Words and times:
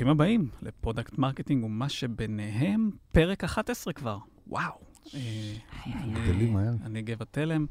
ברוכים 0.00 0.10
הבאים 0.12 0.48
ל 0.62 0.69
product 0.69 1.18
marketing 1.18 1.64
ומה 1.64 1.88
שביניהם, 1.88 2.90
פרק 3.12 3.44
11 3.44 3.92
כבר. 3.92 4.18
וואו. 4.46 4.72
אה, 5.14 5.20
אני- 5.94 6.14
גדלים 6.14 6.52
מהר. 6.52 6.72
אני 6.84 7.02
גבע 7.02 7.24
תלם, 7.30 7.66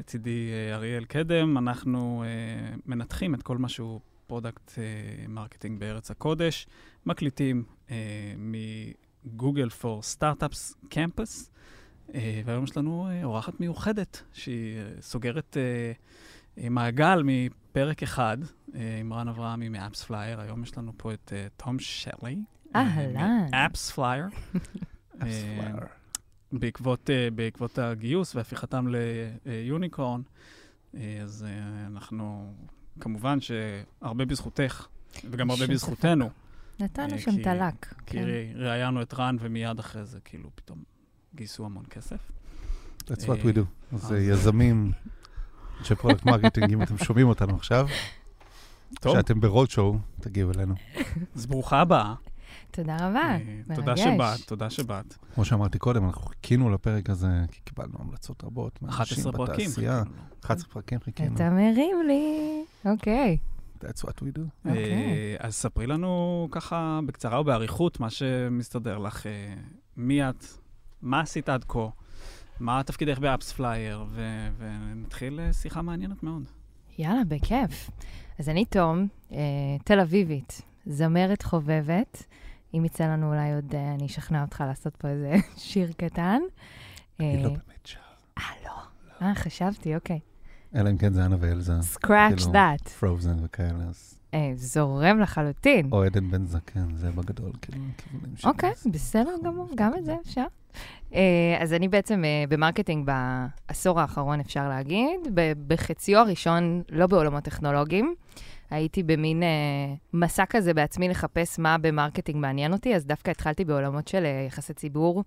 לצידי 0.00 0.50
אה, 0.52 0.74
אריאל 0.74 1.04
קדם. 1.04 1.58
אנחנו 1.58 2.24
אה, 2.26 2.76
מנתחים 2.86 3.34
את 3.34 3.42
כל 3.42 3.58
מה 3.58 3.68
שהוא 3.68 4.00
product 4.26 4.72
marketing 5.28 5.80
בארץ 5.80 6.10
הקודש, 6.10 6.66
מקליטים 7.06 7.64
מ 8.36 8.55
Google 8.55 9.68
for 9.68 10.02
Startups 10.02 10.74
Campus, 10.88 11.50
והיום 12.44 12.64
יש 12.64 12.76
לנו 12.76 13.08
אורחת 13.24 13.60
מיוחדת, 13.60 14.22
שהיא 14.32 14.78
סוגרת 15.00 15.56
מעגל 16.56 17.22
מפרק 17.70 18.02
אחד, 18.02 18.38
אה, 18.74 18.98
עם 19.00 19.12
רן 19.12 19.28
אברהמי 19.28 19.68
מ 19.68 20.04
AppsFlyer. 20.04 20.40
היום 20.40 20.62
יש 20.62 20.78
לנו 20.78 20.92
פה 20.96 21.12
את 21.12 21.32
אה, 21.36 21.46
תום 21.56 21.78
שלי. 21.78 22.36
אהלן. 22.76 23.46
מ 23.50 23.90
AppsFlyer. 23.94 24.26
בעקבות, 26.52 27.10
אה, 27.10 27.28
בעקבות 27.34 27.78
הגיוס 27.78 28.34
והפיכתם 28.34 28.86
ל 29.46 29.54
unicorn, 29.54 30.20
אה, 30.94 31.18
אז 31.22 31.46
אה, 31.48 31.86
אנחנו, 31.86 32.54
כמובן 33.00 33.38
שהרבה 33.40 34.24
בזכותך, 34.24 34.86
וגם 35.30 35.50
הרבה 35.50 35.66
בזכותנו, 35.66 36.30
נתנו 36.80 37.14
אה, 37.14 37.18
שם 37.18 37.42
טלק. 37.42 37.94
כי 38.06 38.18
כן. 38.18 38.24
ראיינו 38.54 39.02
את 39.02 39.14
רן, 39.14 39.36
ומיד 39.40 39.78
אחרי 39.78 40.04
זה, 40.04 40.18
כאילו, 40.24 40.50
פתאום 40.54 40.82
גייסו 41.34 41.66
המון 41.66 41.84
כסף. 41.90 42.30
That's 42.98 43.22
what 43.22 43.30
אה, 43.30 43.34
we 43.34 43.56
do. 43.56 43.60
אה, 44.12 44.18
יזמים, 44.18 44.92
אנשי 45.80 45.94
product 45.94 46.26
marketing, 46.26 46.72
אם 46.72 46.82
אתם 46.82 46.98
שומעים 46.98 47.28
אותנו 47.28 47.56
עכשיו, 47.56 47.86
טוב, 49.00 49.14
כשאתם 49.14 49.40
ב 49.40 49.70
roadshow, 49.70 49.96
תגיעו 50.20 50.50
אלינו. 50.50 50.74
אז 51.36 51.46
ברוכה 51.46 51.80
הבאה. 51.80 52.14
תודה 52.70 52.96
רבה. 52.96 53.20
אה, 53.20 53.74
תודה 53.74 53.86
מרגש. 53.86 54.00
שבאת, 54.00 54.40
תודה 54.46 54.70
שבאת. 54.70 55.14
כמו 55.34 55.44
שאמרתי 55.44 55.78
קודם, 55.78 56.04
אנחנו 56.04 56.22
חיכינו 56.22 56.70
לפרק 56.70 57.10
הזה, 57.10 57.28
כי 57.50 57.60
קיבלנו 57.64 57.94
המלצות 57.98 58.44
רבות 58.44 58.82
מאנשים 58.82 58.96
11 59.02 59.32
פרקים. 59.32 59.54
בתעשייה. 59.54 59.98
חיכינו 59.98 60.16
לו. 60.16 60.22
11 60.46 60.70
פרקים 60.70 61.00
חיכינו. 61.00 61.34
אתה 61.34 61.50
מרים 61.50 61.96
לי. 62.06 62.64
אוקיי. 62.84 63.36
That's 63.80 64.02
what 64.02 64.18
we 64.20 64.38
do. 64.38 64.40
אה, 64.66 64.70
אוקיי. 64.70 65.36
אז 65.38 65.54
ספרי 65.54 65.86
לנו 65.86 66.48
ככה 66.50 67.00
בקצרה 67.06 67.40
ובאריכות 67.40 68.00
מה 68.00 68.10
שמסתדר 68.10 68.98
לך. 68.98 69.26
אה, 69.26 69.54
מי 69.96 70.28
את? 70.28 70.44
מה 71.02 71.20
עשית 71.20 71.48
עד 71.48 71.64
כה? 71.68 71.88
מה 72.60 72.82
תפקידך 72.82 73.18
ב 73.18 73.52
AppsFlyer? 73.52 74.04
ו- 74.08 74.48
ונתחיל 74.58 75.40
אה, 75.40 75.52
שיחה 75.52 75.82
מעניינת 75.82 76.22
מאוד. 76.22 76.42
יאללה, 76.98 77.24
בכיף. 77.28 77.90
אז 78.38 78.48
אני 78.48 78.64
תום, 78.64 79.08
אה, 79.32 79.38
תל 79.84 80.00
אביבית, 80.00 80.62
זמרת 80.86 81.42
חובבת. 81.42 82.26
אם 82.74 82.84
יצא 82.84 83.04
לנו 83.04 83.28
אולי 83.28 83.54
עוד, 83.54 83.74
אה, 83.74 83.94
אני 83.94 84.06
אשכנע 84.06 84.42
אותך 84.42 84.64
לעשות 84.66 84.96
פה 84.96 85.08
איזה 85.08 85.34
שיר 85.56 85.92
קטן. 85.96 86.40
היא 87.18 87.36
אה, 87.36 87.42
לא 87.42 87.48
באמת 87.48 87.86
שם. 87.86 88.00
אה, 88.38 88.44
לא. 88.64 88.72
אה, 89.26 89.34
חשבתי, 89.34 89.94
אוקיי. 89.94 90.20
אלא 90.74 90.90
אם 90.90 90.96
כן 90.98 91.12
זה 91.12 91.24
אנה 91.24 91.36
ואלזה, 91.40 91.72
Scratch 91.94 92.36
כאילו, 92.36 92.52
that. 92.52 92.88
Frozen 92.88 93.44
וכאלה, 93.44 93.84
אז... 93.88 94.19
אה, 94.34 94.52
זורם 94.54 95.20
לחלוטין. 95.20 95.88
או 95.92 96.02
עדן 96.02 96.30
בן 96.30 96.46
זקן, 96.46 96.96
זה 96.96 97.10
בגדול, 97.10 97.52
כאילו, 97.62 97.84
כיוונים 97.96 98.36
שלי. 98.36 98.50
אוקיי, 98.50 98.70
בסדר 98.86 99.34
גמור, 99.44 99.68
גם 99.74 99.92
את 99.98 100.04
זה 100.04 100.14
אפשר. 100.26 100.44
אה, 101.14 101.56
אז 101.60 101.72
אני 101.72 101.88
בעצם 101.88 102.24
אה, 102.24 102.44
ב 102.48 102.54
marketing 102.54 103.10
בעשור 103.68 104.00
האחרון, 104.00 104.40
אפשר 104.40 104.68
להגיד, 104.68 105.20
ב- 105.34 105.52
בחציו 105.66 106.18
הראשון, 106.18 106.82
לא 106.90 107.06
בעולמות 107.06 107.44
טכנולוגיים. 107.44 108.14
הייתי 108.70 109.02
במין 109.02 109.42
אה, 109.42 109.48
מסע 110.12 110.44
כזה 110.46 110.74
בעצמי 110.74 111.08
לחפש 111.08 111.58
מה 111.58 111.78
ב 111.78 111.84
marketing 111.84 112.38
מעניין 112.38 112.72
אותי, 112.72 112.94
אז 112.94 113.06
דווקא 113.06 113.30
התחלתי 113.30 113.64
בעולמות 113.64 114.08
של 114.08 114.24
אה, 114.24 114.44
יחסי 114.46 114.74
ציבור, 114.74 115.24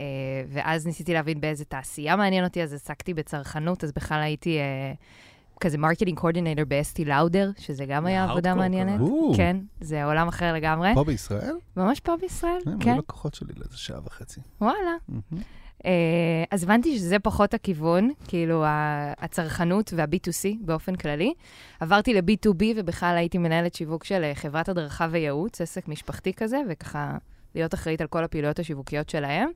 אה, 0.00 0.04
ואז 0.48 0.86
ניסיתי 0.86 1.14
להבין 1.14 1.40
באיזה 1.40 1.64
תעשייה 1.64 2.16
מעניין 2.16 2.44
אותי, 2.44 2.62
אז 2.62 2.74
עסקתי 2.74 3.14
בצרכנות, 3.14 3.84
אז 3.84 3.92
בכלל 3.92 4.20
הייתי 4.20 4.58
אה, 4.58 4.92
כזה 5.60 5.78
marketing 5.78 6.18
coordinator 6.18 6.64
באסטי 6.64 7.04
לאודר, 7.04 7.50
שזה 7.58 7.84
גם 7.84 8.06
היה 8.06 8.24
עבודה 8.24 8.54
מעניינת. 8.54 9.00
כן, 9.36 9.56
זה 9.80 10.04
עולם 10.04 10.28
אחר 10.28 10.52
לגמרי. 10.52 10.94
פה 10.94 11.04
בישראל? 11.04 11.56
ממש 11.76 12.00
פה 12.00 12.16
בישראל, 12.20 12.60
הם 12.66 12.78
כן. 12.78 12.90
היו 12.90 12.98
לקוחות 12.98 13.34
שלי 13.34 13.52
לאיזה 13.56 13.78
שעה 13.78 14.00
וחצי. 14.04 14.40
וואלה. 14.60 14.96
אה, 15.84 16.44
אז 16.50 16.62
הבנתי 16.62 16.98
שזה 16.98 17.18
פחות 17.18 17.54
הכיוון, 17.54 18.10
כאילו 18.28 18.64
הצרכנות 19.18 19.92
וה-B2C 19.96 20.56
באופן 20.60 20.96
כללי. 20.96 21.32
עברתי 21.80 22.14
ל-B2B 22.14 22.64
ובכלל 22.76 23.14
הייתי 23.16 23.38
מנהלת 23.38 23.74
שיווק 23.74 24.04
של 24.04 24.24
אה, 24.24 24.34
חברת 24.34 24.68
הדרכה 24.68 25.06
וייעוץ, 25.10 25.60
עסק 25.60 25.88
משפחתי 25.88 26.32
כזה, 26.32 26.60
וככה 26.68 27.18
להיות 27.54 27.74
אחראית 27.74 28.00
על 28.00 28.06
כל 28.06 28.24
הפעילויות 28.24 28.58
השיווקיות 28.58 29.08
שלהם. 29.10 29.50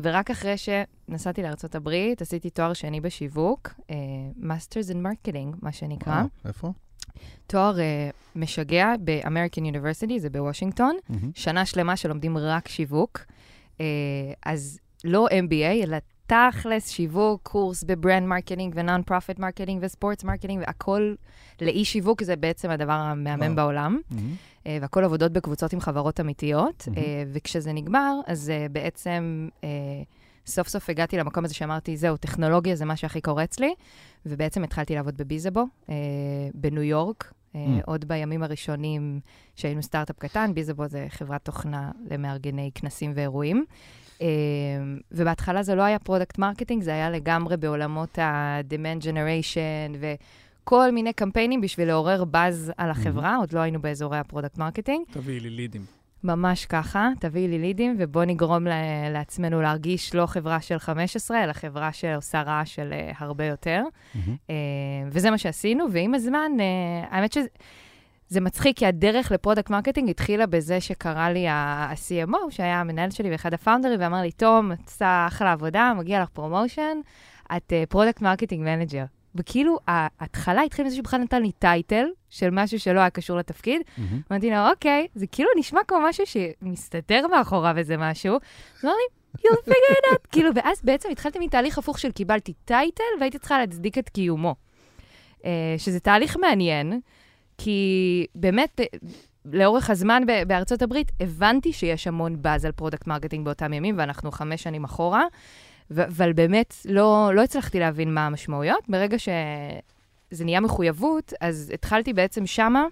ורק 0.00 0.30
אחרי 0.30 0.54
שנסעתי 0.56 1.42
לארה"ב, 1.42 1.88
עשיתי 2.20 2.50
תואר 2.50 2.72
שני 2.72 3.00
בשיווק, 3.00 3.74
אה, 3.90 3.96
Masters 4.40 4.90
in 4.92 4.96
Marketing, 4.96 5.56
מה 5.62 5.72
שנקרא. 5.72 6.14
וואו, 6.14 6.26
איפה? 6.44 6.72
תואר 7.46 7.80
אה, 7.80 8.10
משגע 8.36 8.94
ב-American 9.04 9.60
University, 9.60 10.18
זה 10.18 10.30
בוושינגטון. 10.30 10.96
מהמם. 11.08 11.30
שנה 11.34 11.66
שלמה 11.66 11.96
שלומדים 11.96 12.38
רק 12.38 12.68
שיווק. 12.68 13.20
אה, 13.80 13.86
אז 14.46 14.78
לא 15.04 15.26
MBA, 15.30 15.84
אלא 15.84 15.96
תכלס 16.26 16.88
שיווק, 16.88 17.40
קורס 17.42 17.84
ב 17.84 17.91
brand 17.91 18.26
marketing 18.26 18.72
ו 18.76 18.82
non 18.82 19.02
profit 19.02 19.38
marketing 19.38 19.80
ו 19.84 19.90
sports 19.90 20.24
marketing, 20.24 20.62
והכל 20.66 21.14
לאי 21.60 21.84
שיווק 21.84 22.22
זה 22.22 22.36
בעצם 22.36 22.70
הדבר 22.70 22.92
המהמם 22.92 23.42
וואו. 23.42 23.56
בעולם. 23.56 24.00
מהמם. 24.10 24.34
אה, 24.66 24.78
והכל 24.80 25.04
עבודות 25.04 25.32
בקבוצות 25.32 25.72
עם 25.72 25.80
חברות 25.80 26.20
אמיתיות. 26.20 26.88
אה, 26.96 27.24
וכשזה 27.32 27.72
נגמר, 27.72 28.20
אז 28.26 28.50
אה, 28.50 28.66
בעצם 28.70 29.48
סוף 30.46 30.68
סוף 30.68 30.90
הגעתי 30.90 31.16
למקום 31.16 31.44
הזה 31.44 31.54
שאמרתי, 31.54 31.96
זהו, 31.96 32.16
טכנולוגיה 32.16 32.76
זה 32.76 32.84
מה 32.84 32.96
שהכי 32.96 33.20
קורץ 33.20 33.58
לי, 33.58 33.74
ובעצם 34.26 34.64
התחלתי 34.64 34.94
לעבוד 34.94 35.16
בביזאבו, 35.16 35.64
בניו 36.54 36.82
יורק. 36.82 37.32
Mm. 37.54 37.58
עוד 37.86 38.04
בימים 38.04 38.42
הראשונים 38.42 39.20
שהיינו 39.54 39.82
סטארט-אפ 39.82 40.18
קטן, 40.18 40.54
ביזאבו 40.54 40.88
זה 40.88 41.06
חברת 41.08 41.44
תוכנה 41.44 41.90
למארגני 42.10 42.70
כנסים 42.74 43.12
ואירועים. 43.14 43.64
ובהתחלה 45.12 45.62
זה 45.62 45.74
לא 45.74 45.82
היה 45.82 45.98
product 45.98 46.38
marketing, 46.38 46.82
זה 46.82 46.90
היה 46.90 47.10
לגמרי 47.10 47.56
בעולמות 47.56 48.18
ה-demand 48.18 49.02
generation 49.02 49.96
וכל 50.66 50.90
מיני 50.90 51.12
קמפיינים 51.12 51.60
בשביל 51.60 51.88
לעורר 51.88 52.24
באז 52.24 52.72
על 52.76 52.90
החברה, 52.90 53.36
עוד 53.36 53.52
לא 53.52 53.60
היינו 53.60 53.80
באזורי 53.80 54.18
ה 54.18 54.23
product 54.23 54.58
marketing. 54.58 55.04
תביאי 55.10 55.40
לי 55.40 55.50
leads. 55.50 55.82
ממש 56.24 56.66
ככה, 56.66 57.08
תביאי 57.20 57.48
לי 57.48 57.58
leads 57.58 57.96
ובוא 57.98 58.24
נגרום 58.24 58.66
ל- 58.66 58.70
לעצמנו 59.12 59.62
להרגיש 59.62 60.14
לא 60.14 60.26
חברה 60.26 60.60
של 60.60 60.78
15, 60.78 61.44
אלא 61.44 61.52
חברה 61.52 61.92
שעושה 61.92 62.42
רעש 62.42 62.74
של 62.74 62.92
אה, 62.92 63.12
הרבה 63.18 63.44
יותר. 63.44 63.82
מהמם. 64.14 64.36
אה, 64.50 64.54
וזה 65.10 65.30
מה 65.30 65.38
שעשינו, 65.38 65.84
ועם 65.92 66.14
הזמן, 66.14 66.52
אה, 66.60 67.16
האמת 67.16 67.32
שזה 67.32 67.46
זה 68.28 68.40
מצחיק, 68.40 68.78
כי 68.78 68.86
הדרך 68.86 69.32
ל 69.32 69.37
product 69.37 69.70
marketing 69.70 70.10
התחילה 70.10 70.46
בזה 70.46 70.80
שקרא 70.80 71.28
לי 71.28 71.48
ה-CMO, 71.48 72.50
שהיה 72.50 72.80
המנהל 72.80 73.10
שלי 73.10 73.30
ואחד 73.30 73.54
הפאונדרים, 73.54 74.00
ואמר 74.00 74.20
לי, 74.20 74.32
תום, 74.32 74.72
את 74.72 74.78
עושה 74.86 75.24
אחלה 75.28 75.52
עבודה, 75.52 75.92
מגיע 75.98 76.22
לך 76.22 76.28
promotion, 76.28 76.98
את 77.56 77.72
product 77.88 78.22
marketing 78.22 78.64
manager. 78.64 79.04
וכאילו, 79.38 79.78
ההתחלה 79.88 80.62
התחילה 80.62 80.88
מזה 80.88 80.96
שבכלל 80.96 81.20
נתן 81.20 81.42
לי 81.42 81.52
title 81.52 82.06
של 82.30 82.50
משהו 82.52 82.80
שלא 82.80 83.00
היה 83.00 83.10
קשור 83.10 83.36
לתפקיד. 83.36 83.82
אמרתי 84.30 84.50
לו, 84.50 84.56
אוקיי, 84.70 85.06
זה 85.14 85.26
כאילו 85.26 85.48
נשמע 85.58 85.80
כמו 85.88 85.98
משהו 86.08 86.24
שמסתתר 86.26 87.26
מאחוריו 87.26 87.78
איזה 87.78 87.96
משהו. 87.96 88.34
אז 88.78 88.84
אמר 88.84 88.92
לי, 88.92 89.16
you'll 89.38 89.70
figure 89.70 89.92
it 89.92 90.14
out. 90.14 90.26
כאילו, 90.32 90.50
ואז 90.54 90.80
בעצם 90.84 91.08
התחלתי 91.10 91.38
מתהליך 91.38 91.78
הפוך 91.78 91.98
של 91.98 92.12
קיבלתי 92.12 92.52
title 92.64 93.04
והייתי 93.20 93.38
צריכה 93.38 93.58
להצדיק 93.58 93.98
את 93.98 94.08
קיומו. 94.08 94.54
אה, 95.44 95.74
שזה 95.78 96.00
תהליך 96.00 96.36
מעניין, 96.36 97.00
כי 97.58 98.26
באמת, 98.34 98.80
אה, 98.80 98.84
לאורך 99.44 99.90
הזמן 99.90 100.22
בארצות 100.46 100.82
הברית, 100.82 101.12
הבנתי 101.20 101.72
שיש 101.72 102.06
המון 102.06 102.42
באז 102.42 102.64
על 102.64 102.72
product 102.72 103.06
marketing 103.06 103.44
באותם 103.44 103.72
ימים, 103.72 103.94
ואנחנו 103.98 104.30
חמש 104.30 104.62
שנים 104.62 104.84
אחורה, 104.84 105.24
אבל 105.90 106.32
באמת 106.32 106.74
לא, 106.84 107.30
לא 107.34 107.42
הצלחתי 107.42 107.78
להבין 107.80 108.14
מה 108.14 108.26
המשמעויות. 108.26 108.84
ברגע 108.88 109.18
שזה 109.18 110.44
נהיה 110.44 110.60
מחויבות, 110.60 111.32
אז 111.40 111.70
התחלתי 111.74 112.12
בעצם 112.12 112.46
שמה 112.46 112.84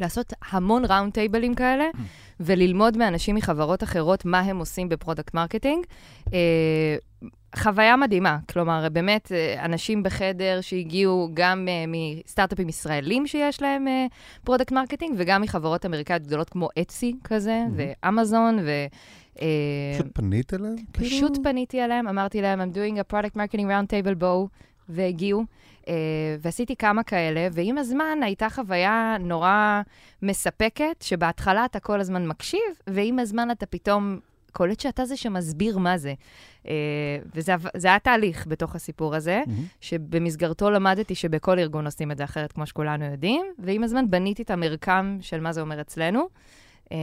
לעשות 0.00 0.32
המון 0.50 0.84
round 0.84 1.12
טייבלים 1.12 1.54
כאלה, 1.54 1.84
וללמוד 2.40 2.96
מאנשים 2.96 3.34
מחברות 3.34 3.82
אחרות 3.82 4.24
מה 4.24 4.40
הם 4.40 4.58
עושים 4.58 4.88
ב 4.88 4.94
product 4.94 5.34
marketing. 5.34 5.84
אה, 6.32 6.96
חוויה 7.56 7.96
מדהימה, 7.96 8.38
כלומר, 8.52 8.88
באמת, 8.92 9.32
אה, 9.32 9.64
אנשים 9.64 10.02
בחדר 10.02 10.58
שהגיעו 10.60 11.28
גם 11.34 11.68
uh, 11.68 11.90
מסטארט-אפים 12.26 12.68
ישראלים 12.68 13.26
שיש 13.26 13.62
להם 13.62 13.86
product 14.44 14.72
uh, 14.72 14.74
marketing, 14.74 15.14
וגם 15.18 15.42
מחברות 15.42 15.86
אמריקאיות 15.86 16.22
גדולות 16.22 16.50
כמו 16.50 16.68
אטסי 16.80 17.14
כזה, 17.24 17.64
Mhm. 17.68 17.82
ואמזון, 18.02 18.58
ו... 18.58 18.70
פשוט 19.94 20.06
פנית 20.14 20.54
אליהם? 20.54 20.76
פשוט 20.92 21.10
כאילו? 21.10 21.42
פניתי 21.42 21.84
אליהם, 21.84 22.08
אמרתי 22.08 22.42
להם, 22.42 22.60
I'm 22.60 22.74
doing 22.74 22.96
a 22.98 23.12
product 23.12 23.36
marketing 23.36 23.64
round 23.64 23.90
table, 23.90 24.14
בואו, 24.18 24.48
והגיעו, 24.88 25.44
אה, 25.88 25.94
ועשיתי 26.40 26.76
כמה 26.76 27.02
כאלה, 27.02 27.48
ועם 27.52 27.78
הזמן 27.78 28.18
הייתה 28.22 28.50
חוויה 28.50 29.16
נורא 29.20 29.82
מספקת, 30.22 30.96
שבהתחלה 31.00 31.64
אתה 31.64 31.80
כל 31.80 32.00
הזמן 32.00 32.26
מקשיב, 32.26 32.60
ועם 32.86 33.18
הזמן 33.18 33.50
אתה 33.50 33.66
פתאום 33.66 34.18
קולט 34.52 34.80
שאתה 34.80 35.04
זה 35.04 35.16
שמסביר 35.16 35.78
מה 35.78 35.98
זה. 35.98 36.14
אה, 36.68 36.74
וזה 37.34 37.54
זה 37.76 37.88
היה 37.88 37.98
תהליך 37.98 38.46
בתוך 38.46 38.74
הסיפור 38.74 39.14
הזה, 39.14 39.42
מהמם. 39.46 39.62
שבמסגרתו 39.80 40.70
למדתי 40.70 41.14
שבכל 41.14 41.58
ארגון 41.58 41.84
עושים 41.84 42.10
את 42.10 42.16
זה 42.16 42.24
אחרת, 42.24 42.52
כמו 42.52 42.66
שכולנו 42.66 43.04
יודעים, 43.04 43.46
ועם 43.58 43.84
הזמן 43.84 44.10
בניתי 44.10 44.42
את 44.42 44.50
המרקם 44.50 45.18
של 45.20 45.40
מה 45.40 45.52
זה 45.52 45.60
אומר 45.60 45.80
אצלנו. 45.80 46.28
אה, 46.92 46.96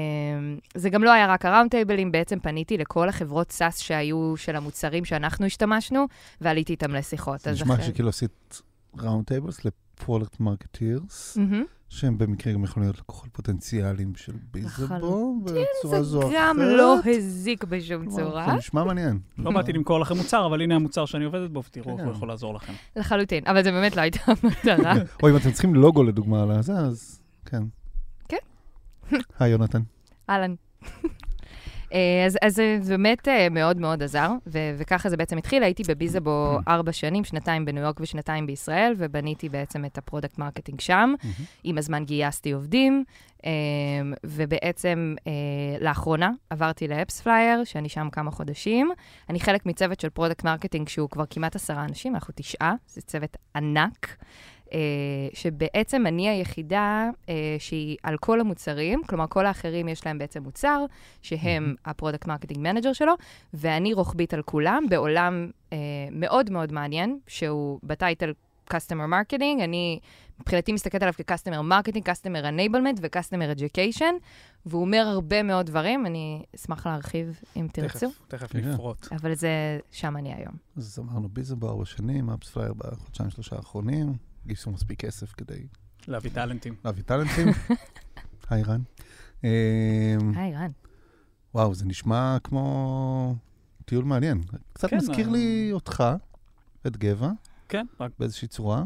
זה 0.76 0.90
גם 0.90 1.04
לא 1.04 1.12
היה 1.12 1.28
רק 1.28 1.46
ה 1.46 1.50
round 1.50 1.72
טייבלים, 1.72 2.12
בעצם 2.12 2.40
פניתי 2.40 2.78
לכל 2.78 3.10
החברות 3.10 3.52
SaaS 3.52 3.80
שהיו 3.80 4.34
של 4.38 4.56
המוצרים 4.56 5.06
שאנחנו 5.06 5.46
השתמשנו, 5.46 6.06
ועליתי 6.42 6.74
איתם 6.74 6.92
לשיחות. 6.92 7.40
זה 7.40 7.50
אז 7.50 7.62
נשמע 7.62 7.74
אחרי- 7.74 7.86
שכאילו 7.86 8.10
עשית 8.10 8.62
round 9.00 9.26
tables 9.26 9.66
ל 9.66 9.75
product 9.75 10.40
marketers. 10.40 11.38
שהם 11.90 12.18
במקרה 12.18 12.54
גם 12.54 12.64
יכולים 12.64 12.90
להיות 12.90 13.00
לקוחות 13.00 13.30
פוטנציאליים 13.32 14.16
של 14.16 14.34
ביזאבו, 14.52 15.40
בצורה 15.44 16.04
זו 16.04 16.22
או 16.24 16.30
זה 16.30 16.38
אחרת. 16.38 16.56
גם 16.56 16.60
לא 16.60 16.96
הזיק 17.06 17.64
בשום 17.64 18.10
צורה, 18.10 18.46
זה 18.50 18.54
נשמע 18.54 18.84
מעניין. 18.84 19.20
לא 19.38 19.52
באתי 19.52 19.74
למכור 19.74 20.00
לכם 20.00 20.18
מוצר, 20.18 20.46
אבל 20.46 20.62
הנה 20.62 20.76
המוצר 20.76 21.06
שאני 21.06 21.26
עובדת 21.26 21.50
בו, 21.50 21.64
ותראו 21.64 21.92
איך 21.92 22.00
כן. 22.00 22.06
הוא 22.06 22.14
יכול 22.16 22.28
לעזור 22.28 22.54
לכם. 22.54 22.74
לחלוטין, 22.96 23.44
אבל 23.48 23.64
זה 23.64 23.72
באמת 23.72 23.96
לא 23.96 24.02
הייתה 24.02 24.20
המטרה. 24.28 24.94
או 25.24 25.30
אם 25.30 25.36
אתם 25.38 25.52
צריכים 25.52 25.76
לוגו 25.76 26.04
לדוגמה 26.04 26.42
על 26.44 26.52
הזה, 26.52 26.74
אז 26.74 27.22
כן. 27.46 27.64
היי, 29.40 29.52
יונתן. 29.52 29.82
אהלן. 30.30 30.56
אה, 31.94 32.26
אז, 32.26 32.38
אז 32.42 32.56
זה 32.82 32.98
באמת 32.98 33.28
אה, 33.28 33.50
מאוד 33.50 33.78
מאוד 33.78 34.04
עזר, 34.04 34.32
ו- 34.48 34.76
וככה 34.78 35.10
זה 35.10 35.18
בעצם 35.18 35.38
התחיל. 35.38 35.64
הייתי 35.64 35.84
בביזאבו 35.88 36.58
ארבע 36.68 36.92
שנים, 36.92 37.24
שנתיים 37.24 37.66
בניו 37.66 37.84
יורק 37.84 38.00
ושנתיים 38.00 38.46
בישראל, 38.48 38.94
ובניתי 38.98 39.50
בעצם 39.50 39.86
את 39.86 39.98
ה 39.98 40.03
product 40.03 40.38
marketing 40.38 40.80
שם. 40.80 41.14
עם 41.64 41.78
הזמן 41.78 42.06
גייסתי 42.06 42.52
עובדים, 42.52 43.04
אה, 43.46 43.52
ובעצם 44.24 45.16
לאחרונה 45.82 46.32
עברתי 46.50 46.88
לאפספלייר, 46.88 47.64
שאני 47.64 47.90
שם 47.90 48.08
כמה 48.12 48.32
חודשים. 48.32 48.92
אני 49.30 49.40
חלק 49.40 49.66
מצוות 49.66 50.00
של 50.00 50.10
product 50.10 50.44
marketing 50.44 50.90
שהוא 50.90 51.10
כבר 51.10 51.24
כמעט 51.30 51.56
עשרה 51.56 51.86
אנשים, 51.86 52.16
אנחנו 52.16 52.34
תשעה, 52.38 52.74
זה 52.88 53.02
צוות 53.02 53.38
ענק. 53.56 54.18
אה, 54.76 54.80
שבעצם 55.34 56.08
אני 56.08 56.30
היחידה 56.30 57.10
אה, 57.30 57.56
שהיא 57.60 57.98
על 58.04 58.18
כל 58.18 58.40
המוצרים, 58.40 59.02
כלומר 59.08 59.26
כל 59.30 59.46
האחרים 59.46 59.88
יש 59.88 60.06
להם 60.06 60.18
בעצם 60.18 60.44
מוצר, 60.44 60.86
שהם 61.22 61.76
ה 61.86 61.91
product 61.91 62.28
marketing 62.28 62.60
manager 62.60 62.94
שלו, 62.94 63.14
ואני 63.54 63.94
רוחבית 63.94 64.34
על 64.34 64.42
כולם 64.42 64.84
בעולם 64.90 65.50
אה, 65.74 65.78
מאוד 66.12 66.50
מאוד 66.50 66.72
מעניין, 66.72 67.20
שהוא 67.28 67.80
ב 67.84 67.92
title 67.92 68.34
Customer 68.74 69.10
Marketing, 69.10 69.64
אני 69.64 70.00
מבחינתי 70.40 70.74
מסתכלת 70.74 71.02
עליו 71.02 71.14
כ-Customer 71.14 71.72
Marketing, 71.72 72.02
Customer 72.02 72.44
Enablement 72.44 73.00
ו-Customer 73.02 73.58
Education, 73.58 74.14
והוא 74.66 74.82
אומר 74.82 75.04
הרבה 75.08 75.44
מאוד 75.44 75.66
דברים, 75.66 76.06
אני 76.06 76.44
אשמח 76.56 76.88
להרחיב 76.88 77.40
אם 77.56 77.68
תרצו, 77.74 78.10
תכף, 78.10 78.26
תכף 78.28 78.52
כן. 78.52 78.60
נפרוט. 78.60 79.08
אבל 79.12 79.34
זה, 79.34 79.80
שם 79.92 80.18
אני 80.18 80.34
היום. 80.34 80.54
אז 80.78 81.00
אמרנו 81.00 81.30
ביזאבו 81.30 81.70
ארבע 81.70 81.86
שנים, 81.86 82.30
אפספלייר 82.30 82.74
בחודשיים 82.74 83.30
שלושה 83.30 83.56
האחרונים, 83.56 84.18
גייסו 84.48 84.72
מספיק 84.72 85.00
כסף 85.00 85.34
כדי 85.34 85.68
להביא 86.08 86.32
טאלנטים. 86.34 86.76
להביא 86.86 87.04
טאלנטים. 87.04 87.48
היי, 88.50 88.64
רן. 88.64 88.82
אמ, 89.44 89.50
היי, 90.36 90.56
רן. 90.56 90.72
וואו, 91.54 91.76
זה 91.76 91.86
נשמע 91.86 92.38
כמו 92.44 93.36
טיול 93.86 94.06
מעניין. 94.06 94.42
קצת 94.74 94.90
כן, 94.90 94.98
מזכיר 94.98 95.28
אה. 95.28 95.32
לי 95.32 95.70
אותך, 95.72 96.04
את 96.88 96.98
גבע, 96.98 97.30
כן, 97.70 97.86
רק 98.00 98.12
באיזושהי 98.20 98.48
צורה, 98.48 98.84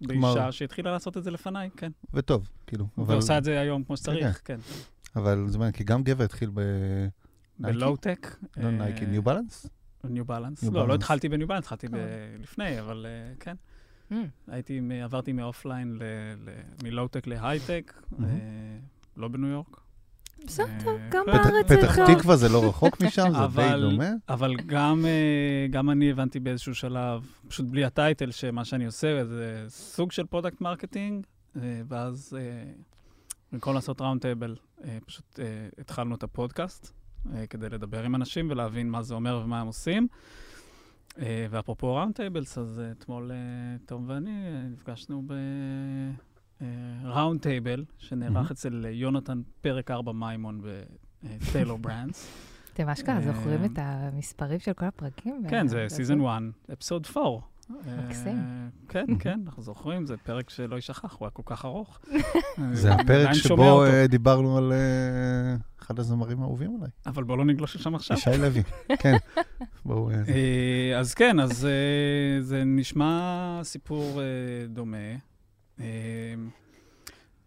באישה 0.00 0.52
שהתחילה 0.52 0.92
לעשות 0.92 1.16
את 1.16 1.24
זה 1.24 1.30
לפניי, 1.30 1.70
כן. 1.76 1.92
וטוב, 2.14 2.50
כאילו. 2.66 2.86
אבל- 2.98 3.14
ועושה 3.14 3.38
את 3.38 3.44
זה 3.44 3.60
היום 3.60 3.84
כמו 3.84 3.96
שצריך, 3.96 4.40
כן. 4.44 4.58
אבל 5.16 5.44
זה 5.48 5.58
מעניין, 5.58 5.72
כי 5.72 5.84
גם 5.84 6.02
גבע 6.02 6.24
התחיל 6.24 6.50
ב... 6.54 6.60
בלואו-טק. 7.58 8.36
לא 8.56 8.70
נייקי, 8.70 9.06
ניו 9.06 9.22
בלנס? 9.22 9.66
ניו 10.04 10.24
בלנס. 10.24 10.62
לא, 10.62 10.88
לא. 10.88 10.94
התחלתי 10.94 11.28
בניו 11.28 11.48
בלנס, 11.48 11.64
התחלתי 11.64 11.86
אה. 11.86 12.00
לפני, 12.38 12.80
אבל 12.80 13.06
אה, 13.08 13.34
כן. 13.40 13.54
Mm, 14.14 14.52
הייתי, 14.52 14.80
עברתי 15.02 15.32
מאופליין, 15.32 15.98
מ-low-tech 16.82 17.26
להייטק. 17.26 18.02
אה, 18.22 18.26
לא 19.16 19.28
בניו 19.28 19.48
יורק. 19.48 19.80
בסדר, 20.46 20.68
אה, 20.86 21.08
גם. 21.10 21.24
בארץ 21.26 21.68
זה 21.68 21.76
פתח 21.76 21.96
טוב. 21.96 22.18
תקווה 22.18 22.36
זה 22.36 22.48
לא 22.48 22.68
רחוק 22.68 23.00
משם, 23.02 23.30
זה 23.30 23.56
די 23.56 23.80
דומה. 23.80 24.10
אבל 24.28 24.56
גם, 24.66 25.04
אה, 25.06 25.66
גם 25.70 25.90
אני 25.90 26.10
הבנתי 26.10 26.40
באיזשהו 26.40 26.74
שלב, 26.74 27.26
פשוט 27.48 27.66
בלי 27.66 27.84
ה 27.84 27.91
title, 27.91 28.30
שמה 28.30 28.64
שאני 28.64 28.86
עושה 28.86 29.24
זה 29.24 29.64
סוג 29.68 30.12
של 30.12 30.26
product 30.26 30.60
marketing, 30.60 31.26
ואז 31.88 32.38
במקום 33.52 33.74
לעשות 33.74 34.00
round 34.00 34.20
table, 34.20 34.56
פשוט 35.06 35.38
התחלנו 35.78 36.14
את 36.14 36.22
הפודקאסט, 36.22 36.92
כדי 37.50 37.68
לדבר 37.68 38.02
עם 38.02 38.14
אנשים 38.14 38.50
ולהבין 38.50 38.90
מה 38.90 39.02
זה 39.02 39.14
אומר 39.14 39.40
ומה 39.44 39.60
הם 39.60 39.66
עושים. 39.66 40.08
אה, 41.18 41.46
ואפרופו 41.50 41.94
round 41.94 42.14
tables, 42.14 42.58
אז 42.58 42.80
אה, 42.80 42.90
אתמול 42.90 43.30
אה, 43.32 43.36
תום 43.86 44.04
ואני 44.08 44.30
אה, 44.30 44.62
נפגשנו 44.72 45.22
ב 47.02 47.08
round 47.08 47.40
table, 47.40 47.84
שנערך 47.98 48.32
מהמם. 48.32 48.46
אצל 48.50 48.82
אה, 48.84 48.90
יונתן 48.90 49.42
פרק 49.60 49.90
4 49.90 50.12
מימון 50.12 50.60
ב 51.22 51.30
Tailor 51.30 51.78
Brands. 51.78 52.28
אתם 52.74 52.88
אשכרה 52.88 53.20
זוכרים 53.20 53.64
את 53.64 53.70
המספרים 53.76 54.58
של 54.58 54.72
כל 54.72 54.84
הפרקים? 54.84 55.42
כן, 55.48 55.68
זה 55.68 55.86
season 55.88 56.20
1, 56.20 56.42
episode 56.72 57.06
4. 57.16 57.38
מקסים. 57.70 58.36
אה, 58.36 58.68
כן, 58.88 59.06
כן, 59.20 59.40
אנחנו 59.46 59.62
זוכרים, 59.62 60.06
זה 60.06 60.16
פרק 60.16 60.50
שלא 60.50 60.76
יישכח, 60.76 61.16
הוא 61.18 61.26
היה 61.26 61.30
כל 61.30 61.42
כך 61.46 61.64
ארוך. 61.64 62.00
זה 62.72 62.94
הפרק 62.94 63.32
שבו. 63.32 63.84
אה, 63.84 64.06
דיברנו 64.06 64.58
על 64.58 64.72
אה, 64.72 65.56
אחד 65.82 65.98
הזמרים 65.98 66.40
האהובים 66.42 66.76
עליי, 66.76 66.90
אבל 67.06 67.24
בואו 67.24 67.38
לא 67.38 67.44
נגלוש 67.44 67.76
לשם 67.76 67.94
עכשיו. 67.94 68.16
ישי 68.16 68.30
לוי. 68.38 68.62
כן, 69.02 69.16
בואו... 69.84 70.10
אז 70.98 71.14
כן, 71.14 71.40
אז 71.40 71.68
זה 72.40 72.62
נשמע 72.64 73.60
סיפור 73.62 74.20
דומה. 74.68 74.96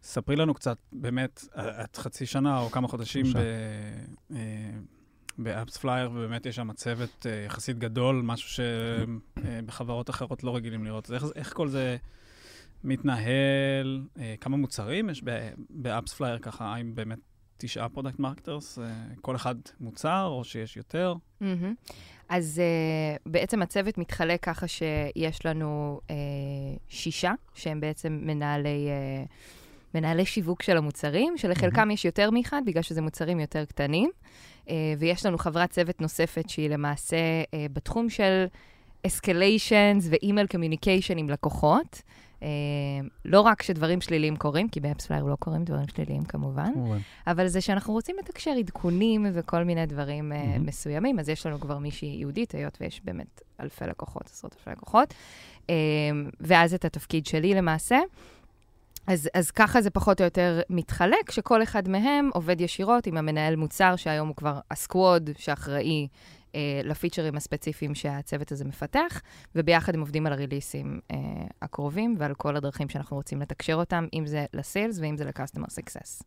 ספרי 0.04 0.36
לנו 0.36 0.54
קצת, 0.54 0.78
באמת, 0.92 1.44
את 1.56 1.98
חצי 1.98 2.25
שנה 2.25 2.60
או 2.60 2.69
כמה 2.69 2.88
חודשים 2.88 3.25
ב 5.37 5.78
AppsFlyer, 5.78 6.11
ובאמת 6.11 6.45
יש 6.45 6.56
שם 6.56 6.73
צוות 6.73 7.25
אה, 7.25 7.44
יחסית 7.45 7.79
גדול, 7.79 8.21
משהו 8.23 8.63
שבחברות 9.35 10.09
אחרות 10.09 10.44
לא 10.44 10.56
רגילים 10.56 10.85
לראות. 10.85 11.06
אז 11.06 11.13
איך, 11.13 11.23
איך 11.35 11.53
כל 11.53 11.67
זה 11.67 11.97
מתנהל? 12.83 14.07
אה, 14.19 14.35
כמה 14.41 14.57
מוצרים 14.57 15.09
יש 15.09 15.23
ב 15.69 16.14
AppsFlyer 16.14 16.37
ככה? 16.37 16.65
האם 16.65 16.95
באמת 16.95 17.19
תשעה 17.57 17.89
product 17.90 18.19
marketers? 18.19 18.80
אה, 18.79 18.85
כל 19.21 19.35
אחד 19.35 19.56
מוצר 19.79 20.25
או 20.25 20.44
שיש 20.44 20.77
יותר? 20.77 21.13
מהמם. 21.41 21.73
אז 22.29 22.61
uh, 22.61 23.21
בעצם 23.25 23.61
הצוות 23.61 23.97
מתחלק 23.97 24.44
ככה 24.44 24.67
שיש 24.67 25.45
לנו 25.45 25.99
uh, 26.07 26.11
שישה, 26.89 27.33
שהם 27.53 27.79
בעצם 27.79 28.19
מנהלי, 28.21 28.87
uh, 28.87 29.95
מנהלי 29.95 30.25
שיווק 30.25 30.61
של 30.61 30.77
המוצרים, 30.77 31.37
שלחלקם 31.37 31.91
יש 31.91 32.06
יותר 32.06 32.31
מאחד, 32.31 32.61
בגלל 32.65 32.83
שזה 32.83 33.01
מוצרים 33.01 33.39
יותר 33.39 33.65
קטנים. 33.65 34.11
Uh, 34.68 34.69
ויש 35.00 35.26
לנו 35.26 35.38
חברת 35.38 35.69
צוות 35.69 36.02
נוספת 36.02 36.50
שהיא 36.50 36.69
למעשה 36.69 37.18
uh, 37.44 37.50
בתחום 37.74 38.09
של 38.09 38.45
escalations 39.07 40.04
ו-email 40.04 40.56
communication 40.56 41.18
עם 41.18 41.30
לקוחות. 41.30 42.02
Uh, 42.40 42.44
לא 43.26 43.42
רק 43.42 43.62
שדברים 43.62 44.02
שליליים 44.02 44.36
קורים, 44.36 44.69
כי 44.69 44.80
ב 44.80 44.84
AppsFlyer 44.84 45.23
לא 45.24 45.36
קורים 45.36 45.64
דברים 45.64 45.88
שליליים 45.88 46.24
כמובן, 46.24 46.74
כמובן. 46.74 46.97
אבל 47.28 47.47
זה 47.47 47.62
שאנחנו 47.62 47.94
רוצים 47.94 48.16
לתקשר 48.19 48.52
עדכונים 48.52 49.26
וכל 49.33 49.64
מיני 49.64 49.86
דברים 49.86 50.30
מהמם. 50.30 50.66
מסוימים, 50.66 51.19
אז 51.19 51.30
יש 51.30 51.45
לנו 51.45 51.59
כבר 51.59 51.78
מישהי 51.78 52.18
ייעודית, 52.19 52.52
היות 52.52 52.78
ויש 52.81 53.02
באמת 53.04 53.42
אלפי 53.59 53.86
לקוחות, 53.86 54.26
עשרות 54.26 54.56
אלפי 54.59 54.69
לקוחות, 54.69 55.14
ואז 56.40 56.74
את 56.74 56.86
התפקיד 56.86 57.26
שלי 57.26 57.54
למעשה. 57.54 58.00
אז, 59.07 59.30
אז 59.33 59.52
ככה 59.52 59.81
זה 59.81 59.90
פחות 59.90 60.21
או 60.21 60.26
יותר 60.26 60.61
מתחלק, 60.69 61.31
שכל 61.31 61.64
אחד 61.64 61.90
מהם 61.90 62.30
עובד 62.33 62.61
ישירות 62.61 63.07
עם 63.07 63.18
המנהל 63.18 63.56
מוצר, 63.56 63.95
שהיום 63.95 64.28
הוא 64.28 64.35
כבר 64.35 64.59
ה 64.71 64.81
squad 64.81 65.30
שאחראי 65.37 66.07
אה, 66.56 66.81
לפיצ'רים 66.83 67.35
הספציפיים 67.35 67.95
שהצוות 67.95 68.52
הזה 68.52 68.66
מפתח, 68.66 69.21
וביחד 69.56 69.95
הם 69.95 69.99
עובדים 69.99 70.28
על 70.28 70.33
הריליסים 70.33 70.99
אה, 71.11 71.18
הקרובים 71.61 72.16
ועל 72.19 72.33
כל 72.33 72.56
הדרכים 72.56 72.90
שאנחנו 72.90 73.18
רוצים 73.18 73.42
לתקשר 73.42 73.73
אותם, 73.73 74.07
אם 74.14 74.26
זה 74.26 74.45
ל 74.54 74.61
sales 74.61 74.99
ואם 74.99 75.18
זה 75.18 75.26
ל-customer 75.26 75.68
success. 75.68 76.23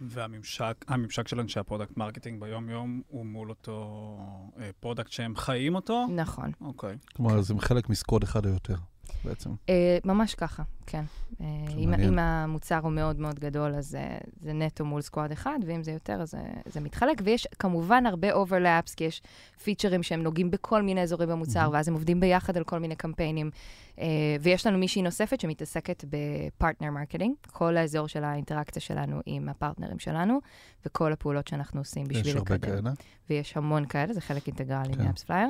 והממשק, 0.00 0.84
הממשק 0.88 1.28
של 1.28 1.40
אנשי 1.40 1.60
ה 1.60 1.65
product 1.65 1.96
marketing 1.96 2.40
ביום-יום 2.40 3.02
הוא 3.08 3.26
מול 3.26 3.50
אותו 3.50 4.18
אה, 4.60 4.70
product 4.80 5.12
שהם 5.12 5.36
חיים 5.36 5.74
אותו? 5.74 6.06
נכון. 6.10 6.52
אוקיי. 6.60 6.96
כלומר, 7.16 7.40
זה 7.40 7.54
חלק 7.58 7.88
מ 7.90 7.95
squad 7.95 8.22
אחד 8.22 8.46
או 8.46 8.50
יותר. 8.50 8.76
בעצם. 9.24 9.50
אה, 9.68 9.98
ממש 10.04 10.34
ככה, 10.34 10.62
כן. 10.86 11.04
זה 11.38 11.44
אם. 11.78 11.94
אם 11.94 12.18
המוצר 12.18 12.78
הוא 12.78 12.92
מאוד 12.92 13.20
מאוד 13.20 13.40
גדול, 13.40 13.74
אז 13.74 13.94
אה, 13.94 14.18
זה 14.40 14.52
נטו 14.52 14.84
מול 14.84 15.00
squad 15.00 15.32
אחד, 15.32 15.58
ואם 15.66 15.82
זה 15.82 15.92
יותר, 15.92 16.22
אז 16.22 16.30
זה, 16.30 16.38
זה 16.66 16.80
מתחלק. 16.80 17.20
ויש 17.24 17.46
כמובן 17.58 18.06
הרבה 18.06 18.32
overlaps, 18.32 18.94
כי 18.94 19.04
יש 19.04 19.22
פיצ'רים 19.62 20.02
שהם 20.02 20.22
נוגעים 20.22 20.50
בכל 20.50 20.82
מיני 20.82 21.02
אזורים 21.02 21.28
במוצר, 21.28 21.60
מהמם. 21.60 21.72
ואז 21.72 21.88
הם 21.88 21.94
עובדים 21.94 22.20
ביחד 22.20 22.56
על 22.56 22.64
כל 22.64 22.78
מיני 22.78 22.96
קמפיינים. 22.96 23.50
אה, 23.98 24.06
ויש 24.40 24.66
לנו 24.66 24.78
מישהי 24.78 25.02
נוספת 25.02 25.40
שמתעסקת 25.40 26.04
ב 26.04 26.15
partner 26.15 26.90
marketing, 26.90 27.34
כל 27.52 27.76
האזור 27.76 28.08
של 28.08 28.24
האינטראקציה 28.24 28.82
שלנו 28.82 29.20
עם 29.26 29.48
הפרטנרים 29.48 29.98
שלנו, 29.98 30.40
וכל 30.86 31.12
הפעולות 31.12 31.48
שאנחנו 31.48 31.80
עושים 31.80 32.04
בשביל 32.04 32.26
יש 32.26 32.36
הרבה 32.36 32.54
לקדם. 32.54 32.82
כאלה. 32.82 32.90
ויש 33.30 33.56
המון 33.56 33.86
כאלה, 33.86 34.12
זה 34.12 34.20
חלק 34.20 34.46
אינטגרלי 34.46 34.94
כן. 34.94 35.04
מ 35.04 35.24
AppsFlyer. 35.24 35.48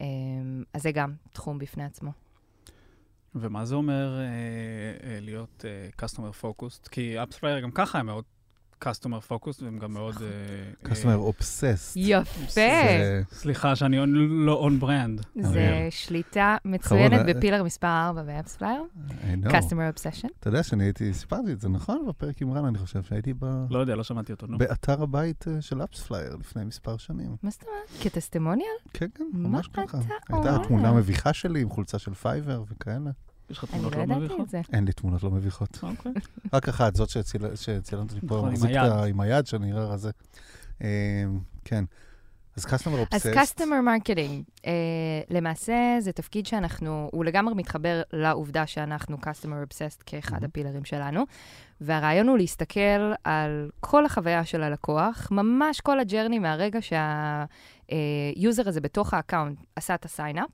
אה, 0.00 0.06
אז 0.74 0.82
זה 0.82 0.92
גם 0.92 1.12
תחום 1.32 1.58
בפני 1.58 1.84
עצמו. 1.84 2.10
ומה 3.34 3.64
זה 3.64 3.74
אומר 3.74 4.18
אה, 4.18 4.24
אה, 5.10 5.20
להיות 5.20 5.64
אה, 5.64 6.06
customer 6.06 6.44
focused? 6.44 6.88
כי 6.90 7.16
AppsFlyer 7.22 7.60
גם 7.62 7.70
ככה 7.70 7.98
הם 7.98 8.06
מאוד 8.06 8.24
customer 8.82 9.30
focused, 9.32 9.64
והם 9.64 9.78
גם 9.78 9.92
מאוד... 9.92 10.14
אה, 10.22 10.88
customer 10.90 11.06
אה, 11.08 11.28
obsessed. 11.30 11.92
יפה. 11.96 12.30
זה- 12.48 13.22
סליחה 13.32 13.76
שאני 13.76 13.96
לא 14.46 14.68
on 14.68 14.82
brand. 14.82 15.40
זה 15.42 15.48
אריאל. 15.48 15.90
שליטה 15.90 16.56
מצוינת 16.64 17.20
חרון, 17.20 17.26
ב 17.36 17.40
pillar 17.40 17.62
מספר 17.64 17.86
4 18.06 18.22
ב 18.22 18.56
AppsFlyer, 18.56 18.82
I 19.08 19.12
know. 19.46 19.50
Customer 19.50 19.96
Obsession. 19.98 20.28
אתה 20.40 20.48
יודע 20.48 20.62
שאני 20.62 20.84
הייתי, 20.84 21.14
סיפרתי 21.14 21.52
את 21.52 21.60
זה, 21.60 21.68
נכון? 21.68 22.04
בפרק 22.08 22.42
עם 22.42 22.52
רן, 22.52 22.64
אני 22.64 22.78
חושב 22.78 23.02
שהייתי 23.02 23.32
ב- 23.38 23.66
לא 23.70 23.78
יודע, 23.78 23.96
לא 23.96 24.02
שמעתי 24.04 24.32
אותו, 24.32 24.46
נו. 24.46 24.58
באתר 24.58 25.02
הבית 25.02 25.44
אה, 25.48 25.60
של 25.62 25.84
AppsFlyer 25.84 26.36
לפני 26.36 26.64
מספר 26.64 26.96
שנים. 26.96 27.36
מה 27.42 27.50
זאת 27.50 27.62
אומרת? 27.62 28.02
כ 28.02 28.11
testimonial? 28.11 28.68
כן, 28.92 29.06
כן, 29.14 29.24
מה 29.32 29.48
ממש 29.48 29.68
ככה. 29.68 29.98
הייתה 30.28 30.58
תמונה 30.68 30.92
מביכה 30.92 31.32
שלי 31.32 31.60
עם 31.60 31.70
חולצה 31.70 31.98
של 31.98 32.14
Fiverr 32.14 32.62
וכאלה. 32.70 33.10
יש 33.52 33.58
לך 33.58 33.64
אני 33.64 33.72
תמונות 33.72 33.92
לא 33.94 33.98
לא 33.98 34.04
ידעתי 34.04 34.20
מביכות? 34.20 34.40
את 34.40 34.48
זה. 34.48 34.60
אין 34.72 34.84
לי 34.84 34.92
תמונות 34.92 35.22
לא 35.22 35.30
מביכות. 35.30 35.78
אוקיי. 35.82 36.12
רק 36.52 36.68
אחת, 36.68 36.94
זאת 36.96 37.08
שציל- 37.08 37.56
שצילמת 37.56 38.12
לי 38.12 38.20
פה, 38.20 38.26
נכון, 38.26 38.46
עם 38.48 38.52
מחזיק 38.54 38.70
עם 39.08 39.20
היד, 39.20 39.46
שאני 39.46 39.66
נראה 39.66 39.84
רזה. 39.84 40.10
אה, 40.82 41.24
כן. 41.64 41.84
אז 42.56 42.64
customer 42.66 43.06
אז 43.12 43.26
obsessed. 43.26 43.34
Customer 43.34 43.60
Marketing, 43.86 44.60
uh, 44.60 44.64
למעשה 45.30 45.74
זה 46.00 46.12
תפקיד 46.12 46.46
שאנחנו, 46.46 47.08
הוא 47.12 47.24
לגמרי 47.24 47.54
מתחבר 47.54 48.02
לעובדה 48.12 48.66
שאנחנו 48.66 49.16
Customer 49.16 49.66
Obsessed 49.68 50.02
כאחד 50.06 50.32
מהמם. 50.32 50.44
הפילרים 50.44 50.84
שלנו, 50.84 51.22
והרעיון 51.84 52.28
הוא 52.28 52.38
להסתכל 52.38 53.12
על 53.24 53.70
כל 53.80 54.04
החוויה 54.04 54.44
של 54.44 54.62
הלקוח, 54.62 55.28
ממש 55.30 55.80
כל 55.80 56.00
ה 56.00 56.05
journey 56.05 56.38
מהרגע 56.38 56.78
שה 56.82 57.62
user 57.62 58.68
הזה 58.68 58.80
בתוך 58.80 59.14
ה 59.14 59.19
account 59.19 59.58
עשה 59.76 59.94
את 59.94 60.04
ה 60.04 60.10
sign 60.10 60.33
up, 60.33 60.50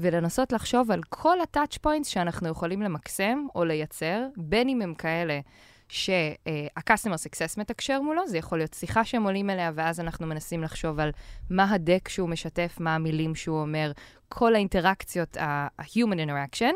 ולנסות 0.00 0.52
לחשוב 0.52 0.90
על 0.90 1.00
כל 1.08 1.40
ה 1.40 1.46
touch 1.46 1.78
points 1.78 2.08
שאנחנו 2.08 2.48
יכולים 2.48 2.82
למקסם 2.82 3.46
או 3.54 3.64
לייצר, 3.64 4.26
בין 4.36 4.68
אם 4.68 4.82
הם 4.82 4.94
כאלה 4.94 5.40
שה-customer 5.88 7.14
success 7.14 7.54
מתקשר 7.58 8.00
מולו, 8.00 8.26
זה 8.26 8.38
יכול 8.38 8.58
להיות 8.58 8.74
שיחה 8.74 9.04
שהם 9.04 9.22
עולים 9.22 9.50
אליה, 9.50 9.70
ואז 9.74 10.00
אנחנו 10.00 10.26
מנסים 10.26 10.62
לחשוב 10.62 11.00
על 11.00 11.10
מה 11.50 11.70
ה 11.70 11.78
deck 11.78 12.08
שהוא 12.08 12.28
משתף, 12.28 12.76
מה 12.80 12.94
המילים 12.94 13.34
שהוא 13.34 13.60
אומר, 13.60 13.92
כל 14.28 14.54
האינטראקציות, 14.54 15.36
ה-human 15.36 16.16
interaction, 16.28 16.74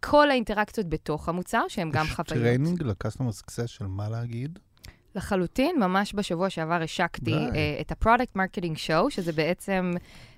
כל 0.00 0.30
האינטראקציות 0.30 0.88
בתוך 0.88 1.28
המוצר, 1.28 1.62
שהם 1.68 1.90
גם 1.90 2.06
יש 2.06 2.12
חוויות. 2.12 2.28
training 2.28 2.82
ל-customer 2.82 3.42
success 3.42 3.66
של 3.66 3.86
מה 3.86 4.08
להגיד. 4.08 4.58
לחלוטין, 5.14 5.76
ממש 5.80 6.14
בשבוע 6.14 6.50
שעבר 6.50 6.82
השקתי 6.82 7.34
uh, 7.34 7.52
את 7.80 7.92
ה-Product 7.92 8.38
Marketing 8.38 8.74
Show, 8.76 9.10
שזה 9.10 9.32
בעצם, 9.32 9.92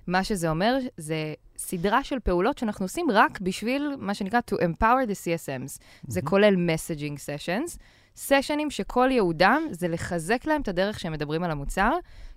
מה 0.06 0.24
שזה 0.24 0.50
אומר, 0.50 0.78
זה 0.96 1.34
סדרה 1.56 2.04
של 2.04 2.18
פעולות 2.20 2.58
שאנחנו 2.58 2.84
עושים 2.84 3.06
רק 3.10 3.40
בשביל 3.40 3.94
מה 3.98 4.14
שנקרא 4.14 4.40
to 4.50 4.54
empower 4.54 5.06
the 5.08 5.14
CSMs. 5.14 5.78
זה 6.06 6.20
מהמם. 6.20 6.28
כולל 6.28 6.54
messaging 6.54 7.16
sessions, 7.16 7.78
סשנים 8.16 8.70
שכל 8.70 9.08
ייעודם 9.10 9.62
זה 9.70 9.88
לחזק 9.88 10.46
להם 10.46 10.60
את 10.60 10.68
הדרך 10.68 11.00
שהם 11.00 11.12
מדברים 11.12 11.42
על 11.42 11.50
המוצר, 11.50 11.92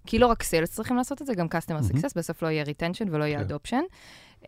כי 0.07 0.19
לא 0.19 0.27
רק 0.27 0.43
sales 0.43 0.71
צריכים 0.71 0.97
לעשות 0.97 1.21
את 1.21 1.27
זה, 1.27 1.33
גם 1.33 1.47
customer 1.47 1.73
מהמם. 1.73 1.87
success, 1.87 2.11
בסוף 2.15 2.41
לא 2.41 2.47
יהיה 2.47 2.63
retention 2.63 3.07
ולא 3.11 3.23
יהיה 3.23 3.45
כן. 3.45 3.55
adoption. 3.55 3.83
Um, 4.43 4.45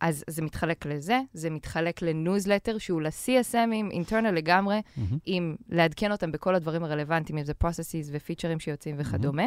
אז 0.00 0.24
זה 0.26 0.42
מתחלק 0.42 0.86
לזה, 0.86 1.20
זה 1.32 1.50
מתחלק 1.50 2.02
לניוזלטר 2.02 2.78
שהוא 2.78 3.02
ל-CSMים, 3.02 3.92
internal 3.92 4.30
לגמרי, 4.32 4.80
מהמם. 4.96 5.18
עם 5.26 5.56
לעדכן 5.68 6.12
אותם 6.12 6.32
בכל 6.32 6.54
הדברים 6.54 6.84
הרלוונטיים, 6.84 7.38
אם 7.38 7.44
זה 7.44 7.52
processes 7.64 8.08
ופיצ'רים 8.12 8.60
שיוצאים 8.60 8.96
וכדומה. 8.98 9.46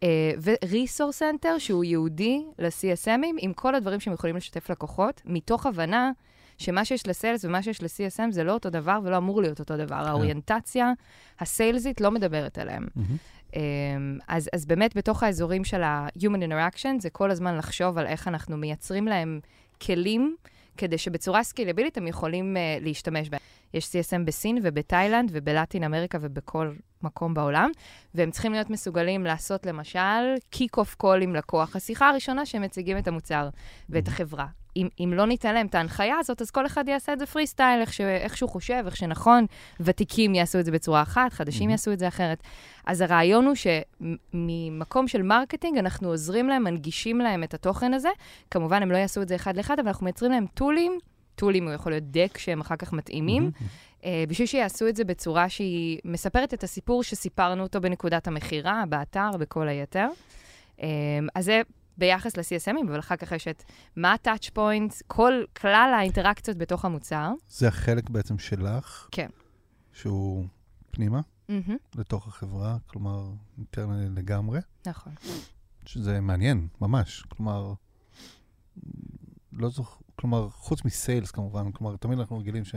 Uh, 0.00 0.04
ו-resource 0.38 1.20
center, 1.20 1.58
שהוא 1.58 1.84
ייעודי 1.84 2.44
ל-CSMים, 2.58 3.36
עם 3.38 3.52
כל 3.52 3.74
הדברים 3.74 4.00
שהם 4.00 4.14
יכולים 4.14 4.36
לשתף 4.36 4.70
לקוחות, 4.70 5.22
מתוך 5.24 5.66
הבנה 5.66 6.10
שמה 6.58 6.84
שיש 6.84 7.06
ל 7.06 7.12
sales 7.12 7.44
ומה 7.44 7.62
שיש 7.62 7.82
ל-CSM 7.82 8.30
זה 8.30 8.44
לא 8.44 8.52
אותו 8.52 8.70
דבר 8.70 8.98
ולא 9.04 9.16
אמור 9.16 9.42
להיות 9.42 9.60
אותו 9.60 9.76
דבר. 9.76 9.96
האוריינטציה 9.96 10.92
הסיילסית 11.40 12.00
לא 12.00 12.10
מדברת 12.10 12.58
עליהם. 12.58 12.86
מהמם. 12.96 13.16
Um, 13.50 13.54
אז, 14.28 14.48
אז 14.52 14.66
באמת, 14.66 14.96
בתוך 14.96 15.22
האזורים 15.22 15.64
של 15.64 15.82
ה-Human 15.82 16.50
Interaction, 16.50 17.00
זה 17.00 17.10
כל 17.10 17.30
הזמן 17.30 17.56
לחשוב 17.56 17.98
על 17.98 18.06
איך 18.06 18.28
אנחנו 18.28 18.56
מייצרים 18.56 19.06
להם 19.06 19.40
כלים, 19.82 20.36
כדי 20.76 20.98
שבצורה 20.98 21.42
סקילבילית 21.42 21.96
הם 21.96 22.06
יכולים 22.06 22.56
uh, 22.56 22.84
להשתמש 22.84 23.28
בהם. 23.28 23.40
יש 23.74 23.86
CSM 23.86 24.24
בסין 24.24 24.58
ובתאילנד 24.62 25.30
וב 25.32 25.47
Latin 25.47 25.84
America 25.84 26.18
ובכל 26.20 26.72
מקום 27.02 27.34
בעולם, 27.34 27.70
והם 28.14 28.30
צריכים 28.30 28.52
להיות 28.52 28.70
מסוגלים 28.70 29.24
לעשות 29.24 29.66
למשל 29.66 30.34
kick-off 30.50 30.94
call 30.94 31.22
עם 31.22 31.34
לקוח, 31.34 31.76
השיחה 31.76 32.08
הראשונה 32.08 32.46
שהם 32.46 32.62
מציגים 32.62 32.98
את 32.98 33.08
המוצר 33.08 33.48
ואת 33.88 34.08
החברה. 34.08 34.46
אם, 34.78 34.88
אם 35.00 35.12
לא 35.16 35.26
ניתן 35.26 35.54
להם 35.54 35.66
את 35.66 35.74
ההנחיה 35.74 36.16
הזאת, 36.18 36.42
אז 36.42 36.50
כל 36.50 36.66
אחד 36.66 36.88
יעשה 36.88 37.12
את 37.12 37.18
זה 37.18 37.26
פרי 37.26 37.46
סטייל, 37.46 37.80
איך, 37.80 37.92
ש, 37.92 38.00
איך 38.00 38.36
שהוא 38.36 38.50
חושב, 38.50 38.82
איך 38.86 38.96
שנכון. 38.96 39.46
ותיקים 39.80 40.34
יעשו 40.34 40.60
את 40.60 40.64
זה 40.64 40.72
בצורה 40.72 41.02
אחת, 41.02 41.32
חדשים 41.32 41.68
מממ. 41.68 41.72
יעשו 41.72 41.92
את 41.92 41.98
זה 41.98 42.08
אחרת. 42.08 42.42
אז 42.86 43.00
הרעיון 43.00 43.46
הוא 43.46 43.54
שממקום 43.54 45.08
של 45.08 45.22
marketing, 45.22 45.78
אנחנו 45.78 46.08
עוזרים 46.08 46.48
להם, 46.48 46.64
מנגישים 46.64 47.18
להם 47.18 47.44
את 47.44 47.54
התוכן 47.54 47.94
הזה. 47.94 48.08
כמובן, 48.50 48.82
הם 48.82 48.90
לא 48.90 48.96
יעשו 48.96 49.22
את 49.22 49.28
זה 49.28 49.34
אחד 49.34 49.56
לאחד, 49.56 49.78
אבל 49.78 49.88
אנחנו 49.88 50.04
מייצרים 50.04 50.32
להם 50.32 50.46
טולים, 50.54 50.98
טולים 51.34 51.64
הוא 51.66 51.72
יכול 51.72 51.92
להיות 51.92 52.04
deck 52.04 52.38
שהם 52.38 52.60
אחר 52.60 52.76
כך 52.76 52.92
מתאימים. 52.92 53.50
אה, 54.04 54.24
בשביל 54.28 54.46
שיעשו 54.46 54.88
את 54.88 54.96
זה 54.96 55.04
בצורה 55.04 55.48
שהיא 55.48 55.98
מספרת 56.04 56.54
את 56.54 56.64
הסיפור 56.64 57.02
שסיפרנו 57.02 57.62
אותו 57.62 57.80
בנקודת 57.80 58.26
המכירה, 58.26 58.84
באתר, 58.88 59.30
בכל 59.38 59.68
היתר. 59.68 60.08
אה, 60.82 60.88
אז 61.34 61.44
זה 61.44 61.60
ביחס 61.98 62.36
ל-CSMים, 62.36 62.88
אבל 62.88 62.98
אחר 62.98 63.16
כך 63.16 63.32
יש 63.32 63.48
את 63.48 63.62
מה 63.96 64.12
ה-touch 64.12 64.50
points, 64.56 65.02
כל 65.06 65.32
כלל 65.60 65.94
האינטראקציות 65.98 66.56
בתוך 66.56 66.84
המוצר. 66.84 67.32
זה 67.48 67.68
החלק 67.68 68.10
בעצם 68.10 68.38
שלך. 68.38 69.08
כן. 69.12 69.28
שהוא 69.92 70.46
פנימה, 70.90 71.20
מהמם, 71.48 71.76
לתוך 71.94 72.28
החברה, 72.28 72.76
כלומר, 72.86 73.30
אינטרנלי 73.58 74.08
לגמרי. 74.08 74.60
נכון. 74.86 75.12
שזה 75.86 76.20
מעניין, 76.20 76.68
ממש. 76.80 77.24
כלומר, 77.28 77.72
לא 79.52 79.68
זוכר, 79.68 80.00
כלומר, 80.16 80.48
חוץ 80.48 80.84
מסיילס 80.84 81.30
כמובן, 81.30 81.72
כלומר, 81.72 81.96
תמיד 81.96 82.18
אנחנו 82.18 82.38
רגילים 82.38 82.64
ש... 82.64 82.74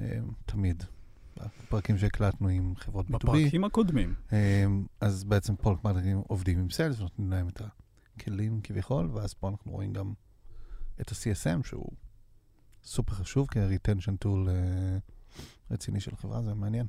אה, 0.00 0.18
תמיד. 0.46 0.84
בפרקים 1.36 1.98
שהקלטנו 1.98 2.48
עם 2.48 2.74
חברות 2.76 3.06
B2B, 3.10 3.14
בפרקים 3.14 3.64
הקודמים. 3.64 4.14
אה, 4.32 4.64
אז 5.00 5.24
בעצם 5.24 5.56
פה 5.56 5.76
marketing 5.84 6.22
עובדים 6.28 6.58
עם 6.58 6.70
sales 6.70 7.00
ונותנים 7.00 7.30
להם 7.30 7.48
את 7.48 7.62
הכלים 8.16 8.60
כביכול, 8.62 9.10
ואז 9.12 9.34
פה 9.34 9.48
אנחנו 9.48 9.72
רואים 9.72 9.92
גם 9.92 10.12
את 11.00 11.12
ה-CSM, 11.12 11.66
שהוא 11.66 11.92
סופר 12.84 13.14
חשוב 13.14 13.46
כ-retention 13.50 14.24
tool 14.24 14.48
אה, 14.48 14.98
רציני 15.70 16.00
של 16.00 16.10
החברה, 16.14 16.42
זה 16.42 16.54
מעניין. 16.54 16.86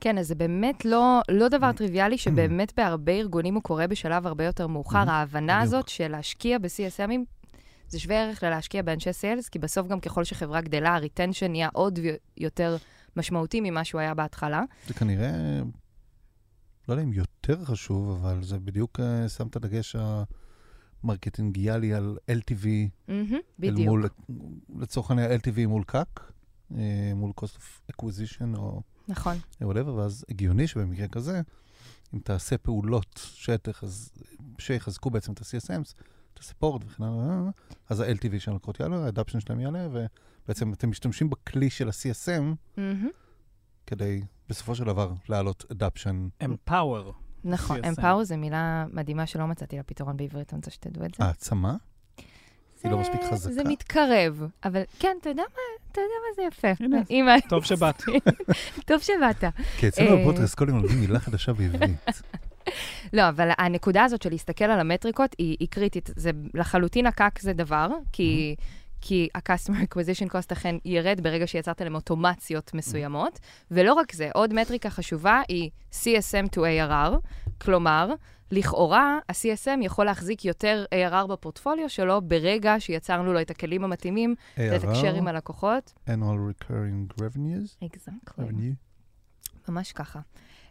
כן, 0.00 0.18
אז 0.18 0.28
זה 0.28 0.34
באמת 0.34 0.84
לא, 0.84 1.20
לא 1.28 1.48
דבר. 1.48 1.72
טריוויאלי, 1.72 2.18
שבאמת 2.18 2.72
בהרבה 2.76 3.12
ארגונים 3.12 3.54
הוא 3.54 3.62
קורה 3.62 3.86
בשלב 3.86 4.26
הרבה 4.26 4.44
יותר 4.44 4.66
מאוחר. 4.66 5.04
מממ, 5.06 5.10
ההבנה. 5.10 5.60
הזאת 5.60 5.88
של 5.88 6.08
להשקיע 6.08 6.58
ב-CSMים, 6.58 7.20
זה 7.88 8.00
שווה 8.00 8.22
ערך 8.22 8.42
ללהשקיע 8.42 8.82
באנשי 8.82 9.12
sales, 9.12 9.48
כי 9.48 9.58
בסוף 9.58 9.88
גם 9.88 10.00
ככל 10.00 10.24
שחברה 10.24 10.60
גדלה, 10.60 10.90
ה- 10.90 11.00
retention 11.00 11.48
נהיה 11.48 11.68
עוד 11.72 11.98
יותר 12.36 12.76
משמעותי 13.16 13.60
ממה 13.60 13.84
שהוא 13.84 14.00
היה 14.00 14.14
בהתחלה. 14.14 14.62
זה 14.86 14.94
כנראה, 14.94 15.60
לא 16.88 16.94
יודע 16.94 17.02
אם 17.02 17.12
יותר 17.12 17.64
חשוב, 17.64 18.10
אבל 18.10 18.42
זה 18.42 18.58
בדיוק 18.58 19.00
אה, 19.00 19.28
שם 19.28 19.46
את 19.46 19.56
הדגש 19.56 19.96
המרקטינגיאלי 21.04 21.94
על 21.94 22.18
LTV, 22.30 22.66
מהמם, 23.08 23.38
אל. 23.64 23.74
מול, 23.84 24.08
לצורך 24.78 25.10
העניין 25.10 25.40
LTV 25.40 25.66
מול 25.66 25.82
CAC, 25.92 26.20
אה, 26.74 27.12
מול 27.14 27.32
cost 27.40 27.56
of 27.56 27.92
acquisition 27.92 28.56
או 28.56 28.82
נכון. 29.08 29.36
whatever, 29.62 29.88
ואז 29.88 30.24
הגיוני 30.28 30.66
שבמקרה 30.66 31.08
כזה, 31.08 31.40
אם 32.14 32.18
תעשה 32.18 32.58
פעולות 32.58 33.20
שתחז... 33.34 34.12
שיחזקו 34.58 35.10
בעצם 35.10 35.32
את 35.32 35.40
ה-CSMs, 35.40 35.92
את 36.34 36.38
ה-support 36.38 36.84
וכן 36.86 37.02
הלאה, 37.02 37.50
אז 37.88 38.00
ה-LTV 38.00 38.38
של 38.38 38.50
הלקוחות 38.50 38.80
יעלה, 38.80 39.06
ה-adoption 39.06 39.40
שלהם 39.40 39.60
יעלה, 39.60 39.88
ובעצם 39.92 40.72
אתם 40.72 40.90
משתמשים 40.90 41.30
בכלי 41.30 41.70
של 41.70 41.88
ה-CSM 41.88 42.42
מהמם. 42.76 43.08
כדי 43.86 44.22
בסופו 44.48 44.74
של 44.74 44.84
דבר 44.84 45.12
להעלות 45.28 45.64
adoption. 45.72 46.44
Empower. 46.44 47.23
נכון. 47.44 47.80
Empower 47.84 48.22
זו 48.22 48.36
מילה 48.36 48.86
מדהימה 48.92 49.26
שלא 49.26 49.46
מצאתי 49.46 49.76
לה 49.76 49.82
פתרון 49.82 50.16
בעברית, 50.16 50.52
אני 50.52 50.58
רוצה 50.58 50.70
שתדעו 50.70 51.04
את 51.04 51.14
זה. 51.14 51.24
העצמה? 51.24 51.74
היא 52.84 52.92
לא 52.92 52.98
מספיק 52.98 53.20
אה, 53.22 53.30
חזקה. 53.30 53.52
זה 53.52 53.64
מתקרב, 53.64 54.42
אבל 54.64 54.82
כן, 54.98 55.16
אתה 55.20 55.28
יודע 55.28 55.42
מה, 55.42 55.92
אתה 55.92 56.00
יודע 56.00 56.14
מה 56.28 56.34
זה 56.36 56.42
יפה. 56.42 56.84
הנה, 57.10 57.40
טוב 57.50 57.64
שבאת. 57.64 58.02
טוב 58.88 59.00
שבאת. 59.00 59.44
כי 59.76 59.88
אצלנו 59.88 60.10
אה, 60.10 60.20
בפודקאסט 60.20 60.54
כל 60.54 60.68
יום 60.68 60.78
לומדים 60.78 61.00
מילה 61.00 61.20
חדשה 61.20 61.52
בעברית. 61.52 61.90
לא, 63.16 63.28
אבל 63.28 63.50
הנקודה 63.58 64.04
הזאת 64.04 64.22
של 64.22 64.30
להסתכל 64.30 64.64
על 64.64 64.80
המטריקות 64.80 65.34
היא, 65.38 65.56
היא 65.60 65.68
קריטית. 65.68 66.10
זה 66.16 66.30
לחלוטין 66.54 67.06
הקאק 67.06 67.40
זה 67.40 67.52
דבר, 67.52 67.88
כי, 68.12 68.56
כי 69.06 69.28
ה-customer 69.34 69.84
acquisition 69.92 70.28
cost 70.30 70.52
אכן 70.52 70.76
ירד 70.84 71.20
ברגע 71.22 71.46
שיצרת 71.46 71.80
להם 71.80 71.94
אוטומציות 71.94 72.74
מסוימות. 72.74 73.40
ולא 73.70 73.94
רק 73.94 74.12
זה, 74.12 74.30
עוד 74.34 74.54
מטריקה 74.54 74.90
חשובה 74.90 75.42
היא 75.48 75.70
CSM 75.92 76.56
to 76.56 76.58
ARR, 76.58 77.16
כלומר, 77.60 78.12
לכאורה, 78.50 79.18
ה-CSM 79.28 79.84
יכול 79.84 80.04
להחזיק 80.04 80.44
יותר 80.44 80.84
ARR 80.94 81.26
בפורטפוליו 81.26 81.88
שלו 81.88 82.22
ברגע 82.22 82.74
שיצרנו 82.78 83.32
לו 83.32 83.40
את 83.40 83.50
הכלים 83.50 83.84
המתאימים 83.84 84.34
לתקשר 84.56 85.14
עם 85.14 85.28
הלקוחות. 85.28 85.92
annual 86.08 86.62
recurring 86.62 87.20
revenues. 87.20 87.86
אקזקטלי, 87.86 88.44
revenue. 88.48 88.74
ממש 89.68 89.92
ככה. 89.92 90.20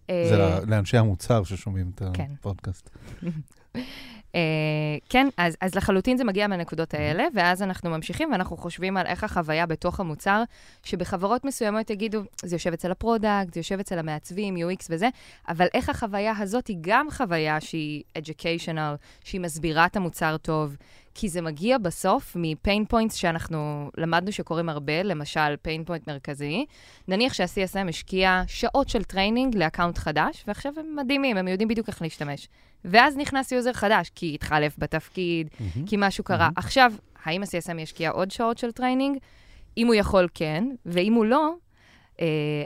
זה 0.07 0.43
אה, 0.43 0.59
לאנשי 0.67 0.97
המוצר 0.97 1.43
ששומעים 1.43 1.91
את 1.95 2.01
כן. 2.13 2.31
הפודקאסט. 2.39 2.89
אה, 4.35 4.39
כן, 5.09 5.27
אז, 5.37 5.57
אז 5.61 5.75
לחלוטין 5.75 6.17
זה 6.17 6.23
מגיע 6.23 6.47
מהנקודות 6.47 6.93
האלה, 6.93 7.25
ואז 7.33 7.61
אנחנו 7.61 7.89
ממשיכים 7.89 8.31
ואנחנו 8.31 8.57
חושבים 8.57 8.97
על 8.97 9.05
איך 9.05 9.23
החוויה 9.23 9.65
בתוך 9.65 9.99
המוצר, 9.99 10.43
שבחברות 10.83 11.45
מסוימות 11.45 11.89
יגידו, 11.89 12.21
זה 12.43 12.55
יושב 12.55 12.73
אצל 12.73 12.91
ה 12.91 12.98
product, 12.98 13.53
זה 13.53 13.59
יושב 13.59 13.79
אצל 13.79 13.99
המעצבים, 13.99 14.55
UX 14.55 14.85
וזה, 14.89 15.09
אבל 15.49 15.67
איך 15.73 15.89
החוויה 15.89 16.33
הזאת 16.39 16.67
היא 16.67 16.77
גם 16.81 17.07
חוויה 17.11 17.61
שהיא 17.61 18.03
educational, 18.17 18.97
שהיא 19.23 19.41
מסבירה 19.41 19.85
את 19.85 19.95
המוצר 19.95 20.37
טוב, 20.37 20.75
כי 21.15 21.29
זה 21.29 21.41
מגיע 21.41 21.77
בסוף 21.77 22.35
מ-pain 22.35 22.93
points 22.93 23.13
שאנחנו 23.13 23.91
למדנו 23.97 24.31
שקורים 24.31 24.69
הרבה, 24.69 25.03
למשל 25.03 25.53
pain 25.67 25.89
point 25.89 26.03
מרכזי. 26.07 26.65
נניח 27.07 27.33
שה-CSM 27.33 27.89
השקיע 27.89 28.41
שעות 28.47 28.89
של 28.89 29.03
training 29.03 29.57
ל 29.57 29.62
account 29.62 29.97
חדש, 29.97 30.43
ועכשיו 30.47 30.73
הם 30.77 30.95
מדהימים, 30.95 31.37
הם 31.37 31.47
יודעים 31.47 31.67
בדיוק 31.67 31.87
איך 31.87 32.01
להשתמש. 32.01 32.47
ואז 32.85 33.17
נכנס 33.17 33.51
user 33.51 33.73
חדש, 33.73 34.11
כי 34.15 34.31
התחלף 34.33 34.75
בתפקיד, 34.77 35.49
מממ. 35.59 35.87
כי 35.87 35.95
משהו 35.99 36.23
קרה. 36.23 36.37
מממ. 36.37 36.53
עכשיו, 36.55 36.93
האם 37.25 37.43
ה-CSM 37.43 37.79
ישקיע 37.79 38.09
עוד 38.09 38.31
שעות 38.31 38.57
של 38.57 38.71
training? 38.71 39.17
אם 39.77 39.87
הוא 39.87 39.95
יכול, 39.95 40.27
כן, 40.33 40.63
ואם 40.85 41.13
הוא 41.13 41.25
לא, 41.25 41.53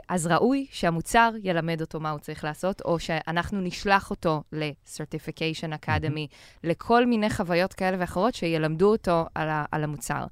אז 0.08 0.26
ראוי 0.26 0.66
שהמוצר 0.70 1.30
ילמד 1.42 1.80
אותו 1.80 2.00
מה 2.00 2.10
הוא 2.10 2.18
צריך 2.18 2.44
לעשות, 2.44 2.80
או 2.80 2.98
שאנחנו 2.98 3.60
נשלח 3.60 4.10
אותו 4.10 4.42
ל-Certification 4.52 5.84
Academy, 5.84 6.26
לכל 6.64 7.06
מיני 7.06 7.30
חוויות 7.30 7.72
כאלה 7.72 7.96
ואחרות 8.00 8.34
שילמדו 8.34 8.92
אותו 8.92 9.26
על, 9.34 9.48
ה- 9.48 9.64
על 9.72 9.84
המוצר. 9.84 10.26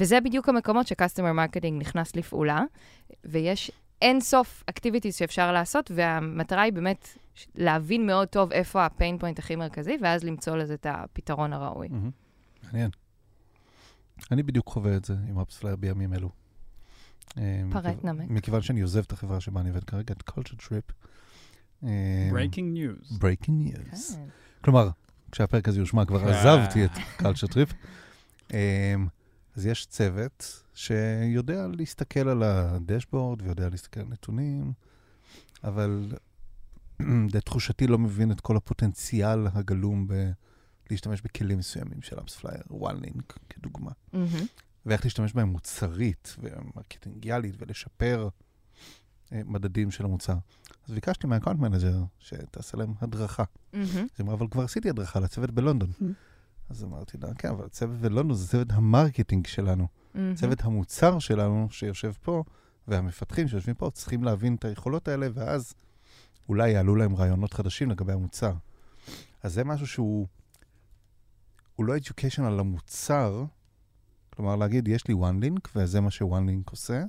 וזה 0.00 0.20
בדיוק 0.20 0.48
המקומות 0.48 0.86
ש-Customer 0.86 1.36
Marketing 1.36 1.72
נכנס 1.78 2.16
לפעולה, 2.16 2.62
ויש 3.24 3.70
אין 4.02 4.20
סוף 4.20 4.64
activities 4.70 5.16
שאפשר 5.16 5.52
לעשות, 5.52 5.90
והמטרה 5.94 6.62
היא 6.62 6.72
באמת 6.72 7.08
להבין 7.54 8.06
מאוד 8.06 8.28
טוב 8.28 8.52
איפה 8.52 8.84
ה-pain 8.84 9.22
point 9.22 9.38
הכי 9.38 9.56
מרכזי, 9.56 9.96
ואז 10.02 10.24
למצוא 10.24 10.56
לזה 10.56 10.74
את 10.74 10.86
הפתרון 10.90 11.52
הראוי. 11.52 11.88
מעניין. 12.62 12.90
אני 14.32 14.42
בדיוק 14.42 14.68
חווה 14.68 14.96
את 14.96 15.04
זה 15.04 15.14
עם 15.28 15.38
אפספלייר 15.38 15.76
בימים 15.76 16.14
אלו. 16.14 16.43
אה, 17.38 17.62
פרט 17.72 18.04
נמק. 18.04 18.30
מכיוון 18.30 18.62
שאני 18.62 18.80
עוזב 18.80 19.02
את 19.06 19.12
החברה 19.12 19.40
שבה 19.40 19.60
אני 19.60 19.68
עובד 19.68 19.84
כרגע, 19.84 20.14
את 20.14 20.30
culture 20.30 20.60
trip. 20.60 20.92
אה, 21.84 22.30
Breaking 22.32 22.76
news. 22.76 23.12
breaking 23.12 23.68
news. 23.68 24.14
כן. 24.14 24.26
כלומר, 24.60 24.90
כשהפרק 25.32 25.68
הזה 25.68 25.78
יושמע 25.78 26.04
כבר 26.04 26.28
אה. 26.28 26.40
עזבתי 26.40 26.84
את 26.84 26.90
culture 27.20 27.52
trip. 27.52 27.74
אז 29.56 29.66
יש 29.66 29.86
צוות 29.86 30.62
שיודע 30.74 31.66
להסתכל 31.72 32.28
על 32.28 32.42
הדשבורד 32.42 33.42
ויודע 33.42 33.68
להסתכל 33.68 34.00
על 34.00 34.06
נתונים, 34.06 34.72
אבל 35.64 36.12
לתחושתי 37.34 37.86
לא 37.86 37.98
מבין 37.98 38.32
את 38.32 38.40
כל 38.40 38.56
הפוטנציאל 38.56 39.46
הגלום 39.46 40.06
ב... 40.06 40.30
להשתמש 40.90 41.20
בכלים 41.20 41.58
מסוימים 41.58 42.02
של 42.02 42.20
אפספלייר, 42.20 42.62
OneLink 42.70 43.38
כדוגמה. 43.50 43.90
מממ. 44.12 44.46
ואיך 44.86 45.04
להשתמש 45.04 45.32
בהם 45.32 45.48
מוצרית 45.48 46.36
ומרקטינגיאלית 46.38 47.54
ולשפר 47.58 48.28
אה, 49.32 49.40
מדדים 49.44 49.90
של 49.90 50.04
המוצר. 50.04 50.36
אז 50.88 50.94
ביקשתי 50.94 51.26
מה 51.26 51.34
account 51.34 51.60
manager 51.60 52.02
שתעשה 52.18 52.76
להם 52.76 52.92
הדרכה. 53.00 53.44
מממ. 53.72 53.84
אז 53.84 53.96
היא 53.96 54.24
אמרה, 54.24 54.34
אבל 54.34 54.46
כבר 54.50 54.62
עשיתי 54.62 54.90
הדרכה 54.90 55.20
לצוות 55.20 55.50
בלונדון. 55.50 55.90
מממ. 56.00 56.04
אז 56.70 56.84
אמרתי 56.84 57.18
לה, 57.18 57.34
כן, 57.34 57.48
אבל 57.48 57.68
צוות 57.68 57.96
בלונדון 57.96 58.36
זה 58.36 58.48
צוות 58.48 58.68
ה 58.70 58.78
marketing 58.78 59.46
שלנו. 59.46 59.86
מממ. 60.14 60.34
צוות 60.34 60.60
המוצר 60.60 61.18
שלנו 61.18 61.68
שיושב 61.70 62.12
פה, 62.22 62.44
והמפתחים 62.88 63.48
שיושבים 63.48 63.74
פה, 63.74 63.90
צריכים 63.90 64.24
להבין 64.24 64.54
את 64.54 64.64
היכולות 64.64 65.08
האלה, 65.08 65.28
ואז 65.34 65.74
אולי 66.48 66.70
יעלו 66.70 66.96
להם 66.96 67.16
רעיונות 67.16 67.54
חדשים 67.54 67.90
לגבי 67.90 68.12
המוצר. 68.12 68.52
אז 69.42 69.54
זה 69.54 69.64
משהו 69.64 69.86
שהוא, 69.86 70.26
הוא 71.74 71.86
לא 71.86 71.96
education 71.96 72.42
על 72.42 72.60
המוצר, 72.60 73.44
כלומר 74.36 74.56
להגיד, 74.56 74.88
יש 74.88 75.08
לי 75.08 75.14
OneLink, 75.14 75.68
וזה 75.76 76.00
מה 76.00 76.10
ש-OneLink 76.10 76.70
עושה, 76.70 77.02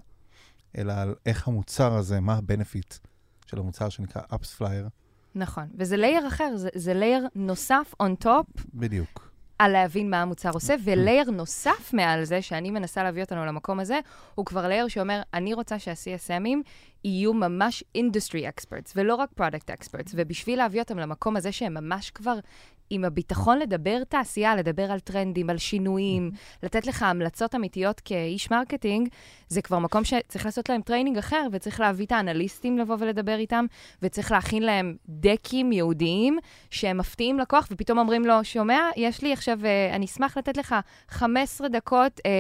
אלא 0.77 0.93
על 0.93 1.15
איך 1.25 1.47
המוצר 1.47 1.93
הזה, 1.93 2.19
מה 2.19 2.33
ה-benefit 2.33 2.97
של 3.45 3.59
המוצר 3.59 3.89
שנקרא 3.89 4.21
AppsFlyer, 4.31 4.89
נכון, 5.35 5.67
וזה 5.77 5.97
לייר 5.97 6.27
אחר, 6.27 6.51
זה, 6.55 6.69
זה 6.75 6.93
לייר 6.93 7.27
נוסף 7.35 7.93
on 8.03 8.25
top 8.25 8.61
בדיוק. 8.73 9.31
על 9.59 9.71
להבין 9.71 10.09
מה 10.09 10.21
המוצר 10.21 10.49
עושה, 10.53 10.75
ולייר 10.83 11.31
נוסף 11.31 11.93
מעל 11.93 12.23
זה, 12.23 12.41
שאני 12.41 12.71
מנסה 12.71 13.03
להביא 13.03 13.23
אותנו 13.23 13.45
למקום 13.45 13.79
הזה, 13.79 13.99
הוא 14.35 14.45
כבר 14.45 14.67
layer 14.67 14.87
שאומר, 14.87 15.21
אני 15.33 15.53
רוצה 15.53 15.79
שה-CSMים 15.79 16.57
יהיו 17.03 17.33
ממש 17.33 17.83
industry 17.97 18.59
experts, 18.59 18.91
ולא 18.95 19.15
רק 19.15 19.29
product 19.39 19.83
experts, 19.83 20.11
ובשביל 20.15 20.57
להביא 20.57 20.81
אותם 20.81 20.99
למקום 20.99 21.37
הזה 21.37 21.51
שהם 21.51 21.73
ממש 21.73 22.11
כבר 22.11 22.39
עם 22.89 23.05
הביטחון 23.05 23.59
לדבר 23.59 24.03
תעשייה, 24.03 24.55
לדבר 24.55 24.91
על 24.91 24.99
טרנדים, 24.99 25.49
על 25.49 25.57
שינויים, 25.57 26.31
לתת 26.63 26.87
לך 26.87 27.03
המלצות 27.03 27.55
אמיתיות 27.55 27.99
כאיש 27.99 28.51
marketing, 28.51 29.09
זה 29.47 29.61
כבר 29.61 29.79
מקום 29.79 30.03
שצריך 30.03 30.45
לעשות 30.45 30.69
להם 30.69 30.81
training 30.81 31.17
אחר, 31.17 31.47
וצריך 31.51 31.79
להביא 31.79 32.05
את 32.05 32.11
האנליסטים 32.11 32.77
לבוא 32.77 32.95
ולדבר 32.99 33.35
איתם, 33.35 33.65
וצריך 34.01 34.31
להכין 34.31 34.63
להם 34.63 34.95
דקים 35.09 35.71
ייעודיים 35.71 36.37
שהם 36.69 36.97
מפתיעים 36.97 37.39
לקוח, 37.39 37.67
ופתאום 37.71 37.97
אומרים 37.97 38.25
לו, 38.25 38.43
שומע, 38.43 38.89
יש 38.95 39.21
לי 39.21 39.33
עכשיו, 39.33 39.59
אה, 39.65 39.95
אני 39.95 40.05
אשמח 40.05 40.37
לתת 40.37 40.57
לך 40.57 40.75
15 41.09 41.67
דקות 41.67 42.19
אה, 42.25 42.31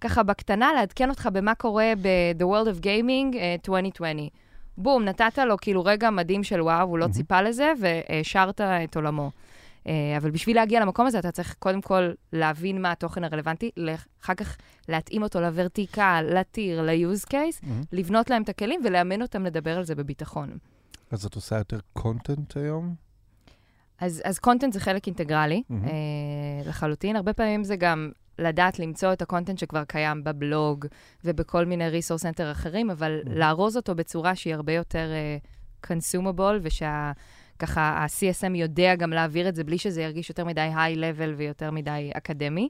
ככה 0.00 0.22
בקטנה, 0.22 0.72
לעדכן 0.72 1.10
אותך 1.10 1.28
במה 1.32 1.54
קורה 1.54 1.92
ב-The 2.02 2.44
World 2.44 2.68
of 2.68 2.82
Gaming 2.84 3.36
אה, 3.36 3.54
2020. 3.66 4.28
בום, 4.78 5.04
נתת 5.04 5.38
לו 5.38 5.56
כאילו 5.60 5.84
רגע 5.84 6.10
מדהים 6.10 6.44
של 6.44 6.62
וואו, 6.62 6.88
הוא 6.88 6.98
לא 6.98 7.04
מהמם. 7.04 7.12
ציפה 7.12 7.42
לזה, 7.42 7.72
והשארת 7.80 8.60
את 8.60 8.96
עולמו. 8.96 9.30
אה, 9.86 10.16
אבל 10.16 10.30
בשביל 10.30 10.56
להגיע 10.56 10.80
למקום 10.80 11.06
הזה, 11.06 11.18
אתה 11.18 11.32
צריך 11.32 11.54
קודם 11.58 11.80
כל 11.80 12.10
להבין 12.32 12.82
מה 12.82 12.92
התוכן 12.92 13.24
הרלוונטי, 13.24 13.70
אחר 14.22 14.34
כך 14.34 14.56
להתאים 14.88 15.22
אותו 15.22 15.40
לוורטיקל, 15.40 16.26
לטיר, 16.34 16.82
ל-use 16.82 17.26
case, 17.30 17.66
מהמם. 17.66 17.82
לבנות 17.92 18.30
להם 18.30 18.42
את 18.42 18.48
הכלים 18.48 18.80
ולאמן 18.84 19.22
אותם 19.22 19.44
לדבר 19.44 19.78
על 19.78 19.84
זה 19.84 19.94
בביטחון. 19.94 20.58
אז 21.10 21.24
את 21.24 21.34
עושה 21.34 21.58
יותר 21.58 21.78
קונטנט 21.92 22.56
היום? 22.56 22.94
אז, 23.98 24.22
אז 24.24 24.38
content 24.38 24.72
זה 24.72 24.80
חלק 24.80 25.06
אינטגרלי, 25.06 25.62
מממ. 25.68 25.84
אה, 25.84 25.90
לחלוטין. 26.66 27.16
הרבה 27.16 27.32
פעמים 27.32 27.64
זה 27.64 27.76
גם 27.76 28.10
לדעת 28.38 28.78
למצוא 28.78 29.12
את 29.12 29.22
ה 29.22 29.27
content 29.27 29.58
שכבר 29.58 29.84
קיים 29.84 30.24
בבלוג 30.24 30.86
ובכל 31.24 31.66
מיני 31.66 31.88
resource 31.88 32.22
center 32.22 32.52
אחרים, 32.52 32.90
אבל 32.90 33.20
מממ. 33.24 33.38
לארוז 33.38 33.76
אותו 33.76 33.94
בצורה 33.94 34.34
שהיא 34.34 34.54
הרבה 34.54 34.72
יותר 34.72 35.08
אה, 35.12 35.36
consumable, 35.86 36.58
ושה... 36.62 37.12
ככה 37.60 37.80
ה-CSM 37.80 38.56
יודע 38.56 38.94
גם 38.94 39.10
להעביר 39.10 39.48
את 39.48 39.54
זה 39.54 39.64
בלי 39.64 39.78
שזה 39.78 40.02
ירגיש 40.02 40.28
יותר 40.28 40.44
מדי 40.44 40.70
high-level 40.76 41.34
ויותר 41.36 41.70
מדי 41.70 42.10
אקדמי. 42.14 42.68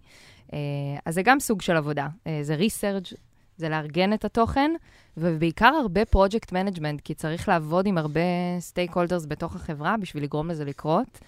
אה, 0.52 0.58
אז 1.04 1.14
זה 1.14 1.22
גם 1.22 1.40
סוג 1.40 1.62
של 1.62 1.76
עבודה. 1.76 2.08
אה, 2.26 2.38
זה 2.42 2.54
research, 2.54 3.12
זה 3.56 3.68
לארגן 3.68 4.12
את 4.12 4.24
התוכן, 4.24 4.70
ובעיקר 5.16 5.72
הרבה 5.80 6.04
project 6.04 6.52
management, 6.52 7.00
כי 7.00 7.14
צריך 7.14 7.48
לעבוד 7.48 7.86
עם 7.86 7.98
הרבה 7.98 8.20
stakeholders 8.58 9.26
בתוך 9.26 9.56
החברה 9.56 9.96
בשביל 9.96 10.22
לגרום 10.22 10.50
לזה 10.50 10.64
לקרות. 10.64 11.18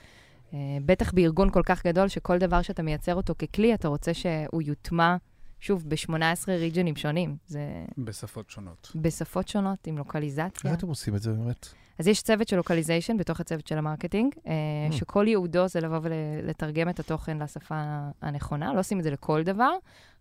אה, 0.55 0.59
בטח 0.87 1.13
בארגון 1.13 1.51
כל 1.51 1.63
כך 1.67 1.87
גדול, 1.87 2.09
שכל 2.09 2.39
דבר 2.39 2.63
שאתה 2.63 2.83
מייצר 2.83 3.15
אותו 3.15 3.35
ככלי, 3.39 3.75
אתה 3.75 3.89
רוצה 3.89 4.15
שהוא 4.15 4.63
יוטמע, 4.63 5.17
שוב, 5.61 5.85
ב-18 5.89 6.49
ריג'נים 6.49 6.97
שונים. 6.97 7.37
זה 7.47 7.61
בשפות 7.99 8.51
שונות. 8.51 8.93
בשפות 8.95 9.49
שונות, 9.49 9.87
עם 9.87 9.99
לוקליזציה. 9.99 10.71
איך 10.71 10.79
אתם 10.79 10.89
עושים 10.89 11.17
את 11.17 11.23
זה 11.23 11.33
באמת? 11.33 11.82
אז 11.99 12.07
יש 12.07 12.23
צוות 12.23 12.49
של 12.49 12.57
localization 12.57 13.17
בתוך 13.17 13.41
הצוות 13.41 13.67
של 13.67 13.79
ה 13.79 13.84
marketing, 13.84 14.35
אה, 14.47 14.53
מממ. 14.91 14.93
שכל 14.93 15.25
ייעודו 15.29 15.69
זה 15.69 15.81
לבוא 15.81 15.99
ולתרגם 16.03 16.89
את 16.89 17.01
התוכן 17.01 17.39
לשפה 17.43 17.75
הנכונה. 18.23 18.73
לא 18.75 18.81
עושים 18.81 18.99
את 18.99 19.05
זה 19.05 19.11
לכל 19.11 19.43
דבר, 19.43 19.71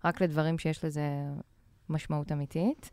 רק 0.05 0.21
לדברים 0.21 0.59
שיש 0.59 0.85
לזה 0.85 1.01
משמעות 1.89 2.31
אמיתית. 2.31 2.89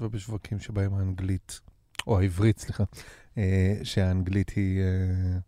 ובשווקים 0.00 0.58
שבהם 0.60 0.94
האנגלית, 0.94 1.60
או 2.06 2.18
העברית, 2.20 2.58
סליחה, 2.58 2.84
אה, 3.38 3.74
שהאנגלית 3.82 4.50
היא 4.50 4.80
אה, 4.80 5.38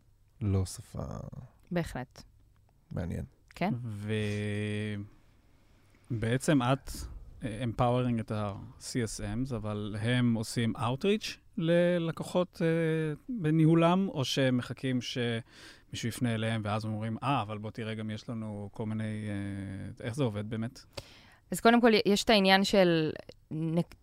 לא 0.41 0.67
שפה 0.67 1.03
בהחלט. 1.71 2.23
מעניין. 2.91 3.25
כן? 3.55 3.75
בעצם 6.11 6.63
את 6.63 6.91
אה, 7.45 7.65
empowering 7.65 8.21
את 8.21 8.31
ה-CSMs, 8.31 9.57
אבל 9.57 9.97
הם 10.01 10.35
עושים 10.35 10.77
outreach 10.77 11.39
ללקוחות 11.59 12.57
uh, 12.57 13.19
בניהולם, 13.29 14.09
או 14.09 14.25
שהם 14.25 14.57
מחכים 14.57 14.99
שמישהו 15.01 16.09
יפנה 16.09 16.35
אליהם, 16.35 16.61
ואז 16.65 16.85
אומרים, 16.85 17.17
אה, 17.23 17.43
אבל 17.43 17.59
בוא 17.59 17.71
תראה, 17.71 17.95
גם 17.95 18.11
יש 18.11 18.29
לנו 18.29 18.69
כל 18.73 18.87
מיני... 18.87 19.29
אה, 19.99 20.03
איך 20.05 20.15
זה 20.15 20.25
עובד 20.25 20.51
באמת? 20.51 20.81
אז 21.51 21.61
קודם 21.61 21.81
כל, 21.81 21.91
יש 22.07 22.25
את 22.25 22.31
העניין 22.31 22.65
של 22.65 23.13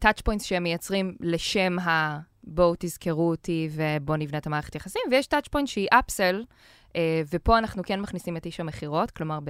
touch 0.03 0.21
points 0.29 0.43
שהם 0.43 0.63
מייצרים 0.63 1.15
לשם 1.19 1.79
ה... 1.79 2.19
בואו 2.43 2.73
תזכרו 2.79 3.29
אותי 3.29 3.69
ובואו 3.71 4.17
נבנה 4.17 4.37
את 4.37 4.47
המערכת 4.47 4.75
יחסים, 4.75 5.01
ויש 5.11 5.25
touch 5.25 5.49
point 5.55 5.65
שהיא 5.65 5.87
upsell, 5.91 6.43
ופה 7.33 7.57
אנחנו 7.57 7.83
כן 7.83 7.99
מכניסים 7.99 8.37
את 8.37 8.45
איש 8.45 8.59
המכירות, 8.59 9.11
כלומר, 9.11 9.39
ב... 9.43 9.49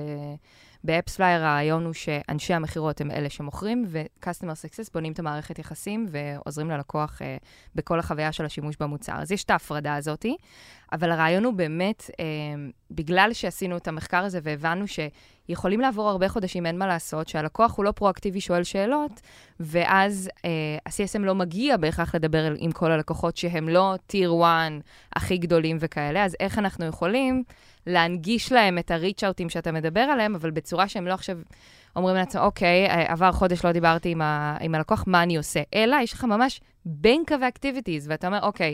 באפספלייר 0.84 1.42
הרעיון 1.42 1.86
הוא 1.86 1.94
שאנשי 1.94 2.54
המכירות 2.54 3.02
הם 3.02 3.12
אלה 3.12 3.30
שמוכרים, 3.30 3.86
ו-Customer 3.88 4.66
Success 4.66 4.90
בונים 4.94 5.14
את 5.14 5.20
המערכת 5.20 5.60
יחסים 5.60 6.08
ועוזרים 6.10 6.70
ללקוח 6.70 7.22
אה, 7.22 7.46
בכל 7.76 8.00
החוויה 8.00 8.32
של 8.32 8.46
השימוש 8.46 8.76
במוצר. 8.80 9.14
אז 9.16 9.32
יש 9.32 9.44
את 9.44 9.50
ההפרדה 9.50 9.96
הזאת, 9.96 10.26
אבל 10.92 11.12
הרעיון 11.12 11.44
הוא 11.44 11.54
באמת, 11.54 12.10
אה, 12.12 12.16
בגלל 12.92 13.34
שעשינו 13.34 13.78
את 13.78 13.88
המחקר 13.88 14.24
הזה 14.24 14.40
והבנו 14.44 14.86
שיכולים 14.88 15.82
לעבור 15.82 16.10
הרבה 16.10 16.30
חודשים, 16.30 16.66
אין 16.66 16.78
מה 16.78 16.88
לעשות, 16.88 17.28
שהלקוח 17.28 17.78
הוא 17.78 17.86
לא 17.86 17.92
פרואקטיבי, 17.92 18.42
שואל 18.42 18.64
שאלות, 18.64 19.22
ואז 19.60 20.30
uh, 20.38 20.42
ה-CSM 20.86 21.20
לא 21.20 21.36
מגיע 21.36 21.78
בהכרח 21.78 22.16
לדבר 22.16 22.54
עם 22.58 22.72
כל 22.72 22.92
הלקוחות 22.92 23.38
שהם 23.38 23.70
לא 23.70 23.96
טיר 24.08 24.34
1 24.44 24.72
הכי 25.16 25.38
גדולים 25.38 25.78
וכאלה, 25.80 26.26
אז 26.26 26.36
איך 26.40 26.60
אנחנו 26.60 26.86
יכולים... 26.86 27.44
להנגיש 27.88 28.52
להם 28.52 28.78
את 28.78 28.92
הריצ'אוטים 28.92 29.50
שאתה 29.50 29.72
מדבר 29.72 30.00
עליהם, 30.00 30.36
אבל 30.36 30.52
בצורה 30.52 30.88
שהם 30.88 31.08
לא 31.08 31.14
עכשיו 31.14 31.38
אומרים 31.96 32.16
לעצמם, 32.16 32.42
אוקיי, 32.42 32.88
עבר 32.90 33.32
חודש, 33.32 33.66
לא 33.66 33.72
דיברתי 33.72 34.10
עם, 34.10 34.22
ה, 34.22 34.58
עם 34.62 34.76
הלקוח, 34.76 35.04
מה 35.08 35.24
אני 35.24 35.38
עושה? 35.38 35.62
אלא 35.76 35.98
יש 36.04 36.14
לך 36.14 36.24
ממש 36.24 36.62
בנק 36.86 37.32
of 37.32 37.36
activities, 37.36 38.06
ואתה 38.08 38.28
אומר, 38.28 38.40
אוקיי, 38.44 38.74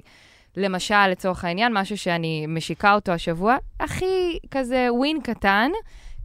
למשל, 0.57 1.07
לצורך 1.07 1.45
העניין, 1.45 1.73
משהו 1.73 1.97
שאני 1.97 2.45
משיקה 2.47 2.93
אותו 2.93 3.11
השבוע, 3.11 3.55
הכי 3.79 4.39
כזה 4.51 4.87
win 4.91 5.21
קטן, 5.21 5.71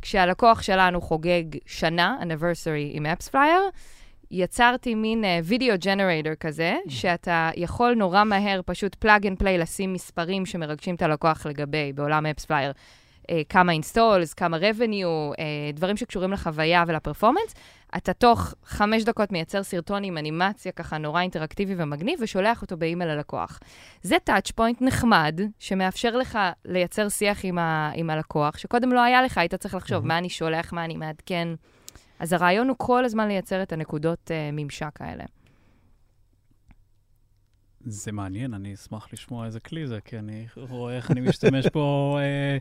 כשהלקוח 0.02 0.62
שלנו 0.62 1.00
חוגג 1.00 1.44
שנה, 1.66 2.16
anniversary 2.22 2.90
עם 2.92 3.06
אפספלייר, 3.06 3.60
יצרתי 4.32 4.94
מין 4.94 5.24
וידאו 5.44 5.74
אה, 5.74 5.76
ג'נרייטור 5.76 6.34
כזה, 6.34 6.74
מממ. 6.87 6.90
שאתה 6.90 7.50
יכול 7.56 7.94
נורא 7.94 8.24
מהר 8.24 8.60
פשוט 8.66 8.94
plug 8.94 9.26
and 9.26 9.38
play 9.38 9.58
לשים 9.58 9.92
מספרים 9.92 10.46
שמרגשים 10.46 10.94
את 10.94 11.02
הלקוח 11.02 11.46
לגבי 11.46 11.92
בעולם 11.92 12.26
אפספלייר. 12.26 12.72
אה, 12.72 13.24
כמה 13.48 13.72
installs, 13.72 14.35
כמה 14.34 14.56
revenue, 14.56 15.36
אה, 15.37 15.40
דברים 15.74 15.96
שקשורים 15.96 16.32
לחוויה 16.32 16.84
ול 16.87 16.96
performance. 16.96 17.54
אתה 17.96 18.12
תוך 18.12 18.54
חמש 18.64 19.04
דקות 19.04 19.32
מייצר 19.32 19.62
סרטון 19.62 20.04
עם 20.04 20.18
אנימציה 20.18 20.72
ככה 20.72 20.98
נורא 20.98 21.20
אינטראקטיבי 21.20 21.74
ומגניב, 21.76 22.18
ושולח 22.22 22.62
אותו 22.62 22.76
באימייל 22.76 23.10
ללקוח. 23.10 23.60
זה 24.02 24.16
טאצ' 24.24 24.50
פוינט 24.50 24.82
נחמד, 24.82 25.40
שמאפשר 25.58 26.16
לך 26.16 26.38
לייצר 26.64 27.08
שיח 27.08 27.44
עם, 27.44 27.58
ה- 27.58 27.90
עם 27.94 28.10
הלקוח, 28.10 28.58
שקודם 28.58 28.92
לא 28.92 29.00
היה 29.00 29.22
לך, 29.22 29.38
היית 29.38 29.54
צריך 29.54 29.74
לחשוב 29.74 30.04
mm-hmm. 30.04 30.08
מה 30.08 30.18
אני 30.18 30.28
שולח, 30.28 30.72
מה 30.72 30.84
אני 30.84 30.96
מעדכן. 30.96 31.48
אז 32.22 32.32
הרעיון 32.32 32.68
הוא 32.68 32.76
כל 32.78 33.04
הזמן 33.04 33.28
לייצר 33.28 33.62
את 33.62 33.72
הנקודות 33.72 34.30
uh, 34.30 34.35
ממשק 34.52 35.00
האלה. 35.00 35.24
זה 37.85 38.12
מעניין, 38.12 38.54
אני 38.54 38.74
אשמח 38.74 39.12
לשמוע 39.12 39.46
איזה 39.46 39.61
כלי 39.61 39.87
זה, 39.87 40.00
כי 40.00 40.18
אני 40.18 40.46
רואה 40.56 40.96
איך 40.96 41.11
אני 41.11 41.20
משתמש 41.20 41.66
פה 41.66 42.18
אה, 42.20 42.58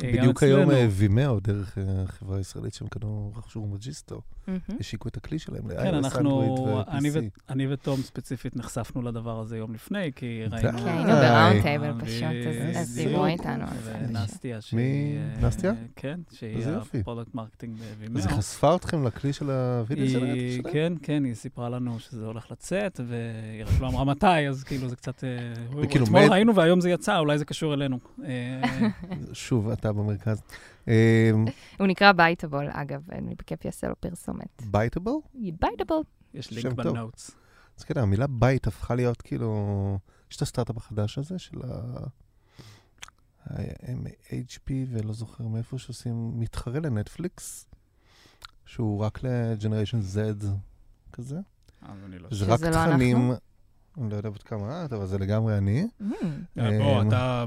בדיוק 0.00 0.42
היום 0.42 0.68
וימאו, 0.90 1.40
דרך 1.40 1.78
החברה 1.86 2.36
הישראלית 2.38 2.74
שהם 2.74 2.88
קנו, 2.88 3.32
רכשו 3.36 3.66
מג'יסטו, 3.66 4.20
השיקו 4.80 5.08
את 5.08 5.16
הכלי 5.16 5.38
שלהם 5.38 5.68
כן, 5.68 5.94
אנחנו, 5.94 6.82
אני 7.48 7.72
ותום 7.72 8.02
ספציפית 8.02 8.56
נחשפנו 8.56 9.02
לדבר 9.02 9.40
הזה 9.40 9.56
יום 9.56 9.74
לפני, 9.74 10.10
כי 10.16 10.44
ראינו... 10.50 10.78
כן, 10.78 10.86
היינו 10.86 11.12
ב 11.12 11.20
round 11.20 11.62
table 11.62 12.00
פשוט, 12.00 12.22
אז 12.76 12.94
דיברו 12.94 13.26
איתנו. 13.26 13.64
ונסטיה, 13.84 14.60
שהיא... 14.60 14.80
מי? 14.80 15.18
נסטיה? 15.42 15.72
כן, 15.96 16.20
שהיא 16.32 16.66
ה 17.00 17.04
product 17.04 17.34
marketing 17.34 17.76
ב 17.76 17.82
Vimeo. 17.82 18.18
אז 18.18 18.26
היא 18.26 18.36
חשפה 18.36 18.76
אתכם 18.76 19.06
לכלי 19.06 19.32
של 19.32 19.50
הווידאו 19.50 20.08
שלהם? 20.08 20.36
כן, 20.72 20.92
כן, 21.02 21.24
היא 21.24 21.34
סיפרה 21.34 21.68
לנו 21.68 22.00
שזה 22.00 22.26
הולך 22.26 22.50
לצאת, 22.50 23.00
והיא 23.08 23.64
רק 23.64 23.80
לא 23.80 23.88
אמרה 23.88 24.04
מתי, 24.04 24.48
אז 24.48 24.64
כאילו 24.64 24.88
זה 24.88 24.96
קצת... 24.96 25.24
אתמול 26.02 26.20
ראינו 26.20 26.54
והיום 26.54 26.80
זה 26.80 26.90
יצא, 26.90 27.18
אולי 27.18 27.38
זה 27.38 27.44
קשור 27.44 27.74
אלינו. 27.74 27.98
שוב, 29.32 29.70
אתה 29.82 29.92
במרכז. 29.92 30.42
אמ, 30.88 30.92
הוא 31.78 31.86
נקרא 31.86 32.12
Biteable, 32.12 32.68
אגב, 32.70 33.10
אני 33.12 33.34
בכיף 33.34 33.66
אעשה 33.66 33.88
לו 33.88 33.94
פרסומת. 34.00 34.62
Biteable? 34.70 35.20
Biteable. 35.34 36.02
יש 36.34 36.50
לינק 36.50 36.72
ב 36.72 36.80
notes. 36.80 37.30
אז 37.78 37.84
כן, 37.84 37.98
המילה 37.98 38.26
bite 38.26 38.66
הפכה 38.66 38.94
להיות 38.94 39.22
כאילו... 39.22 39.98
יש 40.30 40.36
את 40.36 40.42
הסטארט-אפ 40.42 40.76
החדש 40.76 41.18
הזה 41.18 41.38
של 41.38 41.56
ה-HP, 43.46 44.70
ולא 44.90 45.12
זוכר 45.12 45.46
מאיפה 45.46 45.78
שעושים, 45.78 46.40
מתחרה 46.40 46.80
לנטפליקס, 46.80 47.66
שהוא 48.66 49.00
רק 49.00 49.20
ל 49.22 49.29
generation 49.29 50.00
Z 50.00 50.46
כזה. 51.12 51.38
אני 51.82 52.18
לא 52.18 52.28
זה 52.30 52.44
רק 52.44 52.60
לא 52.60 52.70
תכנים... 52.70 53.32
אני 53.98 54.10
לא 54.10 54.16
יודע 54.16 54.30
בת 54.30 54.42
כמה 54.42 54.84
את, 54.84 54.92
אבל 54.92 55.06
זה 55.06 55.18
לגמרי 55.18 55.58
אני. 55.58 55.86
מממ. 56.00 56.04
אה, 56.58 56.78
בוא, 56.78 57.02
אתה 57.02 57.44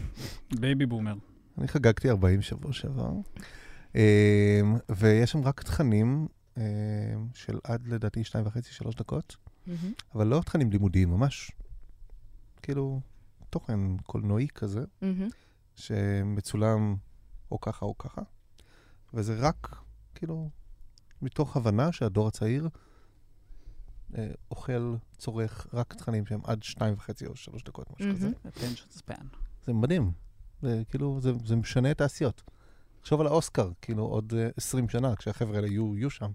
baby 0.60 0.86
boomer. 0.86 1.14
אני 1.58 1.68
חגגתי 1.68 2.10
40 2.10 2.42
שבוע 2.42 2.72
שעבר, 2.72 3.10
אמ, 3.94 4.00
ויש 4.88 5.30
שם 5.30 5.42
רק 5.42 5.62
תכנים 5.62 6.28
אמ, 6.56 6.62
של 7.34 7.58
עד 7.64 7.86
לדעתי 7.86 8.22
2.5-3 8.22 8.96
דקות, 8.96 9.36
אבל 10.14 10.26
לא 10.26 10.40
תכנים 10.46 10.70
לימודיים, 10.70 11.10
ממש 11.10 11.50
כאילו 12.62 13.00
תוכן 13.50 13.96
קולנועי 13.96 14.48
כזה, 14.54 14.84
שמצולם 15.76 16.96
או 17.50 17.60
ככה 17.60 17.86
או 17.86 17.98
ככה, 17.98 18.22
וזה 19.14 19.36
רק 19.38 19.76
כאילו 20.14 20.50
מתוך 21.22 21.56
הבנה 21.56 21.92
שהדור 21.92 22.28
הצעיר 22.28 22.68
אה, 24.14 24.30
אוכל, 24.50 24.94
צורך 25.18 25.66
רק 25.72 25.94
תכנים 25.94 26.26
שהם 26.26 26.40
עד 26.44 26.62
שתיים 26.62 26.94
וחצי 26.94 27.26
או 27.26 27.36
שלוש 27.36 27.62
דקות, 27.62 27.86
משהו 27.90 28.10
כזה. 28.14 28.28
זה 29.66 29.72
מדהים. 29.72 30.12
זה 30.62 30.82
כאילו, 30.90 31.18
זה, 31.20 31.32
זה 31.44 31.56
משנה 31.56 31.90
את 31.90 32.00
העשיות. 32.00 32.42
תחשוב 33.00 33.20
על 33.20 33.26
האוסקר, 33.26 33.70
כאילו, 33.82 34.04
עוד 34.04 34.32
uh, 34.32 34.52
20 34.56 34.88
שנה, 34.88 35.16
כשהחבר'ה 35.16 35.56
האלה 35.56 35.66
יהיו, 35.66 35.96
יהיו 35.96 36.10
שם. 36.10 36.30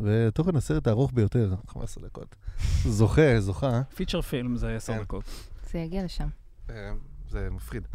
ותוכן 0.00 0.56
הסרט 0.56 0.86
הארוך 0.86 1.12
ביותר, 1.12 1.54
15 1.72 2.04
דקות. 2.04 2.36
זוכה, 2.82 3.40
זוכה. 3.40 3.82
פיצ'ר 3.94 4.22
פילם 4.22 4.56
זה 4.56 4.76
10 4.76 4.92
כן. 4.92 5.02
דקות. 5.02 5.24
זה 5.70 5.78
יגיע 5.78 6.04
לשם. 6.04 6.28
אה, 6.70 6.92
זה 7.28 7.48
מפחיד. 7.50 7.88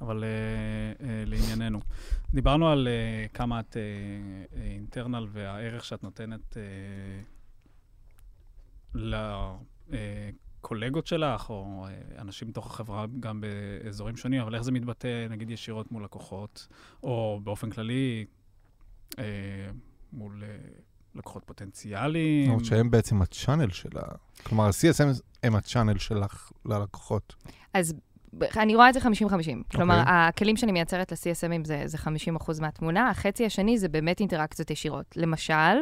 אבל 0.00 0.24
uh, 0.24 1.00
uh, 1.00 1.04
לענייננו, 1.26 1.80
דיברנו 2.34 2.68
על 2.68 2.88
uh, 2.88 3.36
כמה 3.36 3.60
את 3.60 3.76
אינטרנל 4.52 5.24
uh, 5.24 5.28
והערך 5.32 5.84
שאת 5.84 6.02
נותנת 6.02 6.56
uh, 6.56 6.56
לקולגות 10.66 11.06
שלך, 11.06 11.50
או 11.50 11.86
uh, 11.86 12.20
אנשים 12.20 12.48
מתוך 12.48 12.66
החברה 12.66 13.06
גם 13.20 13.40
באזורים 13.40 14.16
שונים, 14.16 14.40
אבל 14.40 14.54
איך 14.54 14.62
זה 14.62 14.72
מתבטא, 14.72 15.26
נגיד, 15.30 15.50
ישירות 15.50 15.92
מול 15.92 16.04
לקוחות, 16.04 16.66
או 17.02 17.40
באופן 17.44 17.70
כללי, 17.70 18.24
uh, 19.12 19.16
מול 20.12 20.42
uh, 20.42 21.18
לקוחות 21.18 21.44
פוטנציאליים? 21.44 22.58
זאת 22.58 22.64
שהם 22.64 22.90
בעצם 22.90 23.22
הצ'אנל 23.22 23.70
שלה. 23.70 24.02
כלומר, 24.42 24.64
ה-CSM 24.64 25.20
הם 25.42 25.56
הצ'אנל 25.56 25.98
שלך 25.98 26.50
ללקוחות. 26.64 27.34
אז 27.74 27.94
אני 28.56 28.74
רואה 28.74 28.88
את 28.88 28.94
זה 28.94 29.00
50-50. 29.00 29.02
Okay. 29.02 29.76
כלומר, 29.76 30.00
אוקיי. 30.00 30.12
הכלים 30.14 30.56
שאני 30.56 30.72
מייצרת 30.72 31.12
ל-CSMים 31.12 31.64
זה, 31.64 31.82
זה 31.84 31.98
50% 31.98 32.60
מהתמונה, 32.60 33.10
החצי 33.10 33.46
השני 33.46 33.78
זה 33.78 33.88
באמת 33.88 34.20
אינטראקציות 34.20 34.70
ישירות. 34.70 35.16
למשל, 35.16 35.76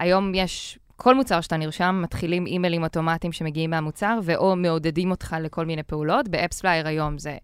היום 0.00 0.34
יש, 0.34 0.78
כל 1.02 1.14
מוצר 1.14 1.40
שאתה 1.40 1.56
נרשם, 1.56 2.00
מתחילים 2.04 2.46
אימיילים 2.46 2.82
אוטומטיים 2.82 3.32
שמגיעים 3.32 3.70
מהמוצר, 3.70 4.18
ומעודדים 4.22 5.10
אותך 5.10 5.36
לכל 5.40 5.66
מיני 5.66 5.82
פעולות. 5.82 6.28
באפספלייר 6.28 6.88
היום 6.88 7.18
זה 7.18 7.36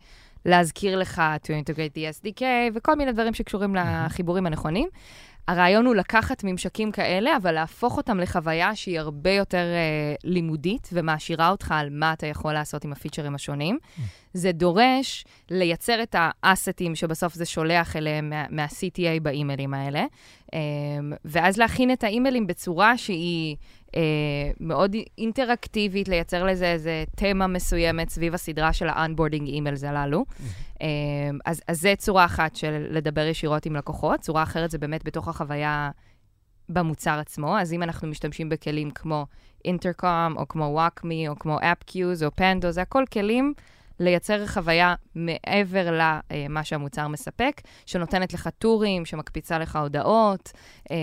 להזכיר 0.44 0.98
לך 0.98 1.22
to 1.44 1.48
integrate 1.48 1.96
the 1.96 2.24
SDK, 2.24 2.42
וכל 2.74 2.94
מיני 2.94 3.12
דברים 3.12 3.34
שקשורים 3.34 3.74
לחיבורים 3.74 4.46
הנכונים. 4.46 4.88
הרעיון 5.48 5.86
הוא 5.86 5.94
לקחת 5.94 6.44
ממשקים 6.44 6.92
כאלה, 6.92 7.36
אבל 7.36 7.52
להפוך 7.52 7.96
אותם 7.96 8.20
לחוויה 8.20 8.74
שהיא 8.76 9.00
הרבה 9.00 9.30
יותר 9.30 9.58
uh, 9.58 10.20
לימודית 10.24 10.88
ומעשירה 10.92 11.50
אותך 11.50 11.74
על 11.76 11.88
מה 11.90 12.12
אתה 12.12 12.26
יכול 12.26 12.52
לעשות 12.52 12.84
עם 12.84 12.92
ה-features 12.92 13.34
השונים. 13.34 13.78
Mm. 13.78 14.00
זה 14.36 14.52
דורש 14.52 15.24
לייצר 15.50 16.02
את 16.02 16.16
ה-assets 16.18 16.94
שבסוף 16.94 17.34
זה 17.34 17.44
שולח 17.44 17.96
אליהם 17.96 18.30
מה, 18.30 18.44
מה-CTA 18.50 19.20
באימיילים 19.22 19.74
האלה, 19.74 20.04
um, 20.44 20.48
ואז 21.24 21.56
להכין 21.56 21.92
את 21.92 22.04
האימיילים 22.04 22.46
בצורה 22.46 22.98
שהיא 22.98 23.56
uh, 23.86 23.92
מאוד 24.60 24.96
אינטראקטיבית, 25.18 26.08
לייצר 26.08 26.44
לזה 26.44 26.72
איזה 26.72 27.04
תמה 27.16 27.46
מסוימת 27.46 28.08
סביב 28.08 28.34
הסדרה 28.34 28.72
של 28.72 28.88
ה-onboarding 28.88 29.46
אימיילס 29.46 29.84
הללו. 29.84 30.24
Mm-hmm. 30.28 30.74
Um, 30.74 30.80
אז, 31.46 31.62
אז 31.68 31.80
זה 31.80 31.94
צורה 31.98 32.24
אחת 32.24 32.56
של 32.56 32.86
לדבר 32.90 33.26
ישירות 33.26 33.66
עם 33.66 33.76
לקוחות, 33.76 34.20
צורה 34.20 34.42
אחרת 34.42 34.70
זה 34.70 34.78
באמת 34.78 35.04
בתוך 35.04 35.28
החוויה 35.28 35.90
במוצר 36.68 37.18
עצמו. 37.18 37.58
אז 37.58 37.72
אם 37.72 37.82
אנחנו 37.82 38.08
משתמשים 38.08 38.48
בכלים 38.48 38.90
כמו 38.90 39.26
אינטרקום, 39.64 40.34
או 40.36 40.48
כמו 40.48 40.64
וואקמי, 40.64 41.28
או 41.28 41.38
כמו 41.38 41.58
אפקיוז, 41.62 42.22
או 42.22 42.30
פנדו, 42.34 42.70
זה 42.70 42.82
הכל 42.82 43.04
כלים 43.12 43.54
לייצר 44.00 44.46
חוויה 44.46 44.94
מעבר 45.14 45.98
למה 46.30 46.64
שהמוצר 46.64 47.08
מספק, 47.08 47.60
שנותנת 47.86 48.32
לך 48.34 48.48
טורים, 48.58 49.04
שמקפיצה 49.04 49.58
לך 49.58 49.76
הודעות. 49.76 50.52
אה, 50.90 50.96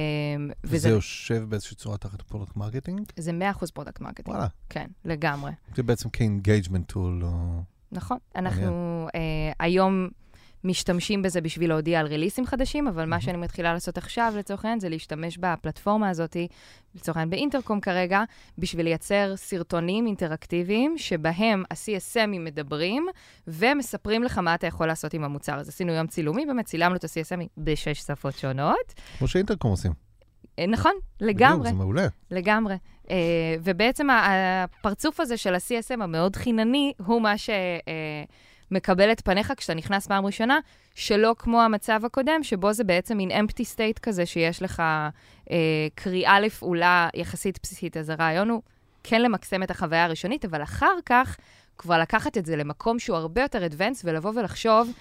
וזה 0.64 0.90
יושב 0.90 1.46
באיזושהי 1.50 1.78
צורה 1.78 1.98
תחת 1.98 2.22
product 2.22 2.56
marketing? 2.56 3.02
זה 3.18 3.32
100% 3.62 3.66
product 3.74 4.02
marketing. 4.02 4.28
וואלה. 4.28 4.48
כן, 4.70 4.88
לגמרי. 5.06 5.52
זה 5.76 5.84
בעצם 5.84 6.10
כ 6.10 6.23
engagement 6.23 6.92
tool. 6.92 7.24
או... 7.24 7.62
נכון. 7.92 8.18
אנחנו 8.36 9.08
uh, 9.08 9.12
היום 9.60 10.10
משתמשים 10.64 11.22
בזה 11.22 11.42
בשביל 11.42 11.70
להודיע 11.70 12.00
על 12.00 12.08
release 12.08 12.37
ים 12.37 12.46
חדשים, 12.46 12.88
אבל 12.88 13.06
מה 13.06 13.22
שאני 13.22 13.38
מתחילה 13.38 13.74
לעשות 13.74 13.98
עכשיו, 13.98 14.34
לצורך 14.38 14.66
העניין, 14.66 14.80
זה 14.80 14.90
להשתמש 14.90 15.38
בפלטפורמה 15.38 16.10
הזאת, 16.10 16.38
לצורך 16.96 17.18
העניין 17.18 17.30
באינטרקום 17.30 17.80
כרגע, 17.80 18.24
בשביל 18.58 18.86
לייצר 18.86 19.36
סרטונים 19.36 20.08
אינטראקטיביים, 20.08 20.98
שבהם 20.98 21.64
ה-CSMים 21.72 22.40
מדברים, 22.40 23.08
ומספרים 23.48 24.24
לך 24.24 24.38
מה 24.38 24.56
אתה 24.56 24.68
יכול 24.68 24.88
לעשות 24.88 25.14
עם 25.14 25.24
המוצר. 25.24 25.56
אז 25.56 25.70
עשינו 25.70 25.94
יום 25.94 26.08
צילומי, 26.08 26.46
באמת 26.46 26.66
צילמנו 26.66 26.96
את 26.96 27.04
ה-CSMים 27.04 27.48
בשש 27.58 28.00
שפות 28.00 28.34
שונות. 28.34 28.94
כמו 29.18 29.28
שאינטרקום 29.28 29.72
עושים. 29.72 29.92
אה, 30.60 30.68
נכון, 30.68 30.92
לגמרי. 31.22 31.60
בדיוק, 31.60 31.68
זה 31.68 31.74
מעולה. 31.74 32.08
לגמרי. 32.32 32.76
Uh, 33.04 33.08
ובעצם 33.64 34.08
הפרצוף 34.10 35.20
הזה 35.20 35.38
של 35.38 35.56
ה-CSM 35.56 36.04
המאוד 36.04 36.36
חינני, 36.36 36.94
הוא 37.06 37.22
מה 37.22 37.38
שמקבל 37.38 37.60
uh, 37.80 38.32
את 39.12 39.22
פניך 39.22 39.54
כשאתה 39.58 39.74
נכנס 39.74 40.08
פעם 40.08 40.26
ראשונה, 40.26 40.60
שלא 40.96 41.36
כמו 41.40 41.62
המצב 41.62 42.06
הקודם, 42.06 42.44
שבו 42.44 42.74
זה 42.74 42.84
בעצם 42.84 43.18
מין 43.18 43.32
empty 43.32 43.64
state 43.76 44.00
כזה, 44.02 44.26
שיש 44.26 44.62
לך 44.62 44.84
uh, 45.46 45.52
קריאה 45.96 46.40
לפעולה 46.40 47.10
יחסית 47.14 47.60
בסיסית. 47.64 47.98
אז 47.98 48.10
הרעיון 48.10 48.50
הוא 48.50 48.62
כן 49.04 49.22
למקסם 49.22 49.64
את 49.64 49.72
החוויה 49.72 50.04
הראשונית, 50.04 50.46
אבל 50.46 50.64
אחר 50.64 50.96
כך 51.06 51.38
כבר 51.78 52.00
לקחת 52.00 52.38
את 52.38 52.46
זה 52.46 52.56
למקום 52.56 53.00
שהוא 53.00 53.18
הרבה 53.18 53.42
יותר 53.42 53.66
advanced, 53.66 54.02
ולבוא 54.04 54.32
ולחשוב 54.36 54.92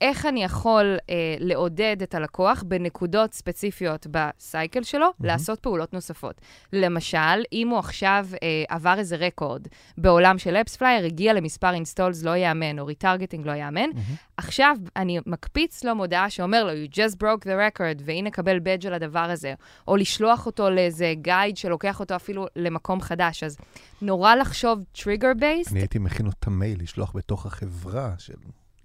איך 0.00 0.26
אני 0.26 0.44
יכול 0.44 0.96
אה, 1.10 1.36
לעודד 1.38 1.96
את 2.02 2.14
הלקוח 2.14 2.62
בנקודות 2.66 3.32
ספציפיות 3.32 4.06
ב 4.10 4.22
cycle 4.22 4.82
שלו, 4.82 5.06
mm-hmm. 5.06 5.26
לעשות 5.26 5.60
פעולות 5.60 5.92
נוספות. 5.92 6.40
למשל, 6.72 7.42
אם 7.52 7.68
הוא 7.68 7.78
עכשיו 7.78 8.26
אה, 8.42 8.64
עבר 8.68 8.94
איזה 8.98 9.16
record 9.16 9.66
בעולם 9.98 10.38
של 10.38 10.56
AppsFlyer, 10.56 11.04
הגיע 11.04 11.32
למספר 11.32 11.74
installs 11.74 12.22
לא 12.22 12.30
ייאמן, 12.30 12.78
או 12.78 12.86
retargeting 12.86 13.46
לא 13.46 13.52
ייאמן, 13.52 13.90
mm-hmm. 13.90 14.36
עכשיו 14.36 14.76
אני 14.96 15.18
מקפיץ 15.26 15.84
לו 15.84 15.94
מודעה 15.94 16.30
שאומר 16.30 16.64
לו, 16.64 16.70
you 16.70 16.92
just 16.92 17.14
broke 17.14 17.44
the 17.44 17.78
record, 17.78 18.02
והנה 18.04 18.30
קבל 18.30 18.58
badge 18.58 18.86
על 18.86 18.94
הדבר 18.94 19.18
הזה, 19.18 19.54
או 19.88 19.96
לשלוח 19.96 20.46
אותו 20.46 20.70
לאיזה 20.70 21.14
guide 21.16 21.56
שלוקח 21.56 22.00
אותו 22.00 22.16
אפילו 22.16 22.46
למקום 22.56 23.00
חדש. 23.00 23.42
אז 23.42 23.56
נורא 24.02 24.34
לחשוב 24.34 24.78
trigger 24.92 25.32
based. 25.38 25.72
אני 25.72 25.80
הייתי 25.80 25.98
מכין 25.98 26.26
לו 26.26 26.32
את 26.38 26.46
המייל, 26.46 26.82
לשלוח 26.82 27.12
בתוך 27.16 27.46
החברה 27.46 28.14
של... 28.18 28.34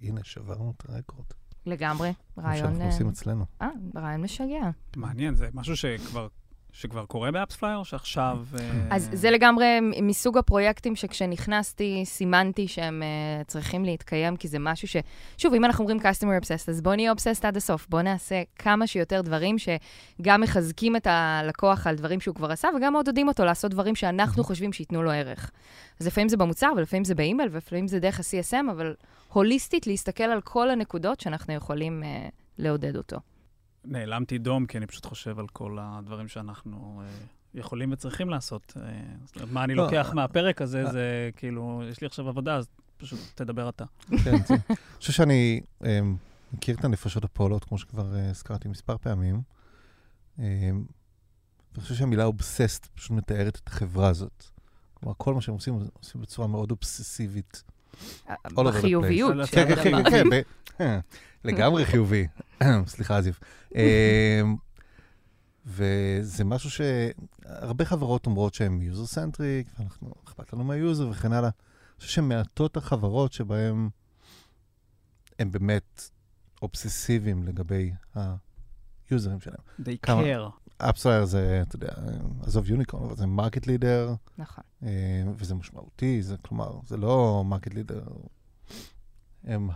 הנה, 0.02 0.20
שברנו 0.24 0.72
את 0.76 0.90
ה-record. 0.90 1.26
לגמרי, 1.66 2.12
רעיון... 2.38 2.66
שאנחנו 2.66 2.84
עושים 2.84 3.08
אצלנו. 3.08 3.44
אה, 3.62 3.68
רעיון 3.96 4.20
משגע. 4.20 4.70
מעניין, 4.96 5.34
זה 5.34 5.48
משהו 5.54 5.76
שכבר... 5.76 6.28
שכבר 6.72 7.06
קורה 7.06 7.30
באפספלייר, 7.30 7.82
שעכשיו... 7.82 8.38
אה, 8.58 8.70
אז 8.90 9.08
זה 9.12 9.30
לגמרי 9.30 9.80
מסוג 10.02 10.38
הפרויקטים 10.38 10.96
שכשנכנסתי, 10.96 12.02
סימנתי 12.04 12.68
שהם 12.68 13.02
uh, 13.02 13.44
צריכים 13.46 13.84
להתקיים, 13.84 14.36
כי 14.36 14.48
זה 14.48 14.58
משהו 14.58 14.88
ש... 14.88 14.96
שוב, 15.38 15.54
אם 15.54 15.64
אנחנו 15.64 15.84
אומרים 15.84 16.00
customer 16.00 16.42
obsessed, 16.42 16.68
אז 16.68 16.80
בואו 16.80 16.94
נהיה 16.94 17.12
obsessed 17.12 17.46
עד 17.46 17.56
הסוף. 17.56 17.86
בואו 17.88 18.02
נעשה 18.02 18.42
כמה 18.58 18.86
שיותר 18.86 19.20
דברים 19.20 19.56
שגם 19.58 20.40
מחזקים 20.40 20.96
את 20.96 21.06
הלקוח 21.06 21.86
על 21.86 21.94
דברים 21.96 22.20
שהוא 22.20 22.34
כבר 22.34 22.50
עשה, 22.50 22.68
וגם 22.76 22.92
מעודדים 22.92 23.28
אותו 23.28 23.44
לעשות 23.44 23.70
דברים 23.70 23.94
שאנחנו 23.94 24.44
חושבים 24.44 24.72
שייתנו 24.72 25.02
לו 25.02 25.10
ערך. 25.10 25.50
אז 26.00 26.06
לפעמים 26.06 26.28
זה 26.28 26.36
במוצר, 26.36 26.72
ולפעמים 26.76 27.04
זה 27.04 27.14
באימייל, 27.14 27.48
ולפעמים 27.52 27.88
זה 27.88 28.00
דרך 28.00 28.20
ה-CSM, 28.20 28.70
אבל 28.70 28.94
הוליסטית 29.32 29.86
להסתכל 29.86 30.24
על 30.24 30.40
כל 30.40 30.70
הנקודות 30.70 31.20
שאנחנו 31.20 31.54
יכולים 31.54 32.02
uh, 32.02 32.30
לעודד 32.58 32.96
אותו. 32.96 33.16
נעלמתי 33.84 34.38
דום, 34.38 34.66
כי 34.66 34.78
אני 34.78 34.86
פשוט 34.86 35.06
חושב 35.06 35.38
על 35.38 35.48
כל 35.48 35.78
הדברים 35.80 36.28
שאנחנו 36.28 37.02
uh, 37.02 37.58
יכולים 37.58 37.92
וצריכים 37.92 38.30
לעשות. 38.30 38.72
Uh, 38.76 38.80
זאת 39.24 39.36
אומרת, 39.36 39.50
מה 39.52 39.64
אני 39.64 39.74
לא, 39.74 39.84
לוקח 39.84 40.10
מהפרק 40.14 40.62
הזה, 40.62 40.90
זה 40.90 41.30
כאילו, 41.36 41.82
יש 41.90 42.00
לי 42.00 42.06
עכשיו 42.06 42.28
עבודה, 42.28 42.56
אז 42.56 42.68
פשוט 42.96 43.18
תדבר 43.34 43.68
אתה. 43.68 43.84
כן, 44.24 44.30
אני 44.50 44.76
חושב 44.98 45.12
שאני 45.12 45.60
מכיר 46.52 46.76
את 46.76 46.84
הנפשות 46.84 47.24
הפועלות, 47.24 47.64
כמו 47.64 47.78
שכבר 47.78 48.06
הזכרתי 48.30 48.68
מספר 48.68 48.96
פעמים. 48.98 49.40
אני 50.38 50.82
חושב 51.82 51.94
שהמילה 51.94 52.24
אובססט 52.24 52.86
פשוט 52.94 53.10
מתארת 53.10 53.56
את 53.62 53.68
החברה 53.68 54.08
הזאת. 54.08 54.44
כלומר, 54.94 55.14
כל 55.18 55.34
מה 55.34 55.40
שהם 55.40 55.54
עושים, 55.54 55.78
עושים 55.98 56.20
בצורה 56.20 56.48
מאוד 56.48 56.70
אובססיבית. 56.70 57.62
בחיוביות 58.54 59.34
של 59.46 59.46
כן, 59.46 59.74
כן, 59.82 60.04
כן, 60.10 60.42
כן, 60.78 61.00
לגמרי 61.44 61.84
חיובי. 61.84 62.26
סליחה, 62.86 63.22
זיו. 63.22 63.32
אמ, 63.74 64.56
וזה 65.66 66.44
משהו 66.44 66.70
שהרבה 66.70 67.84
חברות 67.84 68.26
אומרות 68.26 68.54
שהן 68.54 68.80
user-centric, 68.92 69.68
ואנחנו, 69.78 70.14
אכפת 70.24 70.52
לנו 70.52 70.64
מהיוזר 70.64 71.08
וכן 71.08 71.32
הלאה. 71.32 71.50
אני 71.50 71.96
חושב 71.98 72.10
שמעטות 72.10 72.76
החברות 72.76 73.32
שבהן 73.32 73.88
הם 75.38 75.50
באמת 75.50 76.10
אובססיביים 76.62 77.42
לגבי 77.42 77.92
ה-user 79.10 79.33
ים 79.33 79.40
שלהם. 79.40 79.60
They 79.80 80.06
care. 80.06 80.62
AppsFlyer 80.78 81.24
זה, 81.24 81.62
אתה 81.68 81.76
יודע, 81.76 81.92
עזוב 82.42 82.70
unicorn, 82.70 83.04
אבל 83.04 83.16
זה 83.16 83.26
market 83.26 83.66
leader. 83.66 84.14
נכון. 84.38 84.64
אה, 84.82 85.22
וזה 85.36 85.54
משמעותי, 85.54 86.22
זה 86.22 86.36
כלומר, 86.42 86.80
זה 86.86 86.96
לא 86.96 87.42
market 87.46 87.74
leader, 87.74 88.04
הם 89.44 89.68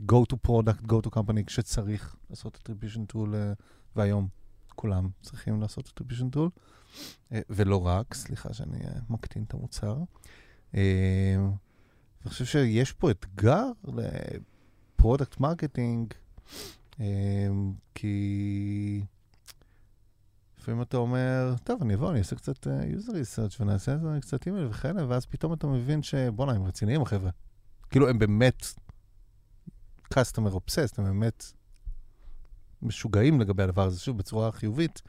ה-go 0.00 0.22
to 0.32 0.36
product, 0.48 0.86
go 0.86 1.06
to 1.06 1.10
company, 1.14 1.42
שצריך 1.48 2.16
לעשות 2.30 2.58
attribution 2.68 3.12
tool, 3.14 3.34
אה, 3.34 3.52
והיום 3.96 4.28
כולם 4.74 5.08
צריכים 5.22 5.60
לעשות 5.60 5.86
attribution 6.00 6.36
tool, 6.36 6.60
אה, 7.32 7.40
ולא 7.50 7.86
רק, 7.86 8.14
סליחה 8.14 8.52
שאני 8.52 8.78
מקטין 9.10 9.42
את 9.42 9.54
המוצר. 9.54 9.96
אני 10.74 12.28
חושב 12.28 12.44
שיש 12.44 12.92
פה 12.92 13.10
אתגר 13.10 13.64
ל 13.84 14.04
product 14.04 15.40
marketing, 15.40 16.14
כי... 17.94 19.02
לפעמים 20.58 20.82
אתה 20.82 20.96
אומר, 20.96 21.54
טוב, 21.64 21.82
אני 21.82 21.94
אבוא, 21.94 22.10
אני 22.10 22.18
אעשה 22.18 22.36
קצת 22.36 22.66
user 22.66 23.10
research 23.10 23.56
ונעשה 23.60 23.96
קצת 24.20 24.46
אימייל 24.46 24.66
וכאלה, 24.66 25.08
ואז 25.08 25.26
פתאום 25.26 25.52
אתה 25.52 25.66
מבין 25.66 26.02
שבואנה, 26.02 26.52
הם 26.52 26.64
רציניים 26.64 27.02
החבר'ה. 27.02 27.30
כאילו, 27.90 28.08
הם 28.08 28.18
באמת 28.18 28.66
customer 30.14 30.52
obsessed, 30.52 30.94
הם 30.98 31.04
באמת 31.04 31.44
משוגעים 32.82 33.40
לגבי 33.40 33.62
הדבר 33.62 33.86
הזה, 33.86 34.00
שוב, 34.00 34.18
בצורה 34.18 34.52
חיובית. 34.52 35.02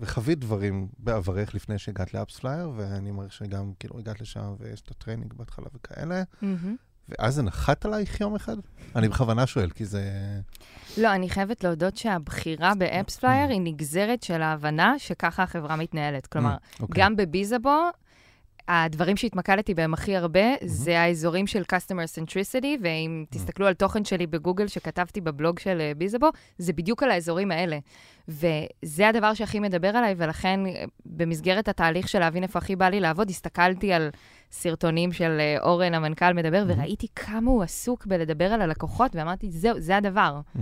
וחווית 0.00 0.38
דברים 0.38 0.88
בעברך 0.98 1.54
לפני 1.54 1.78
שהגעת 1.78 2.14
לאפספלייר, 2.14 2.70
ואני 2.76 3.10
מעריך 3.10 3.32
שגם, 3.32 3.72
כאילו, 3.78 3.98
הגעת 3.98 4.20
לשם 4.20 4.54
ויש 4.58 4.80
את 4.80 4.90
ה-training 4.90 5.34
בהתחלה 5.34 5.66
וכאלה. 5.74 6.22
Mm-hmm. 6.22 6.46
ואז 7.08 7.34
זה 7.34 7.42
נחת 7.42 7.84
עלייך 7.84 8.20
יום 8.20 8.34
אחד? 8.34 8.56
אני 8.96 9.08
בכוונה 9.08 9.46
שואל, 9.46 9.70
כי 9.70 9.84
זה... 9.84 10.02
לא, 10.98 11.14
אני 11.14 11.30
חייבת 11.30 11.64
להודות 11.64 11.96
שהבחירה 11.96 12.74
באפספלייר 12.74 13.48
היא 13.48 13.60
נגזרת 13.60 14.22
של 14.22 14.42
ההבנה 14.42 14.94
שככה 14.98 15.42
החברה 15.42 15.76
מתנהלת. 15.76 16.26
כלומר, 16.26 16.54
mm, 16.56 16.82
אוקיי. 16.82 17.02
גם 17.02 17.16
ב 17.16 17.23
Bizzabo, 17.23 17.80
הדברים 18.68 19.16
שהתמקדתי 19.16 19.74
בהם 19.74 19.94
הכי 19.94 20.16
הרבה, 20.16 20.54
mm-hmm. 20.54 20.66
זה 20.66 21.00
האזורים 21.00 21.46
של 21.46 21.62
customer 21.72 22.18
centricity, 22.18 22.66
ואם 22.82 23.24
mm-hmm. 23.24 23.34
תסתכלו 23.34 23.66
על 23.66 23.74
תוכן 23.74 24.04
שלי 24.04 24.26
בגוגל 24.26 24.66
שכתבתי 24.66 25.20
בבלוג 25.20 25.58
של 25.58 25.78
אה, 25.80 25.92
Bizzabo, 25.96 26.30
זה 26.58 26.72
בדיוק 26.72 27.02
על 27.02 27.10
האזורים 27.10 27.50
האלה. 27.50 27.78
וזה 28.28 29.08
הדבר 29.08 29.34
שהכי 29.34 29.60
מדבר 29.60 29.88
עליי, 29.88 30.14
ולכן 30.16 30.66
אה, 30.66 30.84
במסגרת 31.06 31.68
התהליך 31.68 32.08
של 32.08 32.18
להבין 32.18 32.42
איפה 32.42 32.58
הכי 32.58 32.76
בא 32.76 32.88
לי 32.88 33.00
לעבוד, 33.00 33.30
הסתכלתי 33.30 33.92
על 33.92 34.10
סרטונים 34.50 35.12
של 35.12 35.38
אה, 35.40 35.56
אורן, 35.62 35.94
המנכ"ל, 35.94 36.32
מדבר, 36.32 36.64
mm-hmm. 36.68 36.78
וראיתי 36.78 37.06
כמה 37.16 37.50
הוא 37.50 37.62
עסוק 37.62 38.06
בלדבר 38.06 38.44
על 38.44 38.62
הלקוחות, 38.62 39.16
ואמרתי, 39.16 39.50
זהו, 39.50 39.80
זה 39.80 39.96
הדבר. 39.96 40.40
Mm-hmm. 40.56 40.60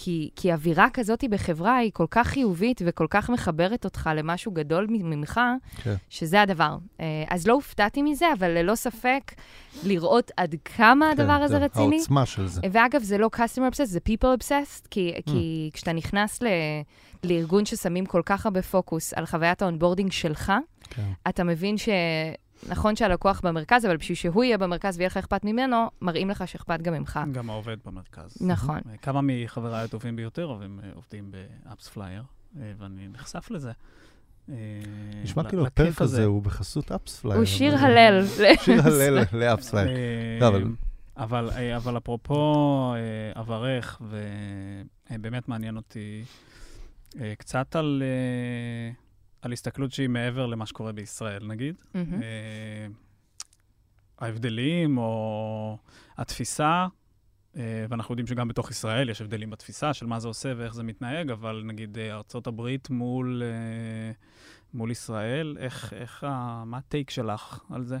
כי, 0.00 0.30
כי 0.36 0.52
אווירה 0.52 0.86
כזאת 0.92 1.24
בחברה 1.30 1.76
היא 1.76 1.90
כל 1.94 2.06
כך 2.10 2.26
חיובית 2.26 2.82
וכל 2.84 3.06
כך 3.10 3.30
מחברת 3.30 3.84
אותך 3.84 4.10
למשהו 4.14 4.52
גדול 4.52 4.86
ממך, 4.90 5.40
כן. 5.82 5.94
שזה 6.10 6.42
הדבר. 6.42 6.76
אה, 7.00 7.06
אז 7.30 7.46
לא 7.46 7.52
הופתעתי 7.52 8.02
מזה, 8.02 8.26
אבל 8.38 8.48
ללא 8.50 8.74
ספק, 8.74 9.34
לראות 9.84 10.30
עד 10.36 10.54
כמה 10.64 11.10
כן, 11.14 11.20
הדבר 11.20 11.32
הזה 11.32 11.58
זה 11.58 11.64
רציני. 11.64 11.96
העוצמה 11.96 12.26
של 12.26 12.46
זה. 12.46 12.60
ואגב, 12.72 13.02
זה 13.02 13.18
לא 13.18 13.30
customer 13.36 13.72
obsessed, 13.72 13.84
זה 13.84 13.98
people 14.08 14.42
obsessed, 14.42 14.86
כי, 14.90 15.12
mm. 15.16 15.30
כי 15.30 15.70
כשאתה 15.72 15.92
נכנס 15.92 16.42
ל, 16.42 16.46
לארגון 17.24 17.64
ששמים 17.64 18.06
כל 18.06 18.22
כך 18.26 18.46
הרבה 18.46 18.62
פוקוס 18.62 19.12
על 19.12 19.26
חוויית 19.26 19.62
ה-onboarding 19.62 20.12
שלך, 20.12 20.52
כן. 20.90 21.10
אתה 21.28 21.44
מבין 21.44 21.78
ש... 21.78 21.88
נכון 22.68 22.96
שהלקוח 22.96 23.40
במרכז, 23.44 23.84
אבל 23.86 23.96
בשביל 23.96 24.16
שהוא 24.16 24.44
יהיה 24.44 24.58
במרכז 24.58 24.96
ויהיה 24.96 25.06
לך 25.06 25.16
אכפת 25.16 25.44
ממנו, 25.44 25.86
מראים 26.00 26.30
לך 26.30 26.48
שאכפת 26.48 26.82
גם 26.82 26.92
ממך. 26.94 27.20
גם 27.32 27.50
העובד 27.50 27.76
במרכז. 27.86 28.36
נכון. 28.40 28.80
כמה 29.02 29.20
מחבריי 29.22 29.84
הטובים 29.84 30.16
ביותר 30.16 30.44
עובדים 30.94 31.32
ב 31.66 31.88
AppsFlyer. 31.88 32.22
אה, 32.60 32.72
ואני 32.78 33.08
נחשף 33.08 33.50
לזה. 33.50 33.72
אה, 34.50 34.54
נשמע 35.22 35.44
כאילו 35.44 35.66
הפרק 35.66 36.02
הזה 36.02 36.24
הוא 36.24 36.42
בחסות 36.42 36.92
אפספלייר. 36.92 37.36
הוא 37.36 37.44
שיר 37.56 37.76
הלל. 37.76 38.24
שיר 38.60 38.82
הלל 38.84 39.24
לאפספלייר. 39.32 39.88
אה, 39.88 40.38
לא, 40.40 40.58
אבל- 41.16 41.50
אה, 41.50 41.76
אפרופו 41.96 42.94
אה, 42.94 43.40
אברך, 43.40 44.02
ובאמת 45.10 45.48
מעניין 45.48 45.76
אותי 45.76 46.24
אה, 47.20 47.34
קצת 47.38 47.76
על, 47.76 48.02
אה, 48.04 48.92
על 49.42 49.52
הסתכלות 49.52 49.92
שהיא 49.92 50.08
מעבר 50.08 50.46
למה 50.46 50.66
שקורה 50.66 50.92
בישראל, 50.92 51.46
נגיד. 51.46 51.74
מהמם. 51.94 52.22
אה, 52.22 52.86
ההבדלים 54.18 54.98
או 54.98 55.78
התפיסה, 56.16 56.86
אה, 57.56 57.86
ואנחנו 57.88 58.12
יודעים 58.12 58.26
שגם 58.26 58.48
בתוך 58.48 58.70
ישראל 58.70 59.10
יש 59.10 59.20
הבדלים 59.20 59.50
בתפיסה 59.50 59.94
של 59.94 60.06
מה 60.06 60.20
זה 60.20 60.28
עושה 60.28 60.52
ואיך 60.56 60.74
זה 60.74 60.82
מתנהג, 60.82 61.30
אבל 61.30 61.62
נגיד 61.66 61.98
אה, 61.98 62.14
ארצות 62.14 62.46
הברית 62.46 62.90
מול, 62.90 63.42
אה, 63.44 64.12
מול 64.74 64.90
ישראל, 64.90 65.56
איך, 65.60 65.92
איך 65.92 66.24
ה... 66.24 66.62
מה 66.66 66.78
ה-take 66.78 67.10
שלך 67.10 67.60
על 67.70 67.84
זה? 67.84 67.98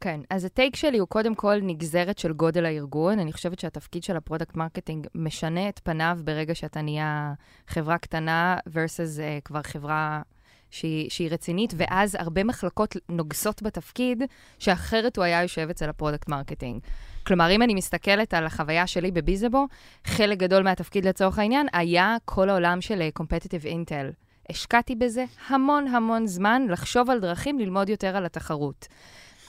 כן, 0.00 0.20
אז 0.30 0.44
ה-take 0.44 0.76
שלי 0.76 0.98
הוא 0.98 1.08
קודם 1.08 1.34
כל 1.34 1.56
נגזרת 1.62 2.18
של 2.18 2.32
גודל 2.32 2.64
הארגון. 2.64 3.18
אני 3.18 3.32
חושבת 3.32 3.58
שהתפקיד 3.58 4.02
של 4.02 4.16
ה-product 4.16 4.56
marketing 4.56 5.06
משנה 5.14 5.68
את 5.68 5.80
פניו 5.84 6.18
ברגע 6.24 6.54
שאתה 6.54 6.82
נהיה 6.82 7.34
חברה 7.66 7.98
קטנה 7.98 8.58
versus 8.68 9.18
uh, 9.18 9.44
כבר 9.44 9.62
חברה 9.62 10.22
שהיא, 10.70 11.10
שהיא 11.10 11.30
רצינית, 11.30 11.74
ואז 11.76 12.16
הרבה 12.20 12.44
מחלקות 12.44 12.96
נוגסות 13.08 13.62
בתפקיד, 13.62 14.22
שאחרת 14.58 15.16
הוא 15.16 15.24
היה 15.24 15.42
יושב 15.42 15.68
אצל 15.70 15.88
ה-product 15.88 16.28
marketing. 16.28 16.80
כלומר, 17.26 17.50
אם 17.50 17.62
אני 17.62 17.74
מסתכלת 17.74 18.34
על 18.34 18.46
החוויה 18.46 18.86
שלי 18.86 19.10
ב 19.10 19.16
Bizzabo, 19.16 19.66
חלק 20.04 20.38
גדול 20.38 20.62
מהתפקיד 20.62 21.04
לצורך 21.04 21.38
העניין 21.38 21.66
היה 21.72 22.16
כל 22.24 22.50
העולם 22.50 22.80
של 22.80 23.02
אה, 23.02 23.08
Competitive 23.20 23.64
Intel. 23.64 24.12
השקעתי 24.50 24.94
בזה 24.94 25.24
המון 25.48 25.86
המון 25.86 26.26
זמן 26.26 26.62
לחשוב 26.70 27.10
על 27.10 27.20
דרכים 27.20 27.58
ללמוד 27.58 27.88
יותר 27.88 28.16
על 28.16 28.26
התחרות. 28.26 28.88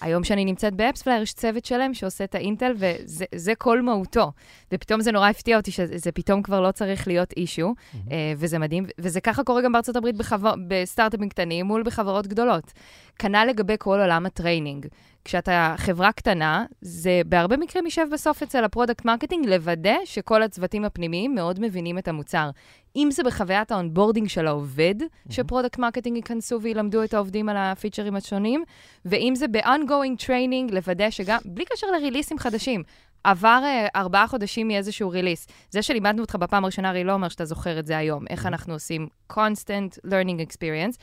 היום 0.02 0.24
שאני 0.24 0.46
נמצאת 0.46 0.74
באפספלייר, 0.74 1.22
יש 1.22 1.34
צוות 1.34 1.66
שלם 1.66 1.94
שעושה 1.94 2.24
את 2.24 2.36
ה-intel, 2.36 2.74
וזה 2.76 3.26
זה 3.36 3.56
כל 3.56 3.82
מהותו. 3.82 4.32
ופתאום 4.72 5.02
זה 5.02 5.12
נורא 5.12 5.30
הפתיע 5.30 5.58
אותי 5.58 5.72
שזה 5.72 6.12
פתאום 6.12 6.42
כבר 6.42 6.62
לא 6.62 6.72
צריך 6.72 7.08
להיות 7.08 7.32
issue, 7.32 7.72
אה, 8.12 8.34
וזה 8.38 8.60
מדהים. 8.60 8.86
וזה 9.00 9.22
ככה 9.22 9.44
קורה 9.44 9.62
גם 9.62 9.72
בארצות 9.72 9.96
הברית 9.96 10.18
בחבר... 10.18 10.54
בסטארט-אפים 10.68 11.30
קטנים 11.30 11.66
מול 11.66 11.84
בחברות 11.84 12.28
גדולות. 12.28 12.74
כנ"ל 13.20 13.46
לגבי 13.50 13.76
כל 13.80 14.00
עולם 14.00 14.26
ה 14.26 14.32
training. 14.32 14.86
כשאתה 15.26 15.76
חברה 15.78 16.12
קטנה, 16.12 16.66
זה 16.82 17.22
בהרבה 17.26 17.58
מקרים 17.58 17.86
יישב 17.86 18.06
בסוף 18.12 18.44
אצל 18.44 18.64
ה 18.64 18.69
product 18.69 19.06
marketing, 19.06 19.46
לוודא 19.46 19.96
שכל 20.06 20.44
הצוותים 20.44 20.86
הפנימיים 20.86 21.36
מאוד 21.36 21.60
מבינים 21.60 21.98
את 21.98 22.08
המוצר. 22.08 22.50
אם 22.96 23.10
זה 23.12 23.24
בחוויית 23.24 23.72
ה 23.72 23.77
onboarding 23.77 24.28
של 24.28 24.48
העובד, 24.48 24.96
ש 25.30 25.41
product 25.41 25.80
marketing 25.80 26.18
ייכנסו 26.18 26.62
וילמדו 26.62 27.04
את 27.04 27.14
העובדים 27.14 27.50
על 27.50 27.58
הפיצ'רים 27.58 28.16
השונים, 28.16 28.64
ואם 29.06 29.34
זה 29.36 29.48
ב-ongoing 29.48 30.24
training, 30.26 30.74
לוודא 30.74 31.10
שגם, 31.10 31.40
בלי 31.46 31.66
קשר 31.66 31.88
לריליסים 31.88 32.40
חדשים, 32.40 32.84
עבר 33.24 33.62
uh, 33.64 33.90
ארבעה 33.96 34.28
חודשים 34.28 34.68
מאיזשהו 34.68 35.10
release. 35.10 35.48
זה 35.70 35.82
שלימדנו 35.82 36.22
אותך 36.22 36.36
בפעם 36.36 36.64
הראשונה, 36.64 36.90
הרי 36.90 37.04
לא 37.04 37.14
אומר 37.14 37.30
שאתה 37.30 37.46
זוכר 37.46 37.80
את 37.80 37.86
זה 37.86 37.98
היום. 37.98 38.28
איך 38.30 38.46
אנחנו 38.46 38.74
עושים 38.74 39.08
constant 39.34 40.00
learning 40.06 40.48
experience. 40.48 40.98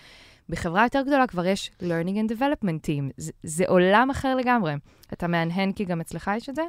בחברה 0.49 0.83
יותר 0.85 1.03
גדולה 1.03 1.27
כבר 1.27 1.47
יש 1.47 1.71
learning 1.83 2.29
and 2.29 2.33
development 2.33 2.87
team. 2.87 3.13
זה, 3.17 3.33
זה 3.43 3.65
עולם 3.69 4.11
אחר 4.11 4.35
לגמרי. 4.35 4.75
אתה 5.13 5.27
מהנהן 5.27 5.73
כי 5.73 5.85
גם 5.85 6.01
אצלך 6.01 6.31
יש 6.37 6.49
את 6.49 6.55
זה? 6.55 6.63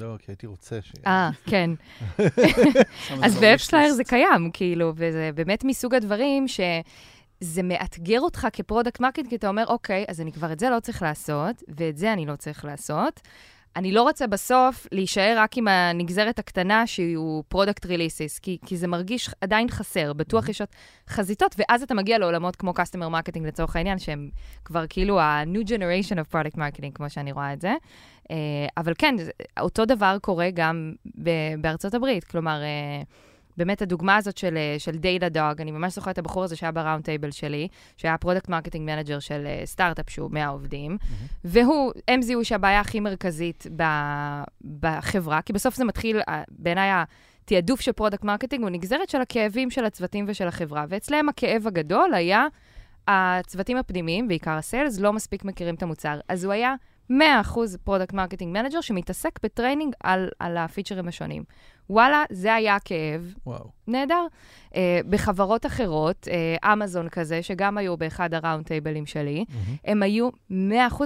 לא, 0.00 0.16
כי 0.18 0.30
הייתי 0.30 0.46
רוצה 0.46 0.82
ש... 0.82 0.92
אה, 1.06 1.30
כן. 1.46 1.70
אז 3.24 3.32
זה 3.32 3.40
ב 3.40 3.45
AppsFlyer 3.45 3.92
ב-wishlist. 3.92 3.96
זה 3.96 4.04
קיים, 4.04 4.50
כאילו, 4.52 4.92
וזה 4.96 5.30
באמת 5.34 5.64
מסוג 5.64 5.94
הדברים 5.94 6.48
שזה 6.48 7.62
מאתגר 7.62 8.20
אותך 8.20 8.48
כ 8.52 8.63
product 8.63 9.00
marketer, 9.00 9.26
כי 9.28 9.36
אתה 9.36 9.48
אומר, 9.48 9.64
אוקיי, 9.66 10.04
אז 10.08 10.20
אני 10.20 10.32
כבר 10.32 10.52
את 10.52 10.58
זה 10.58 10.70
לא 10.70 10.80
צריך 10.80 11.02
לעשות, 11.02 11.62
ואת 11.68 11.96
זה 11.96 12.12
אני 12.12 12.26
לא 12.26 12.36
צריך 12.36 12.64
לעשות. 12.64 13.20
אני 13.76 13.92
לא 13.92 14.02
רוצה 14.02 14.26
בסוף 14.26 14.86
להישאר 14.92 15.34
רק 15.38 15.56
עם 15.58 15.68
הנגזרת 15.68 16.38
הקטנה 16.38 16.86
שהוא 16.86 17.44
product 17.48 17.86
releases, 17.86 18.38
כי, 18.38 18.58
כי 18.66 18.76
זה 18.76 18.86
מרגיש 18.86 19.30
עדיין 19.40 19.68
חסר. 19.68 20.12
בטוח 20.12 20.48
יש 20.48 20.60
עוד 20.60 20.68
חזיתות, 21.08 21.54
ואז 21.58 21.82
אתה 21.82 21.94
מגיע 21.94 22.18
לעולמות 22.18 22.56
כמו 22.56 22.70
customer 22.70 23.12
marketing 23.12 23.46
לצורך 23.46 23.76
העניין, 23.76 23.98
שהם 23.98 24.30
כבר 24.64 24.84
כאילו 24.88 25.20
ה-new 25.20 25.66
generation 25.66 26.16
of 26.16 26.34
product 26.34 26.56
marketing, 26.56 26.92
כמו 26.94 27.10
שאני 27.10 27.32
רואה 27.32 27.52
את 27.52 27.60
זה. 27.60 27.74
אה, 28.30 28.36
אבל 28.76 28.92
כן, 28.98 29.14
אותו 29.60 29.84
דבר 29.84 30.16
קורה 30.20 30.48
גם 30.54 30.92
בארצות 31.60 31.94
הברית. 31.94 32.24
כלומר, 32.24 32.62
אה, 32.62 33.02
באמת 33.56 33.82
הדוגמה 33.82 34.16
הזאת 34.16 34.36
של, 34.36 34.56
אה, 34.56 34.74
של 34.78 34.92
Datadog, 34.92 35.60
אני 35.60 35.70
ממש 35.70 35.94
זוכרת 35.94 36.12
את 36.12 36.18
הבחור 36.18 36.44
הזה 36.44 36.56
שהיה 36.56 36.72
ב 36.72 36.77
round 36.77 37.04
table 37.04 37.30
שלי, 37.30 37.68
שהיה 37.96 38.18
product 38.18 38.48
marketing 38.48 38.86
manager 38.86 39.18
של 39.18 39.46
אה, 39.46 39.62
סטארט-אפ 39.64 40.10
שהוא 40.10 40.30
100 40.30 40.48
עובדים, 40.48 40.98
והוא, 41.44 41.92
הם 42.08 42.22
זיהו 42.22 42.44
שהבעיה 42.44 42.80
הכי 42.80 43.00
מרכזית 43.00 43.66
ב- 43.76 44.42
בחברה, 44.80 45.42
כי 45.42 45.52
בסוף 45.52 45.74
זה 45.74 45.84
מתחיל, 45.84 46.20
אה, 46.28 46.42
בעיניי 46.48 46.90
התעדוף 47.44 47.80
של 47.80 47.92
product 47.92 48.24
marketing 48.24 48.62
הוא 48.62 48.70
נגזרת 48.70 49.08
של 49.08 49.20
הכאבים 49.20 49.70
של 49.70 49.84
הצוותים 49.84 50.24
ושל 50.28 50.48
החברה, 50.48 50.84
ואצלם 50.88 51.28
הכאב 51.28 51.66
הגדול 51.66 52.14
היה 52.14 52.46
הצוותים 53.08 53.76
הפנימיים, 53.76 54.28
בעיקר 54.28 54.50
ה 54.50 54.57
sales, 54.57 55.00
לא 55.00 55.12
מספיק 55.12 55.44
מכירים 55.44 55.74
את 55.74 55.82
המוצר. 55.82 56.20
אז 56.28 56.44
הוא 56.44 56.52
היה 56.52 56.74
100% 57.10 57.14
product 57.84 58.12
marketing 58.12 58.52
manager 58.52 58.80
שמתעסק 58.80 59.38
ב 59.42 59.48
training 59.48 59.94
על, 60.02 60.28
על 60.38 60.56
הפיצ'רים 60.56 61.08
השונים. 61.08 61.44
וואלה, 61.90 62.24
זה 62.30 62.54
היה 62.54 62.74
הכאב, 62.76 63.34
וואו. 63.46 63.64
נהדר. 63.86 64.26
Uh, 64.68 64.72
בחברות 65.08 65.66
אחרות, 65.66 66.28
uh, 66.28 66.66
אמזון 66.72 67.08
כזה, 67.08 67.42
שגם 67.42 67.78
היו 67.78 67.96
באחד 67.96 68.34
הראונד 68.34 68.66
טייבלים 68.66 69.06
שלי, 69.06 69.44
הם 69.84 70.02
היו 70.02 70.28
100% 70.50 70.54